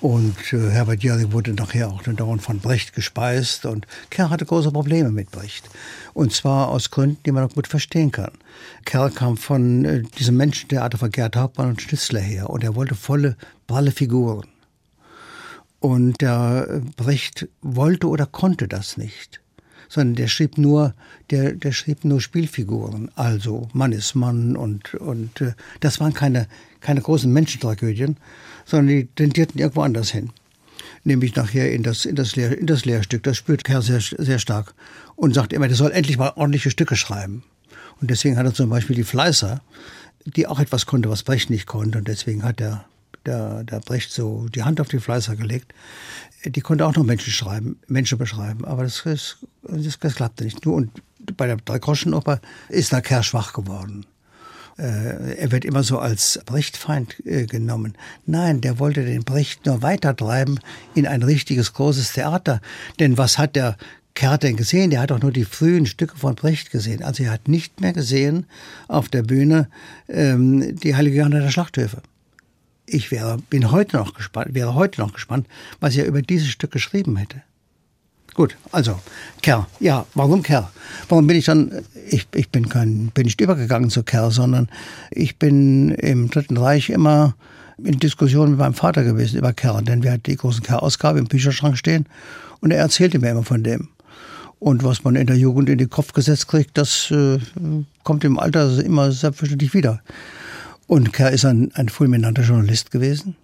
Und 0.00 0.52
äh, 0.52 0.70
Herbert 0.70 1.02
Jähring 1.02 1.32
wurde 1.32 1.54
nachher 1.54 1.88
auch 1.88 2.02
dauernd 2.02 2.40
von 2.40 2.60
Brecht 2.60 2.94
gespeist 2.94 3.66
und 3.66 3.86
Kerr 4.10 4.30
hatte 4.30 4.46
große 4.46 4.70
Probleme 4.70 5.10
mit 5.10 5.30
Brecht. 5.32 5.68
Und 6.14 6.32
zwar 6.32 6.68
aus 6.68 6.90
Gründen, 6.90 7.18
die 7.26 7.32
man 7.32 7.44
auch 7.44 7.54
gut 7.54 7.66
verstehen 7.66 8.12
kann. 8.12 8.30
Kerr 8.84 9.10
kam 9.10 9.36
von 9.36 9.84
äh, 9.84 10.02
diesem 10.18 10.36
Menschentheater 10.36 10.98
von 10.98 11.10
Gerd 11.10 11.34
Hauptmann 11.36 11.70
und 11.70 11.82
Schnitzler 11.82 12.20
her 12.20 12.50
und 12.50 12.62
er 12.62 12.76
wollte 12.76 12.94
volle, 12.94 13.36
pralle 13.66 13.90
Figuren. 13.90 14.46
Und 15.80 16.20
der 16.20 16.66
äh, 16.70 16.80
Brecht 16.96 17.48
wollte 17.60 18.08
oder 18.08 18.26
konnte 18.26 18.68
das 18.68 18.96
nicht 18.96 19.40
sondern 19.88 20.16
der 20.16 20.28
schrieb 20.28 20.58
nur, 20.58 20.94
der, 21.30 21.54
der 21.54 21.72
schrieb 21.72 22.04
nur 22.04 22.20
Spielfiguren. 22.20 23.10
Also 23.16 23.68
Mann 23.72 23.92
ist 23.92 24.14
Mann 24.14 24.56
und, 24.56 24.94
und 24.94 25.40
äh, 25.40 25.54
das 25.80 25.98
waren 25.98 26.12
keine, 26.12 26.46
keine 26.80 27.00
großen 27.00 27.32
Menschentragödien, 27.32 28.18
sondern 28.68 28.88
die 28.88 29.06
tendierten 29.06 29.58
irgendwo 29.58 29.80
anders 29.80 30.10
hin. 30.10 30.30
Nämlich 31.04 31.34
nachher 31.34 31.72
in 31.72 31.82
das, 31.82 32.04
in 32.04 32.16
das, 32.16 32.36
Lehr, 32.36 32.56
in 32.56 32.66
das 32.66 32.84
Lehrstück. 32.84 33.22
Das 33.22 33.36
spürt 33.36 33.64
Kerr 33.64 33.80
sehr, 33.80 34.00
sehr 34.00 34.38
stark. 34.38 34.74
Und 35.16 35.34
sagt 35.34 35.52
immer, 35.52 35.68
der 35.68 35.76
soll 35.76 35.90
endlich 35.90 36.18
mal 36.18 36.32
ordentliche 36.36 36.70
Stücke 36.70 36.94
schreiben. 36.94 37.42
Und 38.00 38.10
deswegen 38.10 38.36
hat 38.36 38.46
er 38.46 38.54
zum 38.54 38.68
Beispiel 38.68 38.94
die 38.94 39.04
Fleißer, 39.04 39.62
die 40.24 40.46
auch 40.46 40.60
etwas 40.60 40.86
konnte, 40.86 41.08
was 41.08 41.22
Brecht 41.22 41.50
nicht 41.50 41.66
konnte. 41.66 41.98
Und 41.98 42.08
deswegen 42.08 42.42
hat 42.44 42.60
der, 42.60 42.84
der, 43.24 43.64
der 43.64 43.80
Brecht 43.80 44.12
so 44.12 44.48
die 44.48 44.64
Hand 44.64 44.80
auf 44.80 44.88
die 44.88 45.00
Fleißer 45.00 45.34
gelegt. 45.34 45.72
Die 46.44 46.60
konnte 46.60 46.86
auch 46.86 46.94
noch 46.94 47.04
Menschen 47.04 47.32
schreiben, 47.32 47.78
Menschen 47.86 48.18
beschreiben. 48.18 48.64
Aber 48.66 48.82
das, 48.82 49.02
das, 49.04 49.38
das 49.62 50.14
klappte 50.14 50.44
nicht. 50.44 50.64
Nur 50.66 50.74
und 50.74 50.90
bei 51.36 51.46
der 51.46 51.56
Dreigroschenoper 51.56 52.40
ist 52.68 52.92
da 52.92 53.00
Kerr 53.00 53.22
schwach 53.22 53.54
geworden. 53.54 54.04
Äh, 54.78 55.34
er 55.34 55.50
wird 55.50 55.64
immer 55.64 55.82
so 55.82 55.98
als 55.98 56.40
Brechtfeind 56.46 57.16
äh, 57.26 57.46
genommen. 57.46 57.94
Nein, 58.26 58.60
der 58.60 58.78
wollte 58.78 59.04
den 59.04 59.24
Brecht 59.24 59.66
nur 59.66 59.82
weitertreiben 59.82 60.60
in 60.94 61.06
ein 61.06 61.22
richtiges 61.22 61.72
großes 61.72 62.12
Theater. 62.12 62.60
Denn 63.00 63.18
was 63.18 63.38
hat 63.38 63.56
der 63.56 63.76
Kerr 64.14 64.38
denn 64.38 64.56
gesehen? 64.56 64.90
Der 64.90 65.00
hat 65.00 65.10
doch 65.10 65.20
nur 65.20 65.32
die 65.32 65.44
frühen 65.44 65.86
Stücke 65.86 66.16
von 66.16 66.36
Brecht 66.36 66.70
gesehen. 66.70 67.02
Also 67.02 67.24
er 67.24 67.32
hat 67.32 67.48
nicht 67.48 67.80
mehr 67.80 67.92
gesehen 67.92 68.46
auf 68.86 69.08
der 69.08 69.22
Bühne 69.22 69.68
ähm, 70.08 70.76
die 70.76 70.94
Heilige 70.94 71.18
Johanna 71.18 71.40
der 71.40 71.50
Schlachthöfe. 71.50 72.02
Ich 72.86 73.10
wäre, 73.10 73.38
bin 73.50 73.70
heute 73.70 73.96
noch 73.96 74.14
gespannt, 74.14 74.54
wäre 74.54 74.74
heute 74.74 75.00
noch 75.00 75.12
gespannt, 75.12 75.46
was 75.80 75.96
er 75.96 76.06
über 76.06 76.22
dieses 76.22 76.48
Stück 76.48 76.70
geschrieben 76.70 77.16
hätte. 77.16 77.42
Gut, 78.38 78.56
also 78.70 79.00
Kerr. 79.42 79.66
Ja, 79.80 80.06
warum 80.14 80.44
Kerr? 80.44 80.70
Warum 81.08 81.26
bin 81.26 81.36
ich 81.36 81.46
dann, 81.46 81.72
ich, 82.08 82.28
ich 82.36 82.50
bin 82.50 82.68
kein, 82.68 83.08
bin 83.08 83.24
nicht 83.24 83.40
übergegangen 83.40 83.90
zu 83.90 84.04
Kerr, 84.04 84.30
sondern 84.30 84.68
ich 85.10 85.40
bin 85.40 85.90
im 85.90 86.30
Dritten 86.30 86.56
Reich 86.56 86.88
immer 86.88 87.34
in 87.82 87.98
Diskussion 87.98 88.50
mit 88.50 88.60
meinem 88.60 88.74
Vater 88.74 89.02
gewesen 89.02 89.38
über 89.38 89.52
Kerr, 89.52 89.82
denn 89.82 90.04
wir 90.04 90.12
hatten 90.12 90.22
die 90.22 90.36
großen 90.36 90.62
Kerr-Ausgabe 90.62 91.18
im 91.18 91.24
Bücherschrank 91.24 91.76
stehen 91.76 92.06
und 92.60 92.70
er 92.70 92.78
erzählte 92.78 93.18
mir 93.18 93.30
immer 93.30 93.42
von 93.42 93.64
dem. 93.64 93.88
Und 94.60 94.84
was 94.84 95.02
man 95.02 95.16
in 95.16 95.26
der 95.26 95.36
Jugend 95.36 95.68
in 95.68 95.78
den 95.78 95.90
Kopf 95.90 96.12
gesetzt 96.12 96.46
kriegt, 96.46 96.78
das 96.78 97.10
äh, 97.10 97.40
kommt 98.04 98.22
im 98.22 98.38
Alter 98.38 98.78
immer 98.84 99.10
selbstverständlich 99.10 99.74
wieder. 99.74 100.00
Und 100.86 101.12
Kerr 101.12 101.32
ist 101.32 101.44
ein, 101.44 101.72
ein 101.74 101.88
fulminanter 101.88 102.42
Journalist 102.44 102.92
gewesen. 102.92 103.34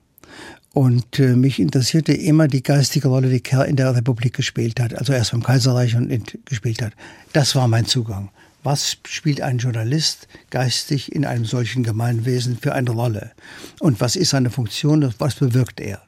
Und 0.75 1.21
äh, 1.21 1.37
mich 1.37 1.61
interessierte 1.61 2.13
immer 2.13 2.49
die 2.49 2.65
geistige 2.65 3.07
Rolle, 3.07 3.31
die 3.31 3.39
Kerr 3.39 3.65
in 3.65 3.77
der 3.77 3.95
Republik 3.95 4.35
gespielt 4.35 4.81
hat. 4.81 4.93
Also 4.99 5.13
erst 5.13 5.31
beim 5.31 5.45
Kaiserreich 5.45 5.95
und 5.95 6.37
gespielt 6.47 6.83
hat. 6.83 6.93
Das 7.33 7.55
war 7.55 7.69
mein 7.69 7.87
Zugang. 7.87 8.31
Was 8.65 8.97
spielt 9.07 9.41
ein 9.41 9.59
Journalist 9.59 10.27
geistig 10.51 11.13
in 11.13 11.25
einem 11.25 11.45
solchen 11.45 11.85
Gemeinwesen 11.85 12.59
für 12.61 12.75
eine 12.75 12.91
Rolle? 12.91 13.31
Und 13.79 14.01
was 14.01 14.17
ist 14.17 14.31
seine 14.31 14.51
Funktion? 14.51 15.15
Was 15.19 15.37
bewirkt 15.37 15.81
er? 15.81 16.03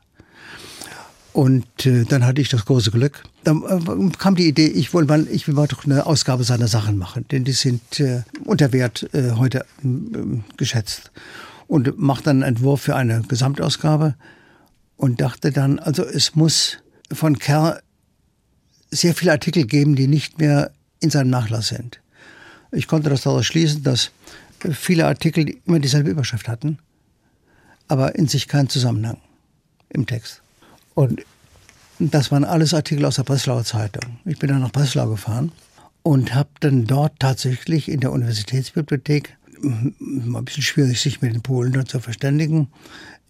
Und 1.33 1.87
äh, 1.87 2.03
dann 2.03 2.27
hatte 2.27 2.41
ich 2.41 2.49
das 2.49 2.65
große 2.65 2.91
Glück. 2.91 3.23
Dann 3.45 3.63
äh, 3.63 4.17
kam 4.19 4.35
die 4.35 4.49
Idee, 4.49 4.67
ich 4.67 4.93
wollte 4.93 5.09
mal, 5.09 5.29
ich 5.31 5.47
will 5.47 5.55
mal 5.55 5.69
doch 5.69 5.85
eine 5.85 6.07
Ausgabe 6.07 6.43
seiner 6.43 6.67
Sachen 6.67 6.99
machen, 6.99 7.25
denn 7.31 7.45
die 7.45 7.53
sind 7.53 8.01
äh, 8.01 8.23
unter 8.45 8.73
Wert 8.73 9.09
äh, 9.13 9.33
heute 9.33 9.61
äh, 9.85 10.41
geschätzt. 10.57 11.13
Und 11.69 12.01
mache 12.01 12.25
dann 12.25 12.43
einen 12.43 12.57
Entwurf 12.57 12.81
für 12.81 12.97
eine 12.97 13.23
Gesamtausgabe 13.29 14.17
und 14.97 15.21
dachte 15.21 15.53
dann, 15.53 15.79
also 15.79 16.05
es 16.05 16.35
muss 16.35 16.79
von 17.13 17.39
Kerr 17.39 17.81
sehr 18.91 19.15
viele 19.15 19.33
Artikel 19.33 19.67
geben, 19.67 19.97
die 19.97 20.07
nicht 20.07 20.39
mehr 20.39 20.73
in 21.01 21.11
seinem 21.11 21.31
Nachlass 21.31 21.69
sind. 21.69 22.01
Ich 22.73 22.87
konnte 22.89 23.11
das 23.11 23.23
daraus 23.23 23.47
schließen, 23.47 23.83
dass 23.83 24.11
viele 24.73 25.07
Artikel 25.07 25.57
immer 25.67 25.79
dieselbe 25.79 26.11
Überschrift 26.11 26.49
hatten, 26.49 26.79
aber 27.89 28.15
in 28.17 28.29
sich 28.29 28.49
keinen 28.49 28.69
Zusammenhang 28.69 29.19
im 29.91 30.07
Text. 30.07 30.43
Und 30.95 31.23
das 31.99 32.31
waren 32.31 32.45
alles 32.45 32.75
Artikel 32.75 33.05
aus 33.05 33.17
der 33.17 33.23
Breslauer 33.23 33.65
Zeitung. 33.65 34.19
Ich 34.25 34.39
bin 34.39 34.49
dann 34.49 34.61
nach 34.61 34.73
Breslau 34.73 35.09
gefahren 35.09 35.53
und 36.03 36.35
habe 36.35 36.51
dann 36.61 36.87
dort 36.87 37.19
tatsächlich 37.21 37.89
in 37.89 38.01
der 38.01 38.13
Universitätsbibliothek, 38.13 39.37
war 39.63 40.41
ein 40.41 40.45
bisschen 40.45 40.63
schwierig, 40.63 41.01
sich 41.01 41.23
mit 41.23 41.35
den 41.35 41.43
Polen 41.43 41.73
dort 41.73 41.89
zu 41.89 42.01
verständigen, 42.01 42.69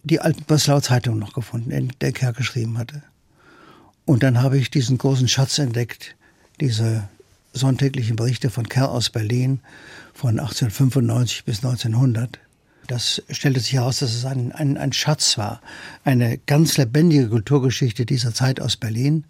die 0.03 0.19
alten 0.19 0.43
Breslauer 0.43 0.81
Zeitung 0.81 1.19
noch 1.19 1.33
gefunden, 1.33 1.71
in 1.71 1.91
der 2.01 2.11
Kerr 2.11 2.33
geschrieben 2.33 2.77
hatte. 2.77 3.03
Und 4.05 4.23
dann 4.23 4.41
habe 4.41 4.57
ich 4.57 4.71
diesen 4.71 4.97
großen 4.97 5.27
Schatz 5.27 5.57
entdeckt, 5.57 6.15
diese 6.61 7.09
sonntäglichen 7.53 8.15
Berichte 8.15 8.49
von 8.49 8.69
Kerr 8.69 8.91
aus 8.91 9.09
Berlin 9.09 9.59
von 10.13 10.39
1895 10.39 11.43
bis 11.43 11.63
1900. 11.63 12.39
Das 12.87 13.21
stellte 13.29 13.59
sich 13.59 13.73
heraus, 13.73 13.99
dass 13.99 14.13
es 14.13 14.23
ein, 14.23 14.53
ein, 14.53 14.77
ein 14.77 14.93
Schatz 14.93 15.37
war, 15.37 15.61
eine 16.05 16.37
ganz 16.37 16.77
lebendige 16.77 17.27
Kulturgeschichte 17.27 18.05
dieser 18.05 18.33
Zeit 18.33 18.61
aus 18.61 18.77
Berlin, 18.77 19.25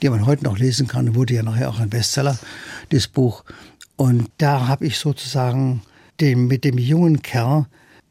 die 0.00 0.08
man 0.08 0.26
heute 0.26 0.44
noch 0.44 0.58
lesen 0.58 0.86
kann, 0.86 1.16
wurde 1.16 1.34
ja 1.34 1.42
nachher 1.42 1.70
auch 1.70 1.80
ein 1.80 1.90
Bestseller, 1.90 2.38
dieses 2.92 3.08
Buch. 3.08 3.44
Und 3.96 4.30
da 4.38 4.68
habe 4.68 4.86
ich 4.86 4.98
sozusagen 4.98 5.82
den, 6.20 6.46
mit 6.46 6.64
dem 6.64 6.78
jungen 6.78 7.20
Kerr 7.20 7.66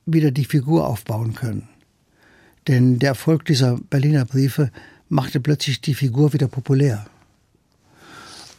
wieder 0.06 0.32
die 0.32 0.46
Figur 0.46 0.86
aufbauen 0.86 1.34
können. 1.34 1.69
Denn 2.68 3.00
der 3.00 3.10
Erfolg 3.10 3.46
dieser 3.46 3.78
Berliner 3.90 4.26
Briefe 4.26 4.72
machte 5.08 5.40
plötzlich 5.40 5.82
die 5.82 5.96
Figur 5.96 6.34
wieder 6.34 6.48
populär. 6.48 7.06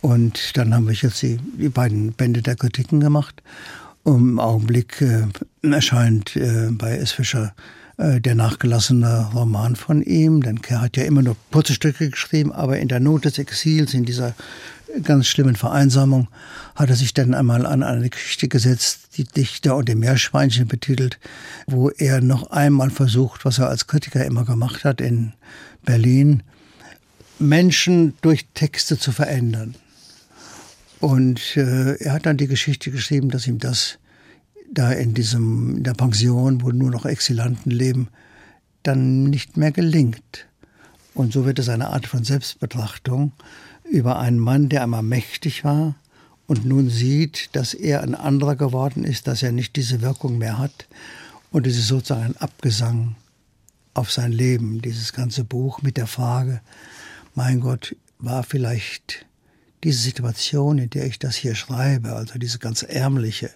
Und 0.01 0.57
dann 0.57 0.75
haben 0.75 0.87
wir 0.87 0.95
jetzt 0.95 1.23
die, 1.23 1.39
die 1.59 1.69
beiden 1.69 2.13
Bände 2.13 2.43
der 2.43 2.57
Kritiken 2.57 3.01
gemacht. 3.01 3.43
Im 4.05 4.39
Augenblick 4.39 5.03
äh, 5.03 5.27
erscheint 5.63 6.37
äh, 6.37 6.71
bei 6.71 6.97
S. 6.97 7.13
Fischer 7.13 7.55
äh, 8.01 8.19
der 8.19 8.35
nachgelassene 8.35 9.31
Roman 9.35 9.77
von 9.77 10.01
ihm, 10.01 10.43
denn 10.43 10.59
er 10.67 10.81
hat 10.81 10.97
ja 10.97 11.05
immer 11.05 11.21
nur 11.21 11.37
kurze 11.53 11.75
Stücke 11.75 12.09
geschrieben, 12.09 12.51
aber 12.51 12.79
in 12.79 12.89
der 12.89 12.99
Not 12.99 13.27
des 13.27 13.37
Exils, 13.37 13.93
in 13.93 14.07
dieser 14.07 14.35
ganz 15.03 15.27
schlimmen 15.27 15.55
Vereinsamung, 15.55 16.29
hat 16.75 16.89
er 16.89 16.97
sich 16.97 17.13
dann 17.13 17.35
einmal 17.35 17.67
an 17.67 17.83
eine 17.83 18.09
Geschichte 18.09 18.49
gesetzt, 18.49 19.19
die 19.19 19.25
Dichter 19.25 19.77
und 19.77 19.87
die 19.87 19.97
Meerschweinchen 19.97 20.67
betitelt, 20.67 21.19
wo 21.67 21.91
er 21.91 22.23
noch 22.23 22.51
einmal 22.51 22.89
versucht, 22.89 23.45
was 23.45 23.59
er 23.59 23.69
als 23.69 23.87
Kritiker 23.87 24.25
immer 24.25 24.47
gemacht 24.47 24.85
hat 24.85 25.03
in 25.03 25.35
Berlin, 25.85 26.43
Menschen 27.39 28.15
durch 28.23 28.47
Texte 28.55 28.99
zu 28.99 29.13
verändern. 29.13 29.75
Und 31.01 31.55
äh, 31.59 31.97
er 31.97 32.15
hat 32.15 32.25
dann 32.25 32.39
die 32.39 32.47
Geschichte 32.47 32.91
geschrieben, 32.91 33.29
dass 33.29 33.47
ihm 33.47 33.59
das 33.59 33.99
da 34.73 34.93
in 34.93 35.15
diesem 35.15 35.79
in 35.79 35.85
der 35.85 35.95
Pension, 35.95 36.63
wo 36.63 36.71
nur 36.71 36.91
noch 36.91 37.05
Exilanten 37.05 37.71
leben, 37.71 38.09
dann 38.83 39.25
nicht 39.25 39.57
mehr 39.57 39.73
gelingt. 39.73 40.47
Und 41.15 41.33
so 41.33 41.45
wird 41.45 41.59
es 41.59 41.69
eine 41.69 41.89
Art 41.89 42.07
von 42.07 42.25
Selbstbetrachtung 42.25 43.33
über 43.91 44.19
einen 44.19 44.39
Mann, 44.39 44.69
der 44.69 44.83
einmal 44.83 45.03
mächtig 45.03 45.65
war 45.65 45.97
und 46.47 46.65
nun 46.65 46.89
sieht, 46.89 47.51
dass 47.53 47.75
er 47.75 48.03
ein 48.03 48.15
anderer 48.15 48.57
geworden 48.57 49.05
ist, 49.05 49.27
dass 49.27 49.43
er 49.43 49.53
nicht 49.53 49.77
diese 49.77 50.01
Wirkung 50.01 50.39
mehr 50.39 50.59
hat. 50.59 50.89
Und 51.51 51.67
es 51.67 51.77
ist 51.77 51.89
sozusagen 51.89 52.25
ein 52.25 52.37
Abgesang 52.37 53.17
auf 53.95 54.11
sein 54.11 54.33
Leben, 54.33 54.81
dieses 54.81 55.13
ganze 55.13 55.45
Buch 55.45 55.83
mit 55.83 55.97
der 55.97 56.07
Frage, 56.07 56.61
mein 57.35 57.61
Gott, 57.61 57.97
war 58.19 58.43
vielleicht 58.43 59.27
diese 59.83 60.01
Situation, 60.01 60.79
in 60.79 60.91
der 60.91 61.07
ich 61.07 61.19
das 61.19 61.37
hier 61.37 61.55
schreibe, 61.55 62.13
also 62.13 62.39
diese 62.39 62.59
ganz 62.59 62.83
ärmliche 62.83 63.51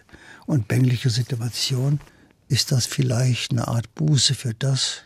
und 0.46 0.68
bängliche 0.68 1.10
Situation, 1.10 2.00
ist 2.48 2.72
das 2.72 2.86
vielleicht 2.86 3.52
eine 3.52 3.68
Art 3.68 3.94
Buße 3.94 4.34
für 4.34 4.54
das, 4.54 5.02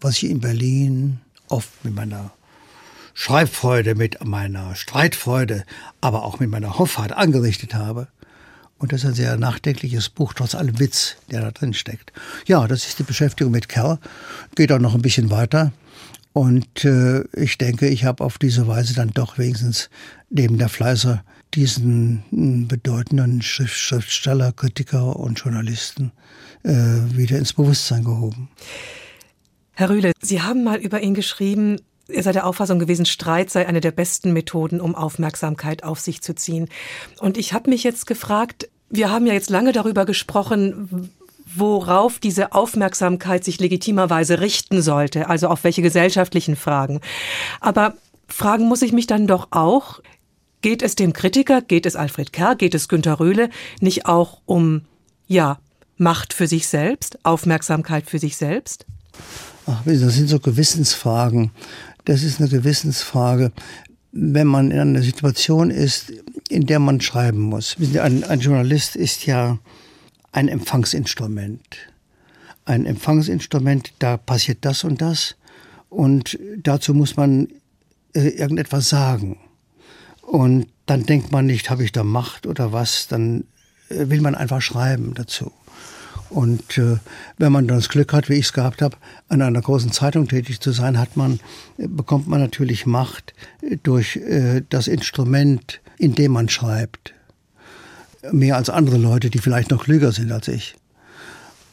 was 0.00 0.16
ich 0.22 0.30
in 0.30 0.40
Berlin 0.40 1.20
oft 1.48 1.84
mit 1.84 1.94
meiner 1.94 2.32
Schreibfreude, 3.14 3.94
mit 3.94 4.24
meiner 4.24 4.74
Streitfreude, 4.74 5.64
aber 6.00 6.24
auch 6.24 6.40
mit 6.40 6.50
meiner 6.50 6.78
Hoffart 6.78 7.12
angerichtet 7.12 7.74
habe. 7.74 8.08
Und 8.78 8.92
das 8.92 9.02
ist 9.02 9.08
ein 9.08 9.14
sehr 9.14 9.36
nachdenkliches 9.36 10.08
Buch, 10.08 10.32
trotz 10.32 10.54
allem 10.54 10.78
Witz, 10.78 11.16
der 11.30 11.42
da 11.42 11.50
drin 11.50 11.74
steckt. 11.74 12.12
Ja, 12.46 12.66
das 12.66 12.86
ist 12.86 12.98
die 12.98 13.02
Beschäftigung 13.02 13.52
mit 13.52 13.68
Kerr. 13.68 13.98
Geht 14.54 14.72
auch 14.72 14.78
noch 14.78 14.94
ein 14.94 15.02
bisschen 15.02 15.30
weiter. 15.30 15.72
Und 16.32 16.84
äh, 16.84 17.24
ich 17.36 17.58
denke, 17.58 17.88
ich 17.88 18.04
habe 18.04 18.24
auf 18.24 18.38
diese 18.38 18.68
Weise 18.68 18.94
dann 18.94 19.10
doch 19.10 19.38
wenigstens 19.38 19.90
neben 20.28 20.58
der 20.58 20.68
Fleißer 20.68 21.24
diesen 21.54 22.22
hm, 22.30 22.68
bedeutenden 22.68 23.42
Schriftsteller, 23.42 24.52
Kritiker 24.52 25.16
und 25.16 25.40
Journalisten 25.40 26.12
äh, 26.62 26.70
wieder 26.70 27.38
ins 27.38 27.52
Bewusstsein 27.52 28.04
gehoben. 28.04 28.48
Herr 29.72 29.90
Rühle, 29.90 30.12
Sie 30.20 30.42
haben 30.42 30.62
mal 30.62 30.78
über 30.78 31.00
ihn 31.00 31.14
geschrieben, 31.14 31.78
er 32.08 32.22
sei 32.22 32.32
der 32.32 32.46
Auffassung 32.46 32.78
gewesen, 32.78 33.06
Streit 33.06 33.50
sei 33.50 33.66
eine 33.66 33.80
der 33.80 33.92
besten 33.92 34.32
Methoden, 34.32 34.80
um 34.80 34.94
Aufmerksamkeit 34.94 35.84
auf 35.84 36.00
sich 36.00 36.22
zu 36.22 36.34
ziehen. 36.34 36.68
Und 37.18 37.38
ich 37.38 37.52
habe 37.52 37.70
mich 37.70 37.82
jetzt 37.82 38.06
gefragt, 38.06 38.68
wir 38.90 39.10
haben 39.10 39.26
ja 39.26 39.32
jetzt 39.32 39.50
lange 39.50 39.72
darüber 39.72 40.04
gesprochen, 40.04 41.10
worauf 41.54 42.18
diese 42.18 42.52
Aufmerksamkeit 42.52 43.44
sich 43.44 43.60
legitimerweise 43.60 44.40
richten 44.40 44.82
sollte, 44.82 45.28
also 45.28 45.48
auf 45.48 45.64
welche 45.64 45.82
gesellschaftlichen 45.82 46.56
Fragen. 46.56 47.00
Aber 47.60 47.94
fragen 48.28 48.66
muss 48.66 48.82
ich 48.82 48.92
mich 48.92 49.06
dann 49.06 49.26
doch 49.26 49.48
auch, 49.50 50.00
geht 50.62 50.82
es 50.82 50.94
dem 50.94 51.12
Kritiker, 51.12 51.62
geht 51.62 51.86
es 51.86 51.96
Alfred 51.96 52.32
Kerr, 52.32 52.54
geht 52.54 52.74
es 52.74 52.88
Günter 52.88 53.20
Röhle 53.20 53.50
nicht 53.80 54.06
auch 54.06 54.40
um, 54.46 54.82
ja, 55.26 55.58
Macht 55.96 56.32
für 56.32 56.46
sich 56.46 56.66
selbst, 56.66 57.18
Aufmerksamkeit 57.26 58.08
für 58.08 58.18
sich 58.18 58.38
selbst? 58.38 58.86
Ach, 59.66 59.82
das 59.84 60.14
sind 60.14 60.28
so 60.28 60.40
Gewissensfragen. 60.40 61.50
Das 62.06 62.22
ist 62.22 62.40
eine 62.40 62.48
Gewissensfrage, 62.48 63.52
wenn 64.10 64.46
man 64.46 64.70
in 64.70 64.80
einer 64.80 65.02
Situation 65.02 65.70
ist, 65.70 66.10
in 66.48 66.64
der 66.66 66.78
man 66.78 67.02
schreiben 67.02 67.40
muss. 67.40 67.76
Ein, 68.00 68.24
ein 68.24 68.40
Journalist 68.40 68.96
ist 68.96 69.26
ja 69.26 69.58
ein 70.32 70.48
Empfangsinstrument. 70.48 71.78
Ein 72.64 72.86
Empfangsinstrument, 72.86 73.92
da 73.98 74.16
passiert 74.16 74.58
das 74.64 74.84
und 74.84 75.00
das 75.00 75.36
und 75.88 76.38
dazu 76.62 76.94
muss 76.94 77.16
man 77.16 77.48
äh, 78.14 78.28
irgendetwas 78.28 78.88
sagen. 78.88 79.38
Und 80.22 80.68
dann 80.86 81.04
denkt 81.04 81.32
man 81.32 81.46
nicht, 81.46 81.70
habe 81.70 81.84
ich 81.84 81.92
da 81.92 82.04
Macht 82.04 82.46
oder 82.46 82.72
was, 82.72 83.08
dann 83.08 83.44
äh, 83.88 84.08
will 84.08 84.20
man 84.20 84.34
einfach 84.34 84.62
schreiben 84.62 85.14
dazu. 85.14 85.52
Und 86.30 86.78
äh, 86.78 86.98
wenn 87.38 87.50
man 87.50 87.66
dann 87.66 87.78
das 87.78 87.88
Glück 87.88 88.12
hat, 88.12 88.28
wie 88.28 88.34
ich 88.34 88.46
es 88.46 88.52
gehabt 88.52 88.82
habe, 88.82 88.96
an 89.28 89.42
einer 89.42 89.60
großen 89.60 89.90
Zeitung 89.90 90.28
tätig 90.28 90.60
zu 90.60 90.70
sein, 90.70 90.98
hat 90.98 91.16
man, 91.16 91.40
äh, 91.76 91.88
bekommt 91.88 92.28
man 92.28 92.40
natürlich 92.40 92.86
Macht 92.86 93.34
äh, 93.62 93.76
durch 93.82 94.16
äh, 94.16 94.62
das 94.68 94.86
Instrument, 94.86 95.80
in 95.98 96.14
dem 96.14 96.32
man 96.32 96.48
schreibt. 96.48 97.14
Mehr 98.32 98.56
als 98.56 98.68
andere 98.68 98.98
Leute, 98.98 99.30
die 99.30 99.38
vielleicht 99.38 99.70
noch 99.70 99.84
klüger 99.84 100.12
sind 100.12 100.30
als 100.30 100.48
ich. 100.48 100.74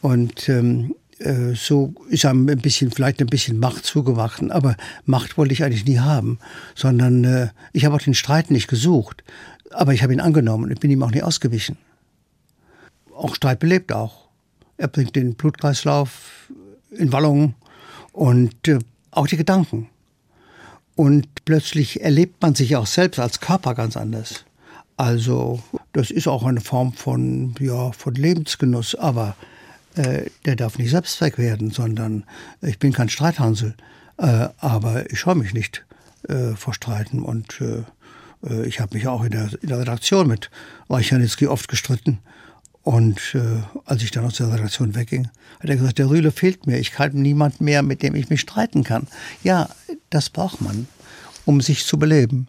Und 0.00 0.48
ähm, 0.48 0.94
äh, 1.18 1.54
so 1.54 1.94
ist 2.08 2.24
einem 2.24 2.48
ein 2.48 2.58
bisschen, 2.58 2.90
vielleicht 2.90 3.20
ein 3.20 3.26
bisschen 3.26 3.58
Macht 3.58 3.84
zugewachsen, 3.84 4.50
aber 4.50 4.76
Macht 5.04 5.36
wollte 5.36 5.52
ich 5.52 5.64
eigentlich 5.64 5.84
nie 5.84 5.98
haben, 5.98 6.38
sondern 6.74 7.24
äh, 7.24 7.48
ich 7.72 7.84
habe 7.84 7.96
auch 7.96 8.00
den 8.00 8.14
Streit 8.14 8.50
nicht 8.50 8.68
gesucht, 8.68 9.24
aber 9.72 9.92
ich 9.92 10.02
habe 10.02 10.12
ihn 10.12 10.20
angenommen 10.20 10.70
und 10.70 10.80
bin 10.80 10.90
ihm 10.90 11.02
auch 11.02 11.10
nie 11.10 11.22
ausgewichen. 11.22 11.76
Auch 13.14 13.34
Streit 13.34 13.58
belebt 13.58 13.92
auch. 13.92 14.28
Er 14.76 14.88
bringt 14.88 15.16
den 15.16 15.34
Blutkreislauf 15.34 16.50
in 16.90 17.12
Wallung 17.12 17.54
und 18.12 18.68
äh, 18.68 18.78
auch 19.10 19.26
die 19.26 19.36
Gedanken. 19.36 19.88
Und 20.94 21.28
plötzlich 21.44 22.00
erlebt 22.00 22.42
man 22.42 22.54
sich 22.54 22.76
auch 22.76 22.86
selbst 22.86 23.18
als 23.18 23.40
Körper 23.40 23.74
ganz 23.74 23.96
anders. 23.96 24.44
Also 24.96 25.62
das 25.98 26.12
ist 26.12 26.28
auch 26.28 26.44
eine 26.44 26.60
Form 26.60 26.92
von, 26.92 27.56
ja, 27.58 27.90
von 27.90 28.14
Lebensgenuss, 28.14 28.94
aber 28.94 29.34
äh, 29.96 30.30
der 30.44 30.54
darf 30.54 30.78
nicht 30.78 30.90
Selbstzweck 30.90 31.38
werden, 31.38 31.72
sondern 31.72 32.22
ich 32.62 32.78
bin 32.78 32.92
kein 32.92 33.08
Streithansel, 33.08 33.74
äh, 34.16 34.48
aber 34.58 35.10
ich 35.10 35.18
scheue 35.18 35.34
mich 35.34 35.54
nicht 35.54 35.84
äh, 36.28 36.54
vor 36.54 36.72
Streiten 36.72 37.24
und 37.24 37.60
äh, 37.60 37.82
äh, 38.48 38.64
ich 38.64 38.78
habe 38.78 38.94
mich 38.94 39.08
auch 39.08 39.24
in 39.24 39.32
der, 39.32 39.50
in 39.60 39.70
der 39.70 39.80
Redaktion 39.80 40.28
mit 40.28 40.52
Reichanitzky 40.88 41.48
oft 41.48 41.66
gestritten 41.66 42.20
und 42.84 43.34
äh, 43.34 43.62
als 43.84 44.04
ich 44.04 44.12
dann 44.12 44.24
aus 44.24 44.36
der 44.36 44.52
Redaktion 44.52 44.94
wegging, 44.94 45.28
hat 45.58 45.68
er 45.68 45.76
gesagt, 45.78 45.98
der 45.98 46.08
Rühle 46.08 46.30
fehlt 46.30 46.68
mir. 46.68 46.78
Ich 46.78 46.92
kann 46.92 47.10
niemand 47.12 47.60
mehr, 47.60 47.82
mit 47.82 48.04
dem 48.04 48.14
ich 48.14 48.30
mich 48.30 48.42
streiten 48.42 48.84
kann. 48.84 49.08
Ja, 49.42 49.68
das 50.10 50.30
braucht 50.30 50.60
man, 50.60 50.86
um 51.44 51.60
sich 51.60 51.84
zu 51.84 51.98
beleben. 51.98 52.46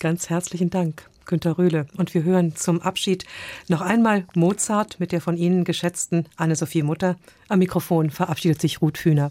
Ganz 0.00 0.28
herzlichen 0.28 0.70
Dank, 0.70 1.08
Günter 1.28 1.58
Rühle. 1.58 1.86
Und 1.96 2.12
wir 2.14 2.24
hören 2.24 2.56
zum 2.56 2.82
Abschied 2.82 3.24
noch 3.68 3.80
einmal 3.80 4.24
Mozart 4.34 4.98
mit 4.98 5.12
der 5.12 5.20
von 5.20 5.36
Ihnen 5.36 5.62
geschätzten 5.62 6.26
Anne-Sophie 6.36 6.82
Mutter. 6.82 7.16
Am 7.48 7.60
Mikrofon 7.60 8.10
verabschiedet 8.10 8.60
sich 8.60 8.82
Ruth 8.82 8.98
Fühner. 8.98 9.30